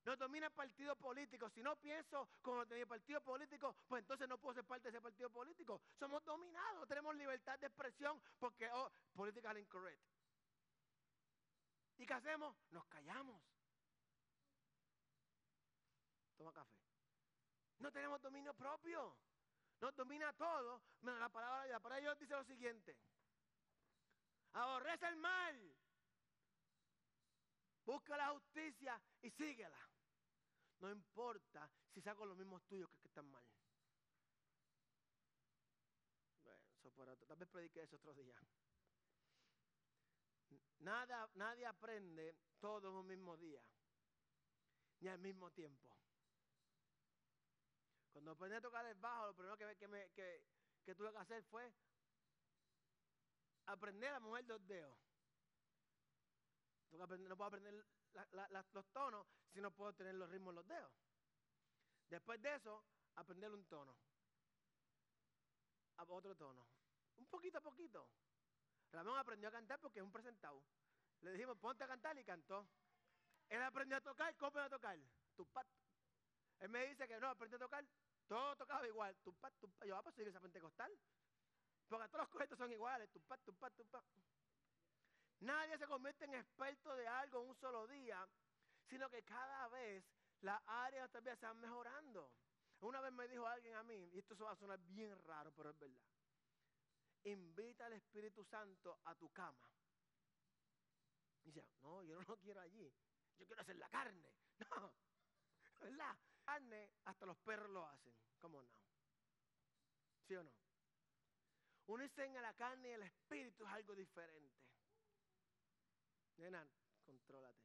nos 0.03 0.19
domina 0.19 0.49
partido 0.49 0.97
político. 0.97 1.49
Si 1.49 1.63
no 1.63 1.77
pienso 1.77 2.27
como 2.41 2.63
el 2.63 2.87
partido 2.87 3.21
político, 3.21 3.73
pues 3.87 4.01
entonces 4.01 4.27
no 4.27 4.37
puedo 4.37 4.53
ser 4.53 4.65
parte 4.65 4.91
de 4.91 4.97
ese 4.97 5.01
partido 5.01 5.29
político. 5.29 5.81
Somos 5.97 6.25
dominados, 6.25 6.85
tenemos 6.89 7.15
libertad 7.15 7.57
de 7.57 7.67
expresión 7.67 8.21
porque, 8.37 8.69
oh, 8.69 8.91
political 9.13 9.57
incorrect. 9.57 10.03
¿Y 11.97 12.05
qué 12.05 12.13
hacemos? 12.13 12.53
Nos 12.71 12.85
callamos. 12.87 13.41
Toma 16.35 16.51
café. 16.51 16.75
No 17.79 17.93
tenemos 17.93 18.21
dominio 18.21 18.53
propio. 18.53 19.15
Nos 19.81 19.95
domina 19.95 20.33
todo, 20.33 20.81
menos 21.01 21.19
la 21.19 21.29
palabra 21.29 21.61
de 21.61 21.67
Dios. 21.69 21.81
Para 21.81 21.99
ellos 21.99 22.17
dice 22.19 22.33
lo 22.33 22.43
siguiente. 22.43 22.97
Aborrece 24.53 25.07
el 25.07 25.15
mal. 25.17 25.75
Busca 27.85 28.17
la 28.17 28.29
justicia 28.29 28.99
y 29.21 29.29
síguela. 29.31 29.77
No 30.79 30.89
importa 30.91 31.69
si 31.93 32.01
saco 32.01 32.25
los 32.25 32.37
mismos 32.37 32.63
tuyos 32.65 32.89
que, 32.89 33.07
están 33.07 33.29
mal. 33.29 33.43
Bueno, 36.95 37.11
eso. 37.11 37.25
Tal 37.25 37.37
vez 37.37 37.49
predique 37.49 37.81
eso 37.81 37.97
otro 37.97 38.13
día. 38.13 38.39
Nada, 40.79 41.29
nadie 41.35 41.65
aprende 41.65 42.35
todo 42.59 42.89
en 42.89 42.95
un 42.95 43.07
mismo 43.07 43.35
día, 43.37 43.61
ni 44.99 45.09
al 45.09 45.19
mismo 45.19 45.51
tiempo. 45.51 45.95
Cuando 48.15 48.31
aprendí 48.31 48.55
a 48.55 48.61
tocar 48.61 48.85
el 48.85 48.95
bajo, 48.95 49.27
lo 49.27 49.33
primero 49.35 49.57
que, 49.57 49.75
que, 49.75 50.41
que, 50.85 50.95
tuve 50.95 51.11
que 51.11 51.17
hacer 51.17 51.43
fue 51.43 51.69
aprender 53.65 54.13
a 54.13 54.21
mover 54.21 54.45
dos 54.45 54.65
dedos. 54.65 54.97
no 56.91 57.35
puedo 57.35 57.47
aprender 57.47 57.85
los 58.71 58.85
tonos 58.93 59.27
si 59.51 59.59
no 59.59 59.69
puedo 59.69 59.91
tener 59.91 60.15
los 60.15 60.29
ritmos 60.29 60.53
en 60.53 60.55
los 60.55 60.65
dedos. 60.65 60.93
Después 62.07 62.41
de 62.41 62.55
eso, 62.55 62.85
aprender 63.15 63.51
un 63.51 63.65
tono. 63.65 63.93
Otro 65.97 66.37
tono. 66.37 66.65
Un 67.17 67.25
poquito 67.25 67.57
a 67.57 67.61
poquito. 67.61 68.09
Ramón 68.93 69.17
aprendió 69.17 69.49
a 69.49 69.51
cantar 69.51 69.77
porque 69.81 69.99
es 69.99 70.05
un 70.05 70.13
presentado. 70.13 70.63
Le 71.19 71.33
dijimos, 71.33 71.57
ponte 71.57 71.83
a 71.83 71.87
cantar 71.87 72.17
y 72.17 72.23
cantó. 72.23 72.65
Él 73.49 73.61
aprendió 73.61 73.97
a 73.97 74.01
tocar, 74.01 74.33
¿cómo 74.37 74.57
a 74.57 74.69
tocar? 74.69 74.97
Tupat. 75.35 75.67
Él 76.59 76.69
me 76.69 76.87
dice 76.87 77.05
que 77.09 77.19
no, 77.19 77.27
aprendió 77.27 77.57
a 77.57 77.59
tocar 77.59 77.85
todo 78.27 78.55
tocaba 78.55 78.87
igual. 78.87 79.15
Tupa, 79.23 79.51
tupa. 79.51 79.85
Yo, 79.85 79.95
ah, 79.95 80.03
pues 80.03 80.17
iglesia 80.17 80.39
pentecostal. 80.39 80.91
Porque 81.87 82.07
todos 82.07 82.21
los 82.21 82.29
cohetes 82.29 82.57
son 82.57 82.71
iguales. 82.71 83.09
Tupa, 83.11 83.37
tupa, 83.37 83.69
tupa. 83.71 84.03
Nadie 85.41 85.77
se 85.77 85.87
convierte 85.87 86.25
en 86.25 86.33
experto 86.35 86.95
de 86.95 87.07
algo 87.07 87.41
en 87.41 87.49
un 87.49 87.55
solo 87.55 87.87
día, 87.87 88.27
sino 88.87 89.09
que 89.09 89.23
cada 89.23 89.67
vez 89.67 90.03
las 90.41 90.61
áreas 90.65 91.11
también 91.11 91.37
se 91.37 91.45
van 91.45 91.59
mejorando. 91.59 92.31
Una 92.81 93.01
vez 93.01 93.11
me 93.13 93.27
dijo 93.27 93.45
alguien 93.47 93.75
a 93.75 93.83
mí, 93.83 94.09
y 94.13 94.19
esto 94.19 94.35
va 94.37 94.51
a 94.51 94.55
sonar 94.55 94.79
bien 94.79 95.17
raro, 95.23 95.51
pero 95.53 95.69
es 95.69 95.79
verdad. 95.79 96.05
Invita 97.23 97.85
al 97.85 97.93
Espíritu 97.93 98.43
Santo 98.43 98.99
a 99.05 99.15
tu 99.15 99.29
cama. 99.31 99.69
Y 101.43 101.51
dice, 101.51 101.65
no, 101.81 102.03
yo 102.03 102.15
no 102.15 102.21
lo 102.27 102.37
quiero 102.37 102.61
allí. 102.61 102.91
Yo 103.37 103.45
quiero 103.45 103.61
hacer 103.61 103.75
la 103.75 103.89
carne. 103.89 104.33
No, 104.71 104.93
¿verdad? 105.85 106.17
carne, 106.43 106.89
hasta 107.05 107.25
los 107.25 107.37
perros 107.37 107.69
lo 107.69 107.85
hacen. 107.85 108.13
¿Cómo 108.39 108.61
no? 108.61 108.69
¿Sí 110.27 110.35
o 110.35 110.43
no? 110.43 110.51
Unirse 111.87 112.25
en 112.25 112.41
la 112.41 112.53
carne 112.53 112.89
y 112.89 112.91
el 112.93 113.03
espíritu 113.03 113.63
es 113.65 113.71
algo 113.71 113.95
diferente. 113.95 114.63
Nena, 116.37 116.67
contrólate. 117.05 117.63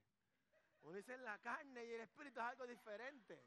Unirse 0.82 1.14
en 1.14 1.24
la 1.24 1.38
carne 1.38 1.84
y 1.86 1.92
el 1.92 2.00
espíritu 2.02 2.40
es 2.40 2.46
algo 2.46 2.66
diferente. 2.66 3.42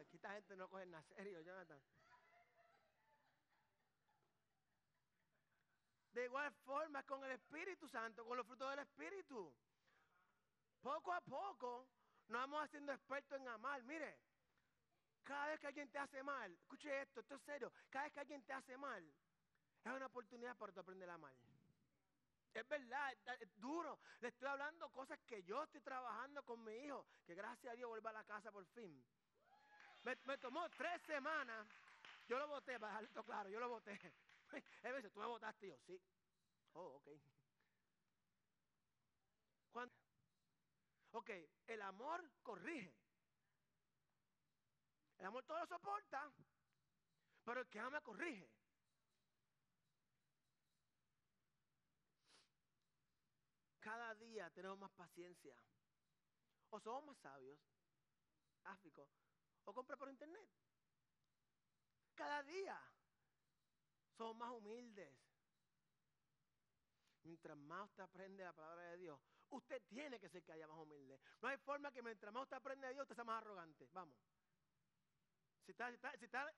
Aquí 0.00 0.16
esta 0.16 0.32
gente 0.34 0.56
no 0.56 0.68
coge 0.68 0.86
nada 0.86 1.02
serio, 1.02 1.40
Jonathan. 1.40 1.80
De 6.12 6.24
igual 6.26 6.52
forma 6.64 7.02
con 7.02 7.24
el 7.24 7.32
Espíritu 7.32 7.88
Santo, 7.88 8.24
con 8.24 8.36
los 8.36 8.46
frutos 8.46 8.70
del 8.70 8.80
Espíritu. 8.80 9.52
Poco 10.84 11.14
a 11.14 11.20
poco 11.22 11.88
nos 12.28 12.42
vamos 12.42 12.62
haciendo 12.62 12.92
expertos 12.92 13.40
en 13.40 13.48
amar. 13.48 13.82
Mire, 13.84 14.18
cada 15.22 15.46
vez 15.46 15.58
que 15.58 15.66
alguien 15.68 15.88
te 15.88 15.98
hace 15.98 16.22
mal, 16.22 16.52
escuche 16.52 17.00
esto, 17.00 17.20
esto 17.20 17.36
es 17.36 17.42
serio, 17.42 17.72
cada 17.88 18.04
vez 18.04 18.12
que 18.12 18.20
alguien 18.20 18.42
te 18.42 18.52
hace 18.52 18.76
mal, 18.76 19.02
es 19.82 19.92
una 19.92 20.04
oportunidad 20.04 20.54
para 20.58 20.74
tú 20.74 20.80
aprender 20.80 21.08
a 21.08 21.14
amar. 21.14 21.32
Es 22.52 22.68
verdad, 22.68 23.14
es 23.40 23.56
duro. 23.56 23.98
Le 24.20 24.28
estoy 24.28 24.46
hablando 24.46 24.90
cosas 24.90 25.18
que 25.26 25.42
yo 25.44 25.62
estoy 25.64 25.80
trabajando 25.80 26.42
con 26.42 26.62
mi 26.62 26.72
hijo, 26.72 27.06
que 27.24 27.34
gracias 27.34 27.72
a 27.72 27.76
Dios 27.76 27.88
vuelva 27.88 28.10
a 28.10 28.12
la 28.12 28.24
casa 28.24 28.52
por 28.52 28.66
fin. 28.66 29.02
Me, 30.02 30.36
tomó 30.36 30.68
tres 30.68 31.00
semanas. 31.06 31.66
Yo 32.28 32.38
lo 32.38 32.46
voté, 32.46 32.78
para 32.78 33.00
dejarlo 33.00 33.24
claro, 33.24 33.48
yo 33.48 33.58
lo 33.58 33.70
voté. 33.70 33.98
Él 34.82 34.92
me 34.92 35.02
tú 35.08 35.18
me 35.18 35.26
votaste, 35.26 35.66
yo, 35.66 35.78
sí. 35.86 35.98
Oh, 36.74 37.00
ok. 37.00 37.08
Ok, 41.14 41.30
el 41.68 41.80
amor 41.80 42.28
corrige. 42.42 42.92
El 45.16 45.26
amor 45.26 45.44
todo 45.44 45.60
lo 45.60 45.66
soporta, 45.66 46.32
pero 47.44 47.60
el 47.60 47.68
que 47.68 47.78
ama 47.78 48.00
corrige. 48.00 48.50
Cada 53.78 54.12
día 54.16 54.50
tenemos 54.50 54.76
más 54.78 54.90
paciencia. 54.90 55.56
O 56.70 56.80
somos 56.80 57.04
más 57.04 57.18
sabios, 57.18 57.60
áfricos, 58.64 59.08
o 59.66 59.72
compra 59.72 59.96
por 59.96 60.10
internet. 60.10 60.50
Cada 62.16 62.42
día 62.42 62.76
somos 64.16 64.34
más 64.34 64.50
humildes. 64.50 65.16
Mientras 67.22 67.56
más 67.56 67.88
usted 67.88 68.02
aprende 68.02 68.42
la 68.42 68.52
palabra 68.52 68.82
de 68.90 68.96
Dios, 68.96 69.20
usted 69.50 69.82
tiene 69.88 70.18
que 70.18 70.28
ser 70.28 70.42
que 70.42 70.52
haya 70.52 70.66
más 70.66 70.78
humilde. 70.78 71.20
No 71.40 71.48
hay 71.48 71.56
forma 71.58 71.92
que 71.92 72.02
mientras 72.02 72.32
más 72.32 72.44
usted 72.44 72.56
aprende 72.56 72.86
de 72.86 72.94
Dios, 72.94 73.04
usted 73.04 73.14
sea 73.14 73.24
más 73.24 73.42
arrogante. 73.42 73.88
Vamos. 73.92 74.16
Si, 75.64 75.72
está, 75.72 75.90
si, 75.90 76.24
está, 76.24 76.54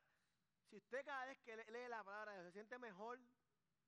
si, 0.69 0.77
usted 0.77 1.05
cada 1.05 1.27
vez 1.27 1.39
que 1.41 1.57
lee 1.57 1.89
la 1.89 2.03
palabra 2.03 2.33
de 2.33 2.39
Dios 2.39 2.53
se 2.53 2.59
siente 2.59 2.79
mejor, 2.79 3.21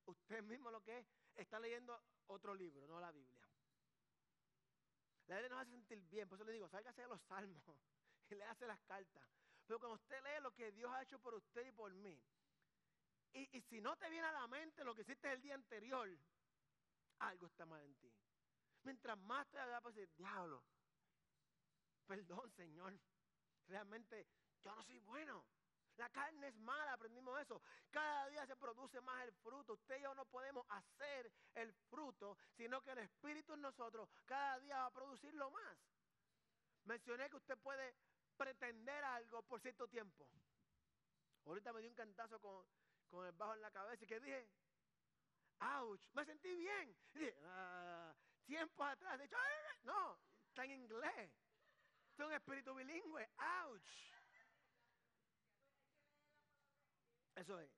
usted 0.07 0.43
mismo 0.43 0.71
lo 0.71 0.83
que 0.83 0.99
es, 0.99 1.07
está 1.37 1.59
leyendo 1.59 2.01
otro 2.29 2.55
libro, 2.55 2.87
no 2.87 3.01
la 3.01 3.11
Biblia. 3.11 3.49
La 5.27 5.37
Biblia 5.37 5.49
nos 5.51 5.61
hace 5.63 5.73
sentir 5.73 6.01
bien, 6.03 6.29
por 6.29 6.37
eso 6.37 6.45
le 6.45 6.53
digo, 6.53 6.69
sálgase 6.69 7.03
de 7.03 7.09
los 7.09 7.21
salmos 7.23 7.63
y 8.31 8.35
le 8.35 8.45
hace 8.45 8.67
las 8.67 8.81
cartas. 8.83 9.25
Pero 9.67 9.79
cuando 9.79 9.97
usted 9.97 10.23
lee 10.23 10.43
lo 10.43 10.55
que 10.55 10.73
Dios 10.73 10.91
ha 10.93 11.03
hecho 11.03 11.19
por 11.19 11.35
usted 11.35 11.67
y 11.67 11.73
por 11.73 11.93
mí, 11.93 12.19
y 13.35 13.61
si 13.61 13.81
no 13.81 13.97
te 13.97 14.09
viene 14.09 14.27
a 14.27 14.33
la 14.33 14.47
mente 14.47 14.83
lo 14.83 14.95
que 14.95 15.03
hiciste 15.03 15.31
el 15.31 15.43
día 15.43 15.55
anterior, 15.55 16.09
algo 17.19 17.47
está 17.47 17.67
mal 17.67 17.83
en 17.83 17.95
ti. 17.97 18.13
Mientras 18.83 19.19
más 19.19 19.47
te 19.49 19.59
haga 19.59 19.81
pues 19.81 19.95
decir, 19.95 20.15
diablo, 20.17 20.63
perdón 22.07 22.51
Señor, 22.53 22.99
realmente 23.67 24.27
yo 24.63 24.75
no 24.75 24.83
soy 24.83 24.99
bueno. 25.01 25.45
La 25.97 26.09
carne 26.11 26.47
es 26.47 26.57
mala, 26.59 26.93
aprendimos 26.93 27.41
eso. 27.41 27.61
Cada 27.91 28.29
día 28.29 28.47
se 28.47 28.55
produce 28.55 29.01
más 29.01 29.25
el 29.25 29.33
fruto. 29.33 29.73
Usted 29.73 29.99
y 29.99 30.03
yo 30.03 30.15
no 30.15 30.25
podemos 30.27 30.65
hacer 30.69 31.33
el 31.55 31.73
fruto, 31.91 32.39
sino 32.57 32.81
que 32.83 32.93
el 32.93 32.99
Espíritu 32.99 33.55
en 33.55 33.63
nosotros 33.63 34.09
cada 34.25 34.61
día 34.61 34.79
va 34.79 34.87
a 34.87 34.93
producirlo 34.93 35.51
más. 35.51 35.77
Mencioné 36.85 37.29
que 37.29 37.37
usted 37.37 37.59
puede 37.59 37.97
pretender 38.37 39.03
algo 39.03 39.43
por 39.43 39.61
cierto 39.61 39.89
tiempo. 39.89 40.31
Ahorita 41.45 41.73
me 41.73 41.81
dio 41.81 41.91
un 41.91 41.97
cantazo 41.97 42.39
con, 42.41 42.65
con 43.09 43.27
el 43.27 43.33
bajo 43.33 43.55
en 43.55 43.63
la 43.63 43.71
cabeza 43.73 44.05
y 44.05 44.07
que 44.07 44.21
dije, 44.21 44.49
ouch, 45.61 46.07
me 46.13 46.25
sentí 46.25 46.55
bien. 46.55 46.97
Ah, 47.45 47.98
tiempos 48.49 48.89
atrás, 48.89 49.19
de 49.19 49.27
hecho, 49.27 49.37
no, 49.83 50.19
está 50.49 50.65
en 50.65 50.73
inglés. 50.73 51.31
Es 52.17 52.25
un 52.25 52.33
espíritu 52.33 52.75
bilingüe, 52.75 53.29
ouch. 53.37 54.15
Eso 57.37 57.61
es. 57.61 57.71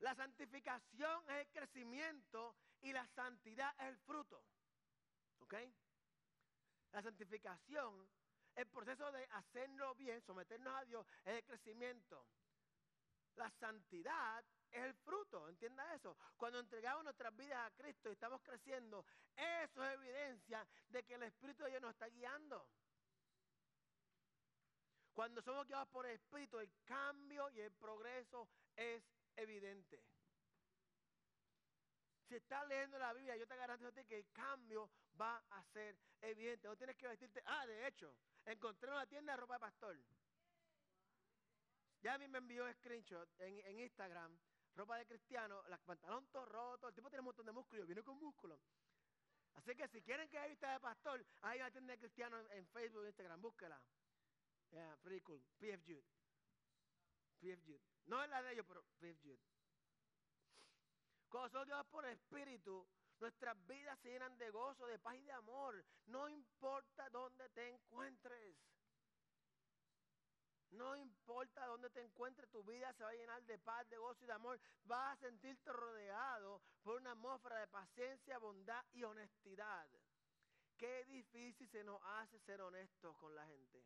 La 0.00 0.14
santificación 0.14 1.22
es 1.30 1.46
el 1.46 1.48
crecimiento 1.52 2.56
y 2.82 2.92
la 2.92 3.06
santidad 3.06 3.72
es 3.78 3.86
el 3.86 3.96
fruto. 3.98 4.44
¿Ok? 5.38 5.54
La 6.92 7.02
santificación, 7.02 8.06
el 8.56 8.66
proceso 8.66 9.10
de 9.12 9.24
hacerlo 9.30 9.94
bien, 9.94 10.20
someternos 10.22 10.74
a 10.74 10.84
Dios, 10.84 11.06
es 11.24 11.36
el 11.36 11.44
crecimiento. 11.44 12.26
La 13.36 13.50
santidad 13.52 14.44
es 14.76 14.84
el 14.84 14.94
fruto, 14.94 15.48
entienda 15.48 15.94
eso. 15.94 16.16
Cuando 16.36 16.58
entregamos 16.58 17.04
nuestras 17.04 17.34
vidas 17.36 17.66
a 17.66 17.74
Cristo 17.74 18.08
y 18.08 18.12
estamos 18.12 18.42
creciendo, 18.42 19.04
eso 19.34 19.84
es 19.84 19.94
evidencia 19.94 20.66
de 20.88 21.02
que 21.04 21.14
el 21.14 21.22
Espíritu 21.22 21.64
de 21.64 21.70
Dios 21.70 21.82
nos 21.82 21.92
está 21.92 22.06
guiando. 22.08 22.68
Cuando 25.14 25.40
somos 25.40 25.66
guiados 25.66 25.88
por 25.88 26.04
el 26.06 26.12
Espíritu, 26.12 26.58
el 26.58 26.70
cambio 26.84 27.50
y 27.50 27.60
el 27.60 27.72
progreso 27.72 28.48
es 28.76 29.02
evidente. 29.34 30.02
Si 32.28 32.34
estás 32.34 32.66
leyendo 32.66 32.98
la 32.98 33.12
Biblia, 33.12 33.36
yo 33.36 33.46
te 33.46 33.56
garantizo 33.56 33.88
a 33.88 33.92
ti 33.92 34.04
que 34.04 34.18
el 34.18 34.30
cambio 34.32 34.90
va 35.18 35.42
a 35.50 35.62
ser 35.64 35.96
evidente. 36.20 36.68
No 36.68 36.76
tienes 36.76 36.96
que 36.96 37.06
vestirte. 37.08 37.40
Ah, 37.46 37.64
de 37.66 37.86
hecho, 37.86 38.14
encontré 38.44 38.90
una 38.90 39.06
tienda 39.06 39.32
de 39.32 39.36
ropa 39.38 39.54
de 39.54 39.60
pastor. 39.60 39.96
Ya 42.02 42.14
a 42.14 42.18
mí 42.18 42.28
me 42.28 42.38
envió 42.38 42.70
screenshot 42.74 43.28
en, 43.40 43.60
en 43.64 43.80
Instagram, 43.80 44.38
ropa 44.76 44.98
de 44.98 45.06
cristiano, 45.06 45.64
el 45.66 45.78
pantalón 45.78 46.26
todo 46.28 46.44
roto, 46.44 46.88
el 46.88 46.94
tipo 46.94 47.08
tiene 47.08 47.20
un 47.20 47.26
montón 47.26 47.46
de 47.46 47.52
músculos, 47.52 47.86
viene 47.86 48.02
con 48.02 48.18
músculos. 48.18 48.60
Así 49.54 49.74
que 49.74 49.88
si 49.88 50.02
quieren 50.02 50.28
que 50.28 50.38
haya 50.38 50.48
vista 50.48 50.72
de 50.72 50.80
pastor, 50.80 51.24
hay 51.42 51.60
una 51.60 51.70
tienda 51.70 51.92
de 51.92 51.98
cristiano 51.98 52.38
en, 52.50 52.66
Facebook 52.68 53.06
Instagram, 53.06 53.40
búsquela. 53.40 53.80
Yeah, 54.70 54.96
pretty 55.02 55.22
cool. 55.22 55.42
PF 55.58 55.82
Jude. 55.86 56.04
PF 57.40 57.64
Jude. 57.64 57.82
No 58.06 58.22
es 58.22 58.28
la 58.28 58.42
de 58.42 58.52
ellos, 58.52 58.66
pero 58.68 58.84
PF 58.98 59.18
Jude. 59.22 59.40
Cuando 61.28 61.48
somos 61.48 61.66
guiados 61.66 61.86
por 61.86 62.04
Espíritu, 62.06 62.86
nuestras 63.18 63.66
vidas 63.66 63.98
se 64.00 64.10
llenan 64.10 64.36
de 64.36 64.50
gozo, 64.50 64.86
de 64.86 64.98
paz 64.98 65.16
y 65.16 65.24
de 65.24 65.32
amor. 65.32 65.84
No 66.06 66.28
importa 66.28 67.08
dónde 67.10 67.48
te 67.50 67.68
encuentres. 67.68 68.56
No 70.76 70.94
importa 70.94 71.66
dónde 71.66 71.88
te 71.90 72.02
encuentres, 72.02 72.50
tu 72.50 72.62
vida 72.62 72.92
se 72.92 73.02
va 73.02 73.10
a 73.10 73.14
llenar 73.14 73.42
de 73.44 73.58
paz, 73.58 73.88
de 73.88 73.96
gozo 73.96 74.22
y 74.24 74.26
de 74.26 74.32
amor. 74.32 74.60
Vas 74.84 75.16
a 75.16 75.20
sentirte 75.20 75.72
rodeado 75.72 76.60
por 76.82 76.96
una 76.96 77.12
atmósfera 77.12 77.60
de 77.60 77.66
paciencia, 77.68 78.38
bondad 78.38 78.84
y 78.92 79.02
honestidad. 79.02 79.88
Qué 80.76 81.04
difícil 81.06 81.68
se 81.68 81.82
nos 81.82 82.00
hace 82.04 82.38
ser 82.40 82.60
honestos 82.60 83.16
con 83.16 83.34
la 83.34 83.46
gente. 83.46 83.82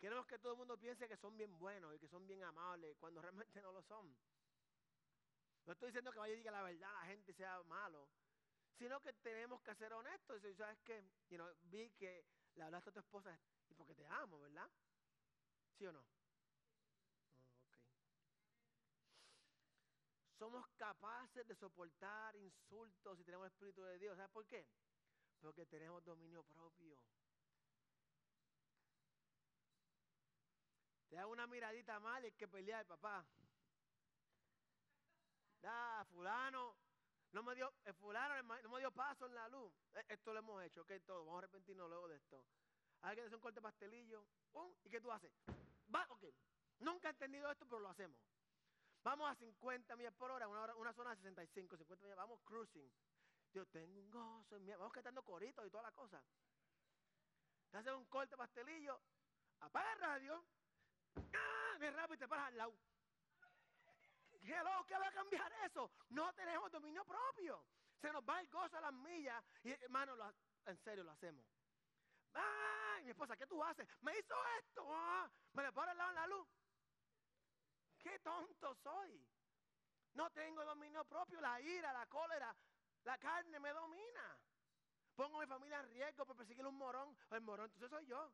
Queremos 0.00 0.26
que 0.26 0.38
todo 0.38 0.52
el 0.52 0.58
mundo 0.58 0.78
piense 0.78 1.08
que 1.08 1.16
son 1.16 1.36
bien 1.36 1.56
buenos 1.58 1.94
y 1.94 1.98
que 1.98 2.08
son 2.08 2.26
bien 2.26 2.42
amables 2.42 2.96
cuando 2.98 3.20
realmente 3.22 3.62
no 3.62 3.72
lo 3.72 3.82
son. 3.82 4.16
No 5.66 5.72
estoy 5.72 5.88
diciendo 5.88 6.12
que 6.12 6.18
vaya 6.18 6.34
y 6.34 6.38
diga 6.38 6.50
la 6.50 6.62
verdad 6.62 6.90
a 6.90 7.00
la 7.00 7.06
gente 7.06 7.32
sea 7.34 7.62
malo, 7.64 8.08
sino 8.78 9.00
que 9.00 9.12
tenemos 9.12 9.60
que 9.62 9.74
ser 9.74 9.92
honestos. 9.92 10.42
Y 10.44 10.54
sabes 10.54 10.78
que, 10.80 11.04
you 11.28 11.36
know, 11.36 11.48
vi 11.62 11.90
que 11.90 12.24
le 12.54 12.64
hablaste 12.64 12.90
a 12.90 12.92
tu 12.92 13.00
esposa 13.00 13.30
y 13.30 13.34
porque 13.78 13.94
te 13.94 14.04
amo, 14.06 14.40
¿verdad? 14.40 14.68
¿Sí 15.78 15.86
o 15.86 15.92
no? 15.92 16.00
Oh, 16.00 17.44
Somos 20.36 20.66
capaces 20.76 21.46
de 21.46 21.54
soportar 21.54 22.36
insultos 22.36 23.16
si 23.16 23.24
tenemos 23.24 23.46
el 23.46 23.52
Espíritu 23.52 23.82
de 23.84 23.98
Dios. 23.98 24.16
¿Sabes 24.16 24.32
por 24.32 24.46
qué? 24.46 24.66
Porque 25.40 25.64
tenemos 25.66 26.04
dominio 26.04 26.42
propio. 26.42 26.98
Te 31.08 31.16
da 31.16 31.26
una 31.26 31.46
miradita 31.46 31.98
mal 32.00 32.22
y 32.24 32.26
hay 32.26 32.32
que 32.32 32.48
pelear, 32.48 32.84
papá. 32.86 33.24
Da, 35.62 36.04
fulano, 36.10 36.76
no 37.32 37.42
me 37.42 37.54
dio, 37.54 37.72
el 37.84 37.94
fulano 37.94 38.42
no 38.42 38.68
me 38.68 38.78
dio 38.78 38.90
paso 38.90 39.26
en 39.26 39.34
la 39.34 39.48
luz. 39.48 39.72
E, 39.94 40.04
esto 40.08 40.32
lo 40.32 40.40
hemos 40.40 40.62
hecho, 40.64 40.82
ok, 40.82 40.92
todo. 41.04 41.20
Vamos 41.20 41.34
a 41.36 41.38
arrepentirnos 41.38 41.88
luego 41.88 42.08
de 42.08 42.16
esto. 42.16 42.44
Alguien 43.02 43.26
hace 43.26 43.36
un 43.36 43.40
corte 43.40 43.60
pastelillo, 43.60 44.24
¿y 44.84 44.90
qué 44.90 45.00
tú 45.00 45.10
haces? 45.10 45.32
Va, 45.94 46.06
ok. 46.10 46.24
Nunca 46.80 47.08
he 47.08 47.10
entendido 47.10 47.50
esto, 47.50 47.66
pero 47.66 47.80
lo 47.80 47.88
hacemos. 47.88 48.18
Vamos 49.02 49.30
a 49.30 49.34
50 49.34 49.96
millas 49.96 50.12
por 50.14 50.30
hora, 50.30 50.48
una, 50.48 50.92
zona 50.92 51.10
de 51.10 51.16
65, 51.16 51.76
50 51.76 52.04
millas, 52.04 52.16
vamos 52.16 52.40
cruising. 52.44 52.92
Yo 53.52 53.66
tengo 53.66 54.00
un 54.00 54.10
gozo 54.10 54.56
en 54.56 54.66
vamos 54.66 54.92
cantando 54.92 55.22
coritos 55.22 55.66
y 55.66 55.70
toda 55.70 55.84
la 55.84 55.92
cosa. 55.92 56.22
Te 57.70 57.78
haces 57.78 57.92
un 57.92 58.06
corte 58.06 58.36
pastelillo, 58.36 59.00
apaga 59.60 59.92
el 59.92 60.00
radio, 60.00 60.44
¡ah! 61.16 61.76
Bien 61.78 61.94
rápido 61.94 62.16
y 62.16 62.18
te 62.18 62.28
paras 62.28 62.48
al 62.48 62.56
lado. 62.56 62.74
¿Qué, 64.30 64.54
¿Qué 64.86 64.94
va 64.98 65.08
a 65.08 65.12
cambiar 65.12 65.52
eso? 65.64 65.90
No 66.10 66.32
tenemos 66.34 66.70
dominio 66.70 67.04
propio. 67.04 67.64
Se 68.00 68.12
nos 68.12 68.22
va 68.28 68.40
el 68.40 68.48
gozo 68.48 68.76
a 68.76 68.80
las 68.80 68.92
millas. 68.92 69.42
Y 69.64 69.70
hermano, 69.70 70.16
en 70.66 70.76
serio 70.78 71.04
lo 71.04 71.12
hacemos. 71.12 71.44
¡Ay, 72.98 73.04
mi 73.04 73.10
esposa, 73.10 73.36
¿qué 73.36 73.46
tú 73.46 73.62
haces? 73.62 73.88
Me 74.00 74.18
hizo 74.18 74.34
esto. 74.58 74.84
¡Ah! 74.90 75.30
Me 75.52 75.62
le 75.62 75.72
pone 75.72 75.92
al 75.92 75.98
lado 75.98 76.10
en 76.10 76.16
la 76.16 76.26
luz. 76.26 76.48
¡Qué 78.00 78.18
tonto 78.18 78.74
soy! 78.74 79.24
No 80.14 80.28
tengo 80.30 80.64
dominio 80.64 81.04
propio. 81.04 81.40
La 81.40 81.60
ira, 81.60 81.92
la 81.92 82.06
cólera, 82.06 82.54
la 83.04 83.16
carne 83.18 83.60
me 83.60 83.72
domina. 83.72 84.36
Pongo 85.14 85.38
a 85.38 85.42
mi 85.42 85.46
familia 85.46 85.78
en 85.78 85.90
riesgo 85.90 86.26
por 86.26 86.36
perseguir 86.36 86.66
un 86.66 86.76
morón. 86.76 87.16
El 87.30 87.40
morón, 87.42 87.66
entonces 87.66 87.90
soy 87.90 88.06
yo. 88.06 88.32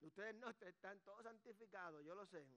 Ustedes 0.00 0.34
no 0.36 0.48
están 0.48 0.98
todos 1.00 1.22
santificados, 1.22 2.02
yo 2.02 2.14
lo 2.14 2.24
sé. 2.26 2.48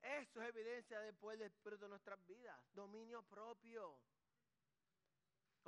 Eso 0.00 0.40
es 0.40 0.48
evidencia 0.48 1.00
después 1.00 1.38
del 1.38 1.48
Espíritu 1.48 1.82
de 1.82 1.90
nuestras 1.90 2.26
vidas. 2.26 2.58
Dominio 2.72 3.22
propio. 3.24 4.00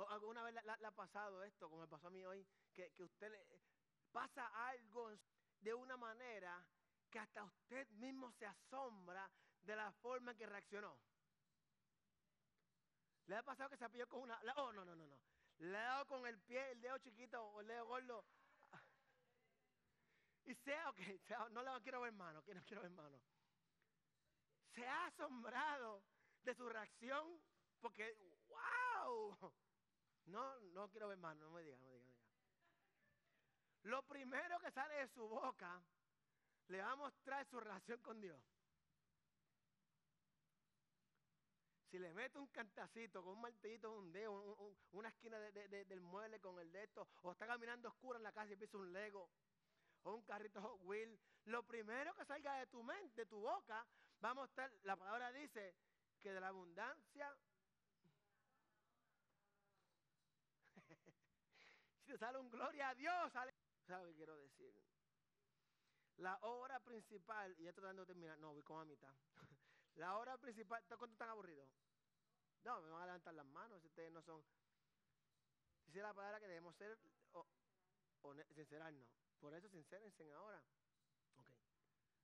¿Alguna 0.09 0.43
vez 0.43 0.53
le 0.53 0.87
ha 0.87 0.91
pasado 0.91 1.43
esto, 1.43 1.69
como 1.69 1.81
me 1.81 1.87
pasó 1.87 2.07
a 2.07 2.11
mí 2.11 2.25
hoy, 2.25 2.45
que, 2.73 2.91
que 2.91 3.03
usted 3.03 3.31
le 3.31 3.61
pasa 4.11 4.47
algo 4.67 5.11
de 5.61 5.73
una 5.73 5.97
manera 5.97 6.65
que 7.09 7.19
hasta 7.19 7.43
usted 7.43 7.87
mismo 7.91 8.31
se 8.31 8.45
asombra 8.45 9.29
de 9.61 9.75
la 9.75 9.91
forma 9.93 10.31
en 10.31 10.37
que 10.37 10.45
reaccionó? 10.45 10.99
¿Le 13.27 13.35
ha 13.37 13.43
pasado 13.43 13.69
que 13.69 13.77
se 13.77 13.89
pilló 13.89 14.07
con 14.07 14.21
una... 14.21 14.39
Oh, 14.57 14.73
no, 14.73 14.83
no, 14.83 14.95
no, 14.95 15.07
no. 15.07 15.19
Le 15.59 15.77
ha 15.77 15.83
dado 15.83 16.07
con 16.07 16.25
el 16.25 16.39
pie, 16.41 16.71
el 16.71 16.81
dedo 16.81 16.97
chiquito 16.97 17.41
o 17.41 17.61
el 17.61 17.67
dedo 17.67 17.85
gordo. 17.85 18.25
Y 20.45 20.55
sea, 20.55 20.89
ok, 20.89 20.99
no 21.51 21.63
le 21.63 21.81
quiero 21.83 22.01
ver 22.01 22.11
mano, 22.11 22.43
que 22.43 22.53
no 22.53 22.61
quiero 22.65 22.81
ver 22.81 22.91
mano. 22.91 23.21
Se 24.73 24.85
ha 24.85 25.05
asombrado 25.05 26.03
de 26.43 26.53
su 26.53 26.67
reacción 26.67 27.39
porque, 27.79 28.17
wow, 28.49 29.53
no, 30.25 30.59
no 30.73 30.89
quiero 30.89 31.07
ver 31.07 31.17
más, 31.17 31.35
no 31.37 31.49
me 31.51 31.61
diga, 31.61 31.77
no 31.77 31.87
me 31.87 31.93
diga, 31.93 32.05
no. 32.05 32.13
Lo 33.83 34.01
primero 34.03 34.59
que 34.59 34.71
sale 34.71 34.95
de 34.95 35.07
su 35.07 35.27
boca 35.27 35.81
le 36.67 36.81
va 36.81 36.91
a 36.91 36.95
mostrar 36.95 37.45
su 37.45 37.59
relación 37.59 37.99
con 37.99 38.21
Dios. 38.21 38.41
Si 41.89 41.99
le 41.99 42.13
mete 42.13 42.39
un 42.39 42.47
cantacito 42.47 43.21
con 43.21 43.33
un 43.33 43.41
martillito 43.41 43.91
un 43.91 44.11
dedo, 44.11 44.75
una 44.93 45.09
esquina 45.09 45.37
del 45.37 46.01
mueble 46.01 46.39
con 46.39 46.57
el 46.59 46.71
de 46.71 46.83
esto, 46.83 47.07
o 47.21 47.31
está 47.31 47.45
caminando 47.45 47.89
oscura 47.89 48.17
en 48.17 48.23
la 48.23 48.31
casa 48.31 48.53
y 48.53 48.55
pisa 48.55 48.77
un 48.77 48.91
Lego, 48.91 49.29
o 50.03 50.15
un 50.15 50.23
carrito 50.23 50.61
Hot 50.61 50.79
Wheel, 50.83 51.19
lo 51.45 51.61
primero 51.63 52.15
que 52.15 52.25
salga 52.25 52.55
de 52.55 52.67
tu 52.67 52.81
mente, 52.81 53.21
de 53.21 53.25
tu 53.27 53.39
boca, 53.41 53.85
va 54.23 54.29
a 54.31 54.33
mostrar, 54.33 54.71
la 54.83 54.95
palabra 54.95 55.31
dice 55.33 55.75
que 56.19 56.33
de 56.33 56.39
la 56.39 56.47
abundancia 56.47 57.37
si 62.02 62.02
te 62.02 62.02
sale 62.17 62.37
un 62.37 62.49
gloria 62.49 62.89
a 62.89 62.95
Dios, 62.95 63.31
sale. 63.31 63.53
¿Sabes 63.85 64.05
lo 64.05 64.11
que 64.11 64.17
quiero 64.17 64.37
decir? 64.37 64.73
La 66.17 66.37
obra 66.41 66.79
principal, 66.79 67.55
y 67.59 67.63
ya 67.63 67.73
tratando 67.73 68.03
de 68.03 68.07
terminar, 68.07 68.37
no, 68.39 68.53
voy 68.53 68.63
con 68.63 68.81
a 68.81 68.85
mitad. 68.85 69.13
La 69.95 70.17
obra 70.17 70.37
principal, 70.37 70.83
¿cuántos 70.87 71.11
están 71.11 71.29
aburridos? 71.29 71.69
No, 72.63 72.81
me 72.81 72.89
van 72.89 73.03
a 73.03 73.05
levantar 73.05 73.33
las 73.33 73.45
manos 73.45 73.83
ustedes 73.83 74.11
no 74.11 74.21
son. 74.21 74.43
Dice 75.85 76.01
la 76.01 76.13
palabra 76.13 76.39
que 76.39 76.47
debemos 76.47 76.75
ser 76.75 76.97
o, 77.33 77.45
sincerarnos. 78.55 79.07
Por 79.39 79.53
eso 79.53 79.67
sincérense 79.69 80.31
ahora. 80.31 80.63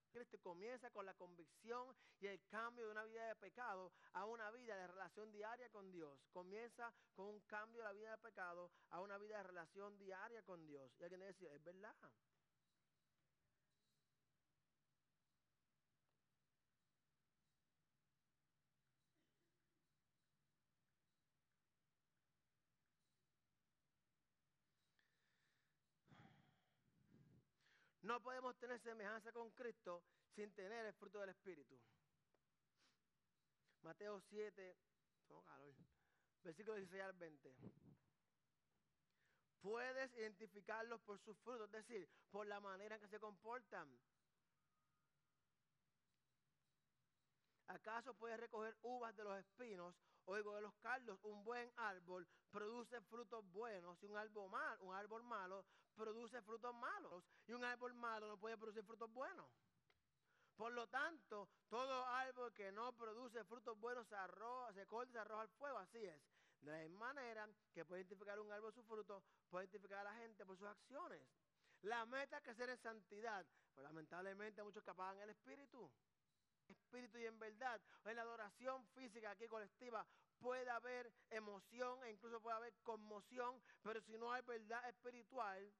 Cristo 0.10 0.39
comienza 0.39 0.89
con 0.91 1.05
la 1.05 1.14
convicción 1.14 1.95
y 2.20 2.28
el 2.28 2.41
cambio 2.47 2.86
de 2.86 2.91
una 2.91 3.03
vida 3.05 3.28
de 3.28 3.36
pecado 3.36 3.91
a 4.14 4.26
una 4.26 4.51
vida 4.51 4.76
de 4.76 4.88
relación 4.88 5.32
diaria 5.32 5.70
con 5.70 5.91
Dios. 5.91 6.20
Comienza 6.32 6.93
con 7.14 7.28
un 7.28 7.39
cambio 7.41 7.82
de 7.82 7.86
la 7.86 7.93
vida 7.93 8.12
de 8.12 8.18
pecado 8.18 8.72
a 8.89 9.01
una 9.01 9.18
vida 9.18 9.38
de 9.38 9.43
relación 9.43 9.97
diaria 9.97 10.41
con 10.43 10.66
Dios. 10.66 10.91
Y 10.99 11.03
alguien 11.03 11.22
dice, 11.28 11.53
es 11.53 11.64
verdad. 11.64 11.95
No 28.10 28.20
podemos 28.20 28.57
tener 28.57 28.80
semejanza 28.80 29.32
con 29.32 29.51
Cristo 29.51 30.01
sin 30.34 30.51
tener 30.55 30.84
el 30.84 30.93
fruto 30.93 31.20
del 31.20 31.30
Espíritu. 31.30 31.80
Mateo 33.84 34.20
7, 34.20 34.76
versículo 36.41 36.76
16 36.78 37.03
al 37.03 37.14
20. 37.14 37.55
Puedes 39.62 40.12
identificarlos 40.16 40.99
por 41.01 41.20
sus 41.20 41.38
frutos, 41.38 41.68
es 41.68 41.72
decir, 41.72 42.10
por 42.32 42.47
la 42.47 42.60
manera 42.60 42.95
en 42.95 43.01
que 43.01 43.07
se 43.10 43.20
comportan. 43.20 43.88
¿Acaso 47.68 48.16
puedes 48.16 48.39
recoger 48.39 48.76
uvas 48.82 49.16
de 49.16 49.24
los 49.24 49.38
espinos 49.38 49.95
o 50.26 50.34
de 50.34 50.62
los 50.62 50.74
cardos? 50.78 51.20
Un 51.22 51.43
buen 51.43 51.72
árbol 51.76 52.28
produce 52.49 53.01
frutos 53.01 53.45
buenos 53.51 54.01
y 54.01 54.07
un 54.07 54.18
árbol, 54.18 54.49
mal, 54.49 54.80
un 54.82 54.95
árbol 54.95 55.22
malo 55.22 55.64
produce 56.00 56.41
frutos 56.41 56.74
malos. 56.74 57.24
Y 57.45 57.54
un 57.54 57.64
árbol 57.64 57.93
malo 57.93 58.28
no 58.28 58.38
puede 58.38 58.58
producir 58.58 58.84
frutos 58.84 59.12
buenos. 59.12 59.47
Por 60.56 60.72
lo 60.72 60.88
tanto, 60.88 61.50
todo 61.70 62.06
árbol 62.06 62.54
que 62.54 62.72
no 62.72 62.93
produce 62.93 63.43
frutos 63.43 63.78
buenos 63.80 64.08
se, 64.08 64.16
arroja, 64.16 64.74
se 64.74 64.86
corta 64.88 65.10
y 65.10 65.14
se 65.14 65.20
arroja 65.20 65.41
al 65.41 65.50
fuego. 65.50 65.78
Así 65.78 66.04
es. 66.04 66.22
La 66.62 66.80
misma 66.80 67.14
manera 67.14 67.47
que 67.74 67.86
puede 67.86 68.02
identificar 68.02 68.39
un 68.39 68.52
árbol 68.52 68.74
su 68.74 68.84
fruto, 68.84 69.24
puede 69.50 69.66
identificar 69.66 70.00
a 70.00 70.04
la 70.04 70.16
gente 70.16 70.45
por 70.45 70.58
sus 70.58 70.68
acciones. 70.68 71.22
La 71.82 72.06
meta 72.06 72.38
es 72.38 72.43
crecer 72.43 72.70
en 72.70 72.78
santidad. 72.78 73.45
Pues 73.74 73.84
lamentablemente 73.84 74.64
muchos 74.64 74.84
que 74.84 74.91
apagan 74.91 75.22
el 75.22 75.30
espíritu 75.30 75.89
espíritu 76.72 77.18
y 77.18 77.26
en 77.26 77.39
verdad. 77.39 77.82
En 78.06 78.16
la 78.16 78.22
adoración 78.22 78.86
física 78.89 79.32
aquí 79.32 79.47
colectiva 79.47 80.06
puede 80.39 80.70
haber 80.70 81.12
emoción 81.30 82.04
e 82.04 82.12
incluso 82.12 82.41
puede 82.41 82.58
haber 82.58 82.74
conmoción, 82.84 83.62
pero 83.82 84.02
si 84.02 84.18
no 84.18 84.32
hay 84.32 84.41
verdad 84.43 84.88
espiritual, 84.89 85.74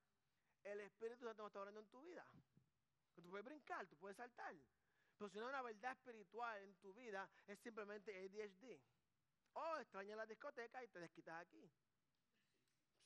el 0.64 0.82
Espíritu 0.82 1.26
Santo 1.26 1.43
no 1.43 1.47
está 1.47 1.62
orando 1.62 1.80
en 1.80 1.88
tu 1.88 2.01
vida. 2.01 2.26
Tú 3.16 3.30
puedes 3.30 3.45
brincar, 3.45 3.86
tú 3.88 3.97
puedes 3.97 4.18
saltar. 4.18 4.55
Pero 5.18 5.30
si 5.30 5.38
no 5.38 5.45
hay 5.45 5.49
una 5.49 5.62
verdad 5.62 5.91
espiritual 5.91 6.64
en 6.64 6.76
tu 6.76 6.93
vida, 6.93 7.30
es 7.47 7.60
simplemente 7.60 8.16
ADHD. 8.16 8.80
Oh, 9.53 9.78
extraña 9.78 10.16
la 10.16 10.26
discoteca 10.26 10.84
y 10.84 10.88
te 10.88 10.99
desquitas 10.99 11.41
aquí. 11.41 11.70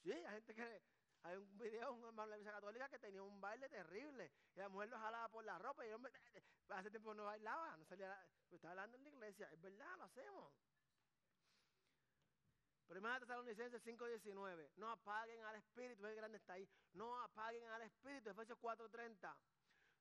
Sí, 0.04 0.12
hay 0.12 0.36
gente 0.36 0.54
que 0.54 0.82
hay 1.24 1.38
un 1.38 1.58
video, 1.58 1.93
un 1.93 2.04
hermano 2.04 2.24
de 2.24 2.30
la 2.32 2.38
iglesia 2.38 2.54
católica 2.54 2.89
que 2.89 2.99
tenía 2.99 3.24
un 3.24 3.39
baile 3.39 3.70
terrible. 3.70 4.32
Y 4.54 4.60
la 4.60 4.70
mujer 4.70 4.89
lo 4.89 4.99
jalaba 4.99 5.30
por 5.30 5.43
la 5.43 5.58
ropa 5.58 5.86
y 5.86 5.89
el 5.89 5.95
hombre 5.95 6.12
hace 6.70 6.89
tiempo 6.89 7.14
no 7.14 7.26
bailaba, 7.26 7.76
no 7.78 7.86
salía, 7.86 8.16
pues 8.49 8.60
estaba 8.60 8.72
hablando 8.72 8.97
en 8.97 9.04
la 9.04 9.10
iglesia. 9.10 9.49
Es 9.51 9.62
verdad, 9.62 9.97
lo 9.97 10.04
hacemos. 10.04 10.54
Primera 13.04 13.20
Tesalonicenses 13.20 13.84
5.19. 13.84 14.70
No 14.78 14.89
apaguen 14.89 15.43
al 15.43 15.56
Espíritu, 15.58 16.08
el 16.08 16.16
grande 16.16 16.38
está 16.38 16.54
ahí. 16.54 16.66
No 16.93 17.20
apaguen 17.20 17.68
al 17.72 17.82
Espíritu, 17.82 18.30
Efesios 18.30 18.58
4.30. 18.60 19.36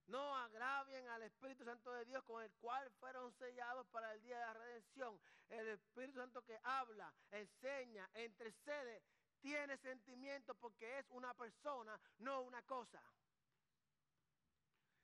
No 0.07 0.37
agravien 0.37 1.09
al 1.09 1.23
Espíritu 1.25 1.65
Santo 1.65 1.93
de 1.95 2.05
Dios 2.05 2.23
con 2.23 2.45
el 2.45 2.53
cual 2.61 2.89
fueron 3.01 3.33
sellados 3.33 3.89
para 3.89 4.15
el 4.15 4.23
día 4.23 4.39
de 4.39 4.47
la 4.47 4.55
redención. 4.55 5.21
El 5.49 5.67
Espíritu 5.67 6.21
Santo 6.21 6.45
que 6.45 6.57
habla, 6.63 7.13
enseña, 7.33 8.09
intercede 8.25 9.03
tiene 9.41 9.77
sentimientos 9.79 10.57
porque 10.61 11.01
es 11.01 11.07
una 11.11 11.35
persona, 11.35 11.99
no 12.19 12.43
una 12.43 12.63
cosa. 12.63 13.03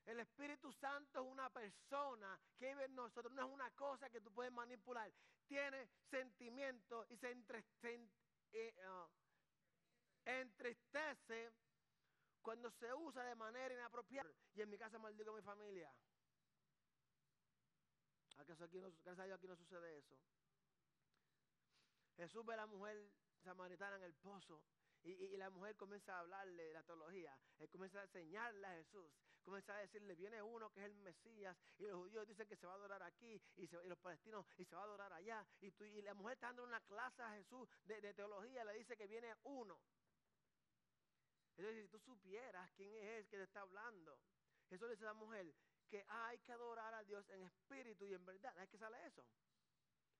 El 0.05 0.21
Espíritu 0.21 0.73
Santo 0.75 1.21
es 1.21 1.27
una 1.27 1.51
persona 1.51 2.39
que 2.57 2.69
vive 2.69 2.85
en 2.85 2.95
nosotros, 2.95 3.33
no 3.33 3.45
es 3.45 3.53
una 3.53 3.73
cosa 3.73 4.09
que 4.09 4.21
tú 4.21 4.31
puedes 4.31 4.53
manipular. 4.53 5.11
Tiene 5.49 5.89
sentimientos 6.11 7.11
y 7.11 7.17
se 7.17 7.31
eh, 8.53 8.75
ah, 8.85 9.09
entristece 10.25 11.53
cuando 12.43 12.71
se 12.71 12.93
usa 12.93 13.25
de 13.25 13.35
manera 13.35 13.75
inapropiada. 13.75 14.31
Y 14.55 14.61
en 14.61 14.71
mi 14.71 14.79
casa 14.79 14.99
maldigo 14.99 15.33
a 15.33 15.37
mi 15.37 15.43
familia. 15.43 15.93
¿Acaso 18.37 18.65
aquí 18.65 18.79
no, 18.79 18.89
aquí 18.89 19.47
no 19.49 19.57
sucede 19.57 19.99
eso? 19.99 20.17
Jesús 22.17 22.45
ve 22.45 22.55
a 22.55 22.59
la 22.59 22.67
mujer 22.67 23.11
samaritana 23.43 23.97
en 23.97 24.03
el 24.03 24.15
pozo. 24.15 24.63
Y, 25.05 25.37
la 25.37 25.49
mujer 25.51 25.77
comienza 25.77 26.17
a 26.17 26.21
hablarle 26.21 26.65
de 26.65 26.73
la 26.73 26.83
teología, 26.83 27.39
él 27.59 27.71
comienza 27.71 28.01
a 28.01 28.05
enseñarle 28.05 28.67
a 28.67 28.75
Jesús, 28.75 29.11
comienza 29.49 29.75
a 29.75 29.81
decirle, 29.81 30.15
viene 30.15 30.43
uno 30.43 30.71
que 30.71 30.81
es 30.81 30.87
el 30.87 30.95
Mesías, 30.97 31.57
y 31.79 31.87
los 31.87 31.97
judíos 31.97 32.27
dicen 32.27 32.47
que 32.47 32.57
se 32.57 32.67
va 32.67 32.73
a 32.73 32.77
adorar 32.77 33.03
aquí, 33.03 33.41
y, 33.57 33.69
los 33.87 33.99
palestinos, 33.99 34.47
y 34.57 34.65
se 34.65 34.75
va 34.75 34.83
a 34.83 34.85
adorar 34.85 35.13
allá, 35.13 35.47
y, 35.61 35.73
y 35.85 36.03
la 36.03 36.15
mujer 36.15 36.35
está 36.35 36.49
dando 36.49 36.65
una 36.65 36.81
clase 36.83 37.23
a 37.23 37.31
Jesús 37.31 37.69
de, 37.85 38.01
de 38.01 38.15
teología, 38.15 38.65
le 38.65 38.75
dice 38.75 38.97
que 38.97 39.07
viene 39.07 39.35
uno. 39.45 39.81
Entonces, 41.57 41.83
si 41.83 41.89
tú 41.89 41.99
supieras 41.99 42.71
quién 42.77 42.95
es 42.95 43.19
el 43.19 43.29
que 43.29 43.37
te 43.37 43.43
está 43.43 43.63
hablando, 43.63 44.19
eso 44.71 44.87
le 44.87 44.93
dice 44.93 45.05
a 45.05 45.09
la 45.09 45.15
mujer, 45.15 45.53
que 45.89 46.05
hay 46.07 46.39
que 46.41 46.53
adorar 46.53 46.95
a 46.95 47.03
Dios 47.03 47.29
en 47.31 47.43
espíritu 47.43 48.05
y 48.05 48.15
en 48.15 48.25
verdad. 48.25 48.57
¿Es 48.63 48.69
que 48.69 48.79
sale 48.79 49.05
eso? 49.07 49.25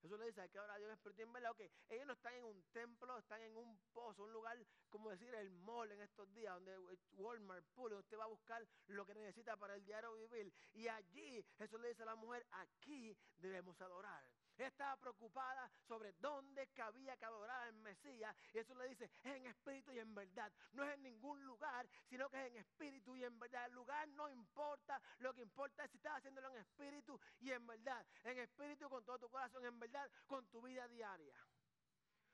Eso 0.03 0.17
le 0.17 0.27
dice, 0.27 0.49
que 0.49 0.61
orar 0.61 0.77
a 0.77 0.79
Dios 0.79 0.99
pero 1.03 1.15
en 1.19 1.33
verdad. 1.33 1.55
que 1.57 1.71
ellos 1.89 2.07
no 2.07 2.13
están 2.13 2.35
en 2.35 2.45
un 2.45 2.63
templo, 2.73 3.19
están 3.19 3.43
en 3.43 3.57
un 3.57 3.79
pozo, 3.93 4.25
un 4.25 4.33
lugar, 4.33 4.57
como 4.89 5.11
decir, 5.11 5.35
el 5.35 5.51
mall 5.51 5.91
en 5.91 6.01
estos 6.01 6.33
días, 6.35 6.55
donde 6.55 6.75
eh, 6.75 6.99
Walmart, 7.13 7.65
Pool, 7.75 7.93
usted 7.95 8.19
va 8.19 8.25
a 8.25 8.29
buscar 8.29 8.67
lo 8.87 9.05
que 9.05 9.15
necesita 9.15 9.57
para 9.57 9.75
el 9.75 9.85
diario 9.85 10.15
vivir. 10.15 10.53
Y 10.73 10.89
allí, 10.89 11.45
eso 11.59 11.79
le 11.79 11.89
dice 11.89 12.03
a 12.03 12.07
la 12.07 12.15
mujer, 12.15 12.47
aquí 12.51 13.17
debemos 13.39 13.81
adorar 13.81 14.25
estaba 14.67 14.97
preocupada 14.97 15.71
sobre 15.87 16.13
dónde 16.15 16.67
cabía 16.69 17.17
que 17.17 17.25
adorar 17.25 17.63
al 17.63 17.75
Mesías. 17.75 18.35
Y 18.53 18.59
eso 18.59 18.75
le 18.75 18.89
dice, 18.89 19.11
es 19.23 19.37
en 19.37 19.47
espíritu 19.47 19.93
y 19.93 19.99
en 19.99 20.15
verdad. 20.15 20.53
No 20.73 20.85
es 20.85 20.95
en 20.95 21.03
ningún 21.03 21.45
lugar, 21.45 21.89
sino 22.09 22.29
que 22.29 22.41
es 22.41 22.53
en 22.53 22.57
espíritu 22.59 23.17
y 23.17 23.25
en 23.25 23.39
verdad. 23.39 23.67
El 23.67 23.73
lugar 23.73 24.09
no 24.09 24.29
importa, 24.29 25.01
lo 25.19 25.33
que 25.35 25.43
importa 25.43 25.85
es 25.85 25.91
si 25.91 25.99
estás 25.99 26.19
haciéndolo 26.19 26.51
en 26.51 26.57
espíritu 26.59 27.21
y 27.41 27.53
en 27.53 27.67
verdad. 27.67 28.05
En 28.25 28.39
espíritu 28.39 28.89
con 28.89 29.05
todo 29.05 29.19
tu 29.19 29.29
corazón, 29.29 29.65
en 29.65 29.79
verdad, 29.79 30.11
con 30.27 30.47
tu 30.49 30.61
vida 30.63 30.89
diaria. 30.89 31.37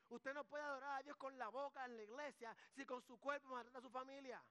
Usted 0.09 0.35
no 0.35 0.45
puede 0.45 0.65
adorar 0.65 1.01
a 1.01 1.03
Dios 1.03 1.17
con 1.17 1.37
la 1.39 1.49
boca 1.49 1.85
en 1.85 1.97
la 1.97 2.03
iglesia 2.03 2.57
si 2.75 2.85
con 2.85 3.03
su 3.03 3.19
cuerpo 3.19 3.49
mata 3.49 3.79
a 3.79 3.81
su 3.81 3.91
familia. 3.91 4.43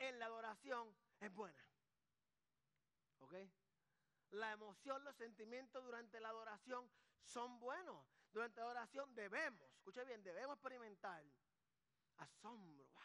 En 0.00 0.18
la 0.18 0.26
adoración 0.26 0.94
es 1.20 1.32
buena. 1.32 1.64
¿Ok? 3.20 3.34
La 4.30 4.52
emoción, 4.52 5.04
los 5.04 5.14
sentimientos 5.16 5.84
durante 5.84 6.20
la 6.20 6.30
adoración 6.30 6.90
son 7.22 7.58
buenos. 7.60 8.06
Durante 8.32 8.60
la 8.60 8.66
adoración 8.66 9.14
debemos, 9.14 9.70
escuche 9.76 10.04
bien, 10.04 10.22
debemos 10.22 10.56
experimentar 10.56 11.24
asombro. 12.16 12.86
¡Wow! 12.92 13.02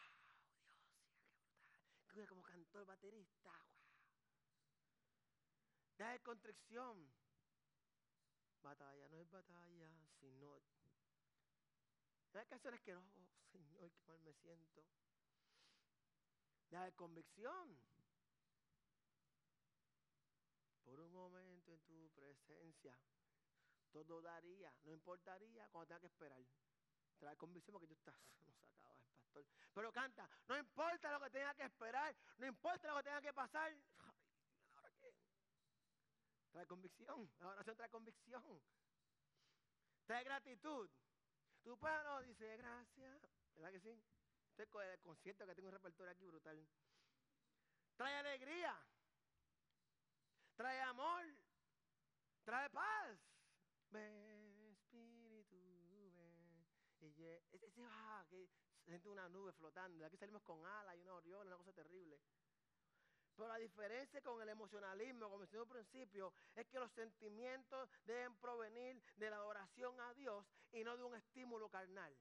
Dios, 1.72 1.90
qué 2.10 2.22
brutal. 2.22 2.28
Como 2.28 2.44
cantó 2.44 2.80
el 2.80 2.86
baterista. 2.86 3.44
¡Wow! 3.44 3.76
de 5.98 6.20
contrición. 6.22 7.10
Batalla 8.62 9.08
no 9.10 9.18
es 9.20 9.30
batalla, 9.30 9.92
sino. 10.20 10.62
Hay 12.34 12.46
canciones 12.48 12.82
que 12.82 12.94
no, 12.94 13.00
oh, 13.00 13.28
Señor, 13.50 13.92
qué 13.94 14.04
mal 14.06 14.20
me 14.20 14.34
siento. 14.34 14.84
La 16.70 16.92
convicción. 16.92 17.80
Por 20.84 21.00
un 21.00 21.14
momento 21.14 21.74
en 21.74 21.82
tu 21.82 22.10
presencia, 22.12 22.98
todo 23.92 24.22
daría, 24.22 24.74
no 24.84 24.92
importaría 24.92 25.68
cuando 25.70 25.88
tenga 25.88 26.02
que 26.02 26.08
esperar. 26.08 26.42
Trae 27.18 27.38
convicción 27.38 27.74
porque 27.74 27.88
tú 27.88 27.94
estás, 27.94 28.16
no 28.46 28.54
se 28.54 28.66
acaba 28.66 28.98
el 29.00 29.06
pastor. 29.06 29.46
Pero 29.74 29.92
canta, 29.92 30.30
no 30.48 30.58
importa 30.58 31.12
lo 31.12 31.20
que 31.22 31.30
tenga 31.32 31.54
que 31.56 31.64
esperar, 31.64 32.16
no 32.38 32.46
importa 32.46 32.90
lo 32.90 32.98
que 32.98 33.04
tenga 33.04 33.22
que 33.22 33.34
pasar. 33.34 33.76
¿Ahora? 34.00 34.16
Trae 36.52 36.68
convicción, 36.68 37.30
la 37.40 37.48
oración 37.50 37.76
trae 37.76 37.90
convicción. 37.90 38.62
Trae 40.06 40.24
gratitud. 40.24 40.90
Tu 41.64 41.78
pueblo 41.78 42.22
dice 42.22 42.58
gracias, 42.58 43.22
¿verdad 43.56 43.72
que 43.72 43.80
sí? 43.80 44.02
Estoy 44.58 44.68
concierto 45.04 45.46
que 45.46 45.54
tengo 45.54 45.68
un 45.68 45.74
repertorio 45.74 46.14
aquí 46.14 46.26
brutal. 46.26 46.66
Trae 47.98 48.16
alegría, 48.16 48.74
trae 50.56 50.80
amor, 50.82 51.26
trae 52.46 52.70
paz. 52.70 53.18
Ven, 53.90 54.70
Espíritu, 54.72 55.58
ven. 56.16 56.66
Y 57.02 57.06
ese 57.52 57.82
va, 57.82 58.26
que 58.30 58.48
siente 58.86 59.10
una 59.10 59.28
nube 59.28 59.52
flotando. 59.52 60.00
De 60.00 60.06
aquí 60.06 60.16
salimos 60.16 60.42
con 60.44 60.66
alas 60.66 60.96
y 60.96 61.02
una 61.02 61.16
oriola, 61.16 61.48
una 61.48 61.58
cosa 61.58 61.74
terrible. 61.74 62.18
Pero 63.36 63.50
la 63.50 63.58
diferencia 63.58 64.22
con 64.22 64.42
el 64.42 64.48
emocionalismo, 64.48 65.30
como 65.30 65.42
decía 65.42 65.60
al 65.60 65.68
principio, 65.68 66.34
es 66.56 66.66
que 66.68 66.80
los 66.80 66.92
sentimientos 66.94 67.90
deben 68.06 68.34
provenir 68.38 69.04
de 69.18 69.30
la 69.30 69.36
adoración 69.36 70.00
a 70.00 70.14
Dios 70.14 70.46
y 70.72 70.86
no 70.86 70.96
de 70.96 71.04
un 71.04 71.16
estímulo 71.16 71.68
carnal. 71.68 72.18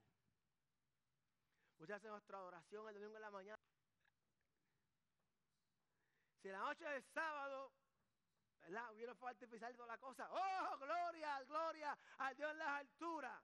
Muchas 1.79 1.97
veces 1.97 2.11
nuestra 2.11 2.39
adoración 2.39 2.89
el 2.89 2.95
domingo 2.95 3.17
en 3.17 3.23
la 3.23 3.31
mañana. 3.31 3.59
Si 6.43 6.49
la 6.49 6.59
noche 6.59 6.85
del 6.85 7.03
sábado, 7.05 7.73
¿verdad? 8.61 8.93
Hubiera 8.93 9.15
fuego 9.15 9.29
artificial 9.29 9.75
toda 9.75 9.89
la 9.89 9.99
cosa. 9.99 10.29
¡Oh, 10.31 10.79
gloria, 10.79 11.43
gloria 11.45 11.99
a 12.19 12.35
Dios 12.35 12.51
en 12.51 12.59
las 12.59 12.69
alturas! 12.69 13.43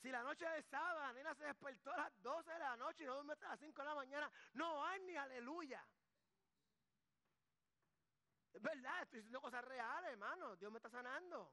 Si 0.00 0.10
la 0.10 0.22
noche 0.22 0.48
del 0.48 0.64
sábado 0.64 1.00
la 1.00 1.12
nena 1.12 1.34
se 1.34 1.44
despertó 1.44 1.92
a 1.92 1.96
las 1.98 2.22
12 2.22 2.50
de 2.50 2.58
la 2.58 2.76
noche 2.76 3.02
y 3.02 3.06
no 3.06 3.14
duerme 3.14 3.34
hasta 3.34 3.48
las 3.48 3.60
5 3.60 3.82
de 3.82 3.88
la 3.88 3.94
mañana, 3.94 4.30
no 4.54 4.84
hay 4.84 5.00
ni 5.02 5.16
aleluya. 5.16 5.86
Es 8.52 8.62
verdad, 8.62 9.02
estoy 9.02 9.20
diciendo 9.20 9.40
cosas 9.40 9.64
reales, 9.64 10.10
hermano. 10.10 10.56
Dios 10.56 10.72
me 10.72 10.78
está 10.78 10.88
sanando. 10.88 11.52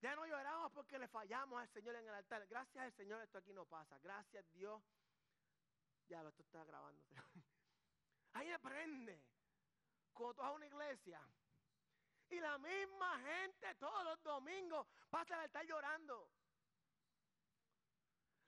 Ya 0.00 0.16
no 0.16 0.26
lloramos 0.26 0.72
porque 0.72 0.98
le 0.98 1.08
fallamos 1.08 1.60
al 1.60 1.68
Señor 1.68 1.94
en 1.96 2.08
el 2.08 2.14
altar. 2.14 2.46
Gracias 2.46 2.82
al 2.82 2.92
Señor 2.92 3.20
esto 3.22 3.38
aquí 3.38 3.52
no 3.52 3.66
pasa. 3.66 3.98
Gracias 3.98 4.50
Dios. 4.52 4.82
Ya, 6.08 6.22
esto 6.26 6.42
está 6.42 6.64
grabando. 6.64 7.04
Ahí 8.32 8.48
me 8.48 8.58
prende. 8.58 9.22
Cuando 10.12 10.34
tú 10.34 10.42
vas 10.42 10.50
a 10.50 10.54
una 10.54 10.66
iglesia 10.66 11.20
y 12.30 12.40
la 12.40 12.58
misma 12.58 13.20
gente 13.20 13.74
todos 13.74 14.04
los 14.04 14.22
domingos 14.22 14.86
pasa 15.10 15.34
al 15.34 15.40
altar 15.42 15.66
llorando. 15.66 16.30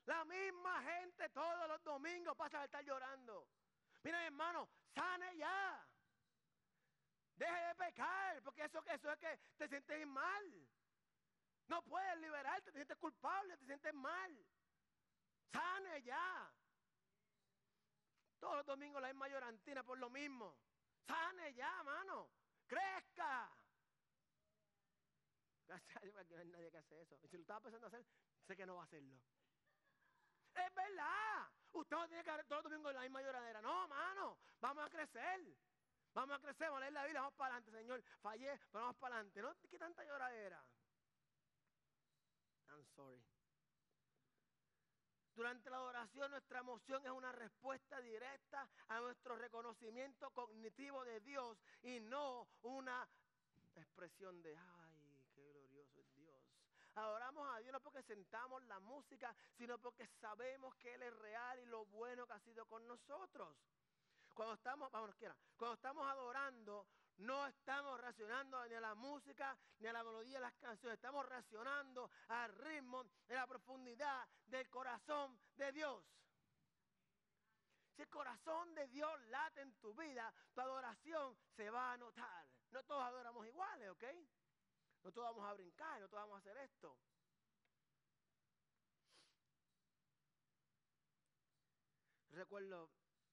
La 0.06 0.24
misma 0.24 0.82
gente 0.82 1.28
todos 1.30 1.68
los 1.68 1.82
domingos 1.82 2.36
pasa 2.36 2.58
al 2.58 2.62
altar 2.64 2.84
llorando. 2.84 3.46
Mira, 4.02 4.24
hermano, 4.24 4.68
sane 4.94 5.36
ya. 5.36 5.86
Deje 7.36 7.66
de 7.66 7.74
pecar, 7.74 8.42
porque 8.42 8.64
eso, 8.64 8.84
eso 8.86 9.12
es 9.12 9.18
que 9.18 9.38
te 9.56 9.68
sientes 9.68 10.06
mal. 10.06 10.68
No 11.68 11.82
puedes 11.82 12.18
liberarte, 12.18 12.70
te 12.70 12.78
sientes 12.78 12.96
culpable, 12.98 13.56
te 13.56 13.66
sientes 13.66 13.94
mal. 13.94 14.46
Sane 15.52 16.02
ya. 16.02 16.52
Todos 18.38 18.56
los 18.56 18.66
domingos 18.66 19.00
la 19.00 19.08
misma 19.08 19.28
llorantina 19.28 19.82
por 19.82 19.98
lo 19.98 20.10
mismo. 20.10 20.56
Sane 21.06 21.54
ya, 21.54 21.82
mano. 21.82 22.30
Crezca. 22.66 23.50
Gracias 25.66 25.96
a 25.96 26.00
Dios 26.00 26.26
que 26.26 26.34
no 26.34 26.40
hay 26.40 26.48
nadie 26.48 26.70
que 26.70 26.78
hace 26.78 27.00
eso. 27.00 27.18
Y 27.22 27.28
si 27.28 27.36
lo 27.36 27.42
estaba 27.42 27.60
pensando 27.60 27.86
hacer, 27.86 28.04
sé 28.46 28.56
que 28.56 28.66
no 28.66 28.74
va 28.74 28.82
a 28.82 28.84
hacerlo. 28.84 29.16
Es 30.54 30.74
verdad. 30.74 31.48
Usted 31.72 31.96
no 31.96 32.08
tiene 32.08 32.24
que 32.24 32.30
hacer 32.30 32.46
todos 32.46 32.64
los 32.64 32.72
domingos 32.72 32.94
la 32.94 33.02
misma 33.02 33.22
lloradera. 33.22 33.62
No, 33.62 33.88
mano. 33.88 34.38
Vamos 34.60 34.84
a 34.84 34.90
crecer. 34.90 35.56
Vamos 36.14 36.36
a 36.36 36.40
crecer, 36.40 36.66
vamos 36.68 36.76
a 36.76 36.80
leer 36.80 36.92
la 36.92 37.04
Biblia, 37.04 37.20
vamos 37.22 37.34
para 37.36 37.54
adelante, 37.54 37.70
Señor. 37.70 38.02
Fallé, 38.20 38.60
pero 38.70 38.84
vamos 38.84 38.96
para 38.96 39.16
adelante. 39.16 39.40
No, 39.40 39.56
¿qué 39.70 39.78
tanta 39.78 40.04
lloradera? 40.04 40.62
Durante 45.34 45.70
la 45.70 45.76
adoración 45.76 46.30
nuestra 46.30 46.60
emoción 46.60 47.04
es 47.04 47.10
una 47.10 47.32
respuesta 47.32 48.00
directa 48.00 48.68
a 48.88 49.00
nuestro 49.00 49.34
reconocimiento 49.34 50.30
cognitivo 50.30 51.04
de 51.04 51.20
Dios 51.20 51.58
y 51.82 52.00
no 52.00 52.48
una 52.62 53.08
expresión 53.74 54.42
de, 54.42 54.56
ay, 54.56 55.20
qué 55.34 55.42
glorioso 55.48 56.00
es 56.00 56.14
Dios. 56.14 56.40
Adoramos 56.94 57.48
a 57.54 57.58
Dios 57.60 57.72
no 57.72 57.80
porque 57.80 58.02
sentamos 58.02 58.62
la 58.64 58.78
música, 58.80 59.34
sino 59.56 59.78
porque 59.78 60.06
sabemos 60.20 60.74
que 60.76 60.94
Él 60.94 61.02
es 61.02 61.14
real 61.16 61.58
y 61.60 61.66
lo 61.66 61.86
bueno 61.86 62.26
que 62.26 62.34
ha 62.34 62.40
sido 62.40 62.66
con 62.66 62.86
nosotros. 62.86 63.56
Cuando 64.34 64.54
estamos, 64.54 64.90
vámonos, 64.90 65.16
quiera, 65.16 65.36
cuando 65.56 65.74
estamos 65.74 66.06
adorando, 66.06 66.86
no 67.22 67.46
estamos 67.46 68.00
reaccionando 68.00 68.66
ni 68.66 68.74
a 68.74 68.80
la 68.80 68.94
música 68.94 69.56
ni 69.78 69.86
a 69.86 69.92
la 69.92 70.04
melodía 70.04 70.38
de 70.38 70.40
las 70.40 70.54
canciones, 70.54 70.96
estamos 70.96 71.24
reaccionando 71.26 72.10
al 72.28 72.52
ritmo, 72.54 73.04
de 73.26 73.34
la 73.34 73.46
profundidad 73.46 74.26
del 74.46 74.68
corazón 74.68 75.38
de 75.56 75.72
Dios. 75.72 76.04
Si 77.94 78.02
el 78.02 78.08
corazón 78.08 78.74
de 78.74 78.88
Dios 78.88 79.20
late 79.26 79.60
en 79.60 79.72
tu 79.74 79.94
vida, 79.94 80.32
tu 80.54 80.60
adoración 80.60 81.36
se 81.56 81.70
va 81.70 81.92
a 81.92 81.96
notar. 81.96 82.46
No 82.70 82.82
todos 82.84 83.02
adoramos 83.02 83.46
iguales, 83.46 83.90
¿ok? 83.90 84.04
No 85.02 85.12
todos 85.12 85.28
vamos 85.28 85.50
a 85.50 85.54
brincar, 85.54 86.00
no 86.00 86.08
todos 86.08 86.22
vamos 86.22 86.36
a 86.36 86.38
hacer 86.38 86.56
esto. 86.56 86.96
Recuerdo 92.30 92.90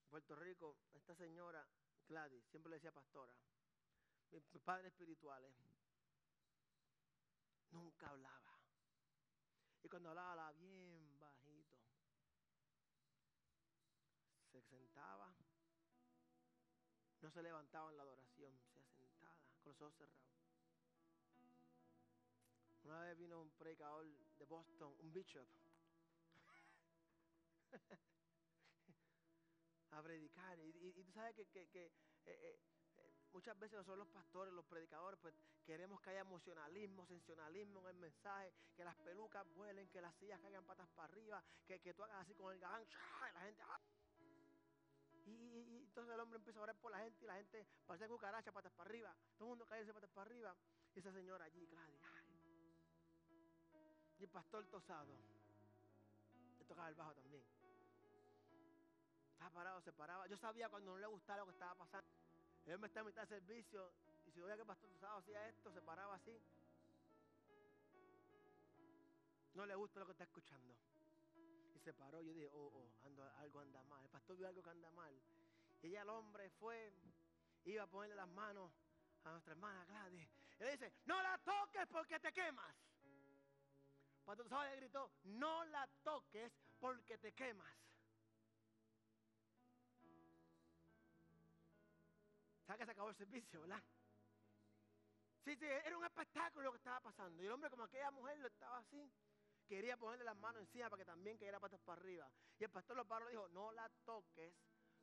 Puerto 0.10 0.36
Rico, 0.36 0.78
esta 0.94 1.16
señora 1.16 1.66
Gladys, 2.08 2.44
siempre 2.50 2.72
le 2.72 2.76
decía 2.76 2.92
pastora, 2.92 3.34
mis, 4.32 4.44
padres 4.64 4.92
espirituales, 4.92 5.54
nunca 7.72 8.10
hablaba. 8.10 8.60
Y 9.84 9.90
cuando 9.90 10.10
hablaba, 10.10 10.32
hablaba 10.32 10.52
bien 10.54 11.18
bajito. 11.20 11.78
Se 14.52 14.62
sentaba, 14.62 15.34
no 17.22 17.32
se 17.32 17.44
levantaba 17.44 17.90
en 17.92 17.98
la 17.98 18.04
adoración, 18.04 18.60
se 18.74 18.84
sentada, 18.84 19.38
con 19.64 19.72
los 19.72 19.82
ojos 19.82 19.96
cerrados. 19.96 20.30
Una 22.84 23.02
vez 23.02 23.18
vino 23.18 23.42
un 23.42 23.52
predicador 23.52 24.08
de 24.38 24.46
Boston, 24.46 24.96
un 25.00 25.14
bishop, 25.14 25.48
a 29.92 30.02
predicar. 30.02 30.60
Y, 30.60 30.92
tú 30.94 31.04
sabes 31.12 31.36
que, 31.36 31.62
eh, 31.62 31.92
eh, 32.26 32.60
muchas 33.34 33.58
veces 33.60 33.78
nosotros 33.78 34.00
los 34.00 34.08
pastores, 34.08 34.54
los 34.54 34.66
predicadores, 34.66 35.20
pues 35.22 35.34
queremos 35.66 36.02
que 36.02 36.10
haya 36.10 36.22
emocionalismo, 36.22 37.06
sensacionalismo 37.06 37.82
en 37.82 37.88
el 37.88 37.96
mensaje, 37.98 38.54
que 38.76 38.84
las 38.84 38.96
pelucas 38.98 39.48
vuelen, 39.54 39.88
que 39.90 40.02
las 40.02 40.16
sillas 40.16 40.40
caigan 40.42 40.66
patas 40.66 40.88
para 40.90 41.12
arriba, 41.12 41.44
que, 41.68 41.94
tú 41.94 42.04
hagas 42.04 42.22
así 42.22 42.34
con 42.34 42.54
el 42.54 42.60
gabán, 42.60 42.84
y 42.84 43.34
la 43.34 43.42
gente... 43.42 43.62
¡ah! 43.68 43.80
Y, 45.26 45.84
entonces 45.84 46.14
el 46.14 46.20
hombre 46.20 46.38
empieza 46.38 46.60
a 46.60 46.64
orar 46.64 46.76
por 46.78 46.92
la 46.92 47.00
gente 47.00 47.24
y 47.24 47.28
la 47.28 47.36
gente 47.36 47.68
parece 47.86 48.08
cucaracha, 48.08 48.52
patas 48.52 48.72
para 48.74 48.90
arriba. 48.90 49.16
Todo 49.38 49.48
el 49.48 49.50
mundo 49.50 49.66
cae 49.68 49.86
patas 49.86 50.10
para 50.10 50.30
arriba. 50.30 50.56
Y 50.96 51.00
esa 51.00 51.12
señora 51.12 51.46
allí, 51.46 51.66
Gladys, 51.68 52.02
Y 54.18 54.24
el 54.24 54.30
pastor 54.30 54.66
tosado. 54.68 55.14
Le 56.58 56.66
tocaba 56.66 56.90
el 56.90 56.96
bajo 56.96 57.14
también. 57.14 57.44
Estaba 59.34 59.52
parado, 59.52 59.82
se 59.82 59.94
paraba. 59.94 60.28
Yo 60.28 60.38
sabía 60.38 60.70
cuando 60.70 60.92
no 60.92 61.00
le 61.00 61.08
gustaba 61.08 61.40
lo 61.40 61.46
que 61.46 61.52
estaba 61.52 61.76
pasando. 61.76 62.10
Él 62.66 62.80
me 62.80 62.88
está 62.88 63.00
en 63.00 63.08
mitad 63.08 63.24
de 63.24 63.28
servicio 63.28 63.92
y 64.28 64.32
si 64.32 64.42
veía 64.42 64.56
que 64.56 64.62
el 64.62 64.68
pastor 64.68 64.90
Tosado 64.92 65.18
hacía 65.18 65.48
esto, 65.48 65.72
se 65.72 65.82
paraba 65.82 66.16
así. 66.16 66.40
No 69.56 69.66
le 69.66 69.76
gusta 69.76 70.00
lo 70.00 70.06
que 70.06 70.12
está 70.12 70.24
escuchando. 70.24 70.76
Y 71.74 71.80
se 71.80 71.94
paró. 71.94 72.22
Yo 72.22 72.32
dije, 72.34 72.50
oh, 72.54 72.72
oh, 72.76 72.90
algo 73.40 73.60
anda 73.60 73.84
mal. 73.84 74.04
El 74.04 74.10
pastor 74.10 74.38
vio 74.38 74.48
algo 74.48 74.62
que 74.62 74.70
anda 74.70 74.90
mal. 74.92 75.14
Y 75.82 75.88
ella, 75.88 76.04
el 76.04 76.10
hombre, 76.10 76.50
fue, 76.52 76.94
iba 77.66 77.84
a 77.84 77.88
ponerle 77.88 78.16
las 78.16 78.30
manos 78.30 78.72
a 79.24 79.32
nuestra 79.32 79.54
hermana 79.54 79.84
Gladys. 79.86 80.30
Y 80.60 80.64
le 80.64 80.72
dice, 80.72 80.94
no 81.06 81.22
la 81.24 81.38
toques 81.40 81.88
porque 81.88 82.20
te 82.20 82.32
quemas. 82.32 82.76
El 84.20 84.26
pastor 84.26 84.46
Tosado 84.46 84.70
le 84.70 84.76
gritó, 84.76 85.12
no 85.24 85.66
la 85.66 85.88
toques 86.04 86.54
porque 86.80 87.18
te 87.18 87.34
quemas. 87.34 87.74
¿Sabes 92.70 92.82
que 92.82 92.86
se 92.86 92.92
acabó 92.92 93.10
el 93.10 93.16
servicio, 93.16 93.62
verdad? 93.62 93.82
Sí, 95.44 95.56
sí, 95.56 95.66
era 95.66 95.98
un 95.98 96.06
espectáculo 96.06 96.66
lo 96.66 96.72
que 96.74 96.78
estaba 96.78 97.00
pasando. 97.00 97.42
Y 97.42 97.48
el 97.48 97.52
hombre, 97.52 97.68
como 97.72 97.86
aquella 97.86 98.12
mujer, 98.12 98.38
lo 98.38 98.48
estaba 98.48 98.78
así. 98.78 99.12
quería 99.68 99.98
ponerle 99.98 100.24
las 100.24 100.38
manos 100.38 100.62
encima 100.62 100.88
para 100.88 101.02
que 101.02 101.06
también 101.06 101.36
cayera 101.40 101.60
patas 101.60 101.80
para 101.80 102.00
arriba. 102.00 102.32
Y 102.60 102.66
el 102.66 102.70
pastor 102.70 102.96
Loparo 102.96 103.26
le 103.26 103.32
dijo, 103.32 103.50
no 103.50 103.72
la 103.72 103.90
toques, 104.06 104.54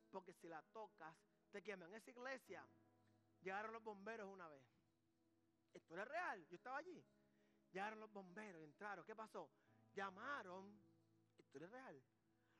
porque 0.09 0.33
si 0.35 0.47
la 0.47 0.61
tocas, 0.71 1.13
te 1.51 1.61
queman. 1.61 1.89
En 1.89 1.95
esa 1.95 2.09
iglesia 2.09 2.65
llegaron 3.41 3.73
los 3.73 3.83
bomberos 3.83 4.29
una 4.29 4.47
vez. 4.47 4.63
Esto 5.73 5.93
era 5.93 6.05
real, 6.05 6.47
yo 6.47 6.55
estaba 6.55 6.77
allí. 6.77 7.05
Llegaron 7.73 7.99
los 7.99 8.13
bomberos, 8.13 8.63
entraron. 8.63 9.03
¿Qué 9.03 9.13
pasó? 9.13 9.51
Llamaron, 9.93 10.81
esto 11.37 11.57
es 11.57 11.69
real, 11.69 12.01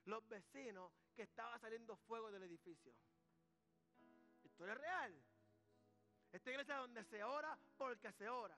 los 0.04 0.28
vecinos 0.28 0.92
que 1.16 1.22
estaba 1.22 1.58
saliendo 1.60 1.96
fuego 1.96 2.30
del 2.30 2.44
edificio. 2.44 2.94
Es 4.60 4.78
real. 4.78 5.24
Esta 6.32 6.52
iglesia 6.52 6.76
es 6.76 6.82
donde 6.82 7.04
se 7.06 7.24
ora 7.24 7.58
porque 7.78 8.12
se 8.14 8.28
ora. 8.28 8.58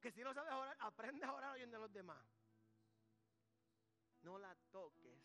Que 0.00 0.12
si 0.12 0.22
no 0.22 0.32
sabes 0.34 0.52
orar, 0.52 0.76
aprende 0.80 1.24
a 1.24 1.32
orar 1.32 1.52
oyendo 1.52 1.76
a 1.76 1.80
los 1.80 1.92
demás. 1.92 2.24
No 4.22 4.38
la 4.38 4.54
toques, 4.70 5.22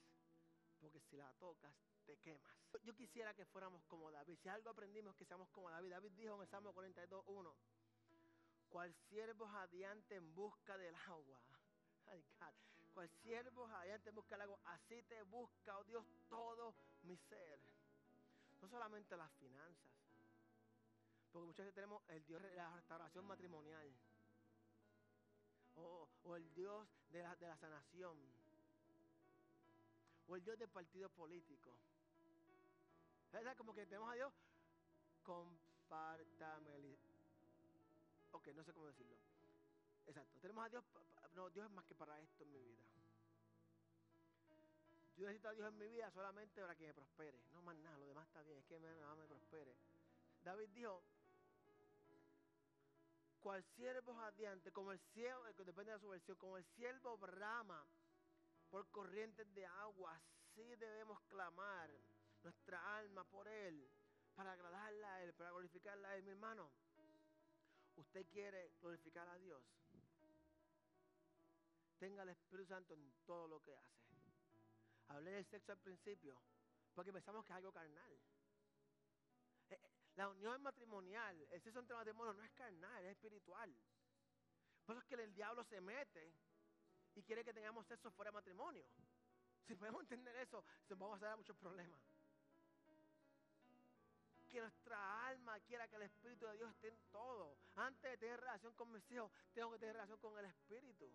porque 0.79 0.99
si 0.99 1.15
la 1.15 1.31
tocas, 1.33 1.73
te 2.05 2.17
quemas. 2.17 2.57
Yo 2.83 2.95
quisiera 2.95 3.33
que 3.33 3.45
fuéramos 3.45 3.83
como 3.85 4.11
David. 4.11 4.37
Si 4.41 4.49
algo 4.49 4.69
aprendimos, 4.69 5.15
que 5.15 5.25
seamos 5.25 5.49
como 5.49 5.69
David. 5.69 5.91
David 5.91 6.11
dijo 6.11 6.35
en 6.35 6.41
el 6.41 6.47
Salmo 6.47 6.73
42, 6.73 7.23
1, 7.27 7.55
cual 8.67 8.93
siervo 9.09 9.47
adiante 9.47 10.15
en 10.15 10.33
busca 10.33 10.77
del 10.77 10.95
agua. 11.07 11.39
Ay, 12.07 12.23
God. 12.39 12.53
Cual 12.93 13.09
siervo 13.21 13.69
en 13.83 14.15
busca 14.15 14.35
del 14.35 14.41
agua. 14.41 14.59
Así 14.65 15.01
te 15.03 15.21
busca, 15.23 15.77
oh 15.77 15.83
Dios, 15.83 16.05
todo 16.27 16.75
mi 17.03 17.15
ser. 17.17 17.59
No 18.61 18.67
solamente 18.67 19.15
las 19.15 19.31
finanzas. 19.33 19.98
Porque 21.31 21.45
muchas 21.45 21.65
veces 21.65 21.75
tenemos 21.75 22.01
el 22.09 22.25
Dios 22.25 22.41
de 22.41 22.55
la 22.55 22.75
restauración 22.75 23.25
matrimonial. 23.25 23.91
O, 25.75 26.35
el 26.35 26.53
Dios 26.53 26.87
de 27.11 27.21
la, 27.23 27.57
sanación. 27.57 28.17
O 30.27 30.35
el 30.35 30.43
Dios 30.43 30.57
del 30.59 30.69
partido 30.69 31.09
político. 31.09 31.71
¿Sabes? 33.31 33.55
Como 33.55 33.73
que 33.73 33.85
tenemos 33.85 34.11
a 34.11 34.15
Dios. 34.15 34.33
Compártame. 35.23 36.97
Ok, 38.31 38.47
no 38.55 38.63
sé 38.63 38.73
cómo 38.73 38.87
decirlo. 38.87 39.15
Exacto. 40.07 40.39
Tenemos 40.41 40.65
a 40.65 40.69
Dios. 40.69 40.83
No, 41.35 41.49
Dios 41.51 41.65
es 41.65 41.71
más 41.71 41.85
que 41.85 41.95
para 41.95 42.19
esto 42.19 42.43
en 42.43 42.51
mi 42.51 42.59
vida. 42.59 42.83
Yo 45.17 45.25
necesito 45.25 45.49
a 45.49 45.53
Dios 45.53 45.67
en 45.67 45.77
mi 45.77 45.87
vida 45.87 46.09
solamente 46.11 46.61
para 46.61 46.75
que 46.75 46.87
me 46.87 46.93
prospere. 46.93 47.39
No 47.53 47.61
más 47.61 47.75
nada, 47.77 47.97
lo 47.97 48.05
demás 48.05 48.25
está 48.27 48.41
bien. 48.41 48.57
Es 48.57 48.65
que 48.65 48.79
me, 48.79 48.89
me 48.93 49.27
prospere. 49.27 49.75
David 50.43 50.69
dijo, 50.69 51.03
cual 53.39 53.63
siervo 53.75 54.19
adiante, 54.21 54.71
como 54.71 54.91
el 54.91 54.99
siervo, 55.13 55.43
depende 55.63 55.91
de 55.91 55.99
su 55.99 56.09
versión, 56.09 56.37
como 56.37 56.57
el 56.57 56.65
siervo 56.75 57.17
brama 57.17 57.85
por 58.69 58.89
corrientes 58.91 59.51
de 59.53 59.65
agua, 59.65 60.19
así 60.43 60.75
debemos 60.75 61.19
clamar 61.23 61.89
nuestra 62.43 62.97
alma 62.97 63.23
por 63.23 63.47
Él, 63.47 63.89
para 64.35 64.51
agradarla 64.51 65.15
a 65.15 65.23
Él, 65.23 65.33
para 65.33 65.51
glorificarla 65.51 66.09
a 66.09 66.15
Él. 66.15 66.23
Mi 66.23 66.31
hermano, 66.31 66.71
usted 67.95 68.25
quiere 68.27 68.71
glorificar 68.81 69.27
a 69.27 69.37
Dios, 69.37 69.63
tenga 71.97 72.23
el 72.23 72.29
Espíritu 72.29 72.67
Santo 72.67 72.93
en 72.93 73.11
todo 73.25 73.47
lo 73.47 73.61
que 73.61 73.75
hace. 73.75 73.99
Hablé 75.09 75.31
del 75.31 75.45
sexo 75.45 75.71
al 75.71 75.79
principio, 75.79 76.39
porque 76.93 77.11
pensamos 77.11 77.43
que 77.45 77.51
es 77.51 77.57
algo 77.57 77.71
carnal. 77.71 78.19
La 80.15 80.27
unión 80.27 80.61
matrimonial, 80.61 81.47
el 81.49 81.61
sexo 81.61 81.79
entre 81.79 81.95
matrimonio 81.95 82.33
no 82.33 82.43
es 82.43 82.51
carnal, 82.51 83.03
es 83.05 83.11
espiritual. 83.11 83.73
Por 84.85 84.95
eso 84.95 85.03
es 85.03 85.07
que 85.07 85.23
el 85.23 85.33
diablo 85.33 85.63
se 85.63 85.79
mete 85.81 86.33
y 87.15 87.23
quiere 87.23 87.43
que 87.43 87.53
tengamos 87.53 87.85
sexo 87.87 88.11
fuera 88.11 88.31
de 88.31 88.35
matrimonio. 88.35 88.85
Si 89.67 89.75
podemos 89.75 90.01
entender 90.01 90.35
eso, 90.37 90.63
se 90.87 90.95
vamos 90.95 91.21
a 91.21 91.27
hacer 91.27 91.37
muchos 91.37 91.55
problemas. 91.55 92.01
Que 94.49 94.61
nuestra 94.61 95.27
alma 95.27 95.59
quiera 95.59 95.87
que 95.87 95.95
el 95.97 96.01
Espíritu 96.01 96.47
de 96.47 96.57
Dios 96.57 96.71
esté 96.71 96.87
en 96.87 96.97
todo. 97.11 97.55
Antes 97.75 98.09
de 98.09 98.17
tener 98.17 98.39
relación 98.39 98.73
con 98.73 98.91
mis 98.91 99.11
hijos, 99.11 99.31
tengo 99.53 99.71
que 99.71 99.77
tener 99.77 99.93
relación 99.93 100.17
con 100.17 100.39
el 100.39 100.45
Espíritu. 100.45 101.13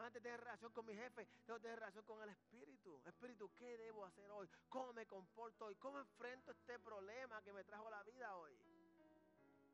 Antes 0.00 0.22
de 0.22 0.34
relación 0.34 0.72
con 0.72 0.86
mi 0.86 0.94
jefe, 0.94 1.28
tengo 1.44 1.60
tener 1.60 1.78
relación 1.78 2.04
con 2.06 2.22
el 2.22 2.30
Espíritu. 2.30 3.02
Espíritu, 3.04 3.50
¿qué 3.54 3.76
debo 3.76 4.06
hacer 4.06 4.30
hoy? 4.30 4.48
¿Cómo 4.70 4.94
me 4.94 5.06
comporto 5.06 5.66
hoy? 5.66 5.74
¿Cómo 5.76 5.98
enfrento 5.98 6.52
este 6.52 6.78
problema 6.78 7.42
que 7.42 7.52
me 7.52 7.64
trajo 7.64 7.90
la 7.90 8.02
vida 8.04 8.34
hoy? 8.36 8.52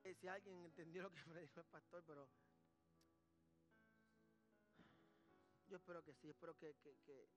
Eh, 0.03 0.15
si 0.15 0.27
alguien 0.27 0.65
entendió 0.65 1.05
lo 1.05 1.13
que 1.13 1.25
me 1.27 1.41
dijo 1.41 1.61
el 1.61 1.67
pastor, 1.67 2.03
pero 2.05 2.29
yo 5.69 5.77
espero 5.77 6.03
que 6.03 6.13
sí, 6.15 6.29
espero 6.29 6.57
que, 6.57 6.75
que, 6.75 6.97
que 7.05 7.29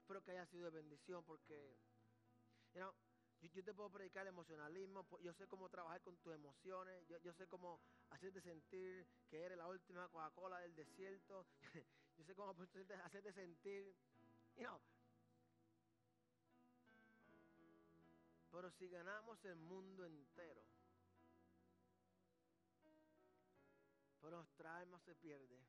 espero 0.00 0.22
que 0.22 0.30
haya 0.30 0.46
sido 0.46 0.70
de 0.70 0.78
bendición 0.78 1.24
porque 1.24 1.76
you 2.72 2.80
know, 2.80 2.92
yo, 3.52 3.64
te 3.64 3.74
puedo 3.74 3.90
predicar 3.90 4.22
el 4.22 4.28
emocionalismo, 4.28 5.06
yo 5.20 5.32
sé 5.32 5.46
cómo 5.46 5.68
trabajar 5.68 6.00
con 6.02 6.16
tus 6.18 6.34
emociones, 6.34 7.06
yo, 7.08 7.18
yo 7.18 7.32
sé 7.32 7.46
cómo 7.46 7.80
hacerte 8.10 8.40
sentir 8.40 9.06
que 9.28 9.42
eres 9.42 9.58
la 9.58 9.68
última 9.68 10.08
Coca-Cola 10.08 10.58
del 10.60 10.74
desierto, 10.74 11.46
yo 12.16 12.24
sé 12.24 12.34
cómo 12.34 12.54
hacerte 13.04 13.32
sentir, 13.32 13.94
you 14.56 14.64
know. 14.64 14.80
Pero 18.50 18.70
si 18.70 18.88
ganamos 18.88 19.44
el 19.44 19.56
mundo 19.56 20.06
entero, 20.06 20.62
pero 24.20 24.38
nuestra 24.38 24.78
alma 24.78 24.98
se 25.00 25.14
pierde. 25.14 25.60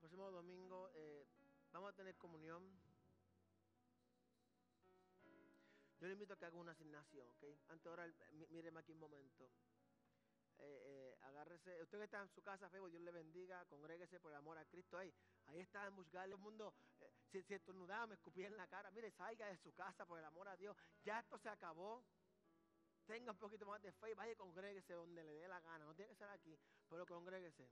Próximo 0.00 0.30
domingo 0.30 0.90
eh, 0.94 1.25
vamos 1.76 1.90
a 1.90 1.96
tener 1.96 2.16
comunión. 2.16 2.62
Yo 5.98 6.06
le 6.06 6.14
invito 6.14 6.32
a 6.32 6.38
que 6.38 6.46
haga 6.46 6.56
una 6.56 6.72
asignación, 6.72 7.28
¿ok? 7.28 7.44
Antes 7.68 7.84
de 7.84 7.90
orar, 7.90 8.14
míreme 8.48 8.80
aquí 8.80 8.92
un 8.92 8.98
momento. 8.98 9.44
Eh, 10.58 10.82
eh, 10.86 11.18
agárrese, 11.20 11.82
usted 11.82 11.98
que 11.98 12.04
está 12.04 12.22
en 12.22 12.30
su 12.30 12.42
casa, 12.42 12.70
feo, 12.70 12.88
Dios 12.88 13.02
le 13.02 13.12
bendiga, 13.12 13.62
congréguese 13.66 14.18
por 14.20 14.32
el 14.32 14.38
amor 14.38 14.56
a 14.56 14.64
Cristo. 14.64 14.96
Ahí, 14.96 15.12
ahí 15.48 15.60
está 15.60 15.86
en 15.86 15.94
buscar 15.96 16.26
el 16.26 16.38
mundo. 16.38 16.72
Eh, 16.98 17.12
si, 17.30 17.42
si 17.42 17.52
estornudaba, 17.52 18.06
me 18.06 18.14
escupía 18.14 18.46
en 18.46 18.56
la 18.56 18.66
cara. 18.66 18.90
Mire, 18.90 19.10
salga 19.10 19.46
de 19.48 19.58
su 19.58 19.74
casa 19.74 20.06
por 20.06 20.18
el 20.18 20.24
amor 20.24 20.48
a 20.48 20.56
Dios. 20.56 20.74
Ya 21.04 21.20
esto 21.20 21.36
se 21.38 21.50
acabó. 21.50 22.02
Tenga 23.04 23.32
un 23.32 23.38
poquito 23.38 23.66
más 23.66 23.82
de 23.82 23.92
fe 23.92 24.12
y 24.12 24.14
vaya 24.14 24.32
y 24.32 24.36
congréguese 24.36 24.94
donde 24.94 25.22
le 25.22 25.34
dé 25.34 25.46
la 25.46 25.60
gana. 25.60 25.84
No 25.84 25.94
tiene 25.94 26.12
que 26.12 26.16
ser 26.16 26.30
aquí, 26.30 26.58
pero 26.88 27.04
congréguese. 27.04 27.68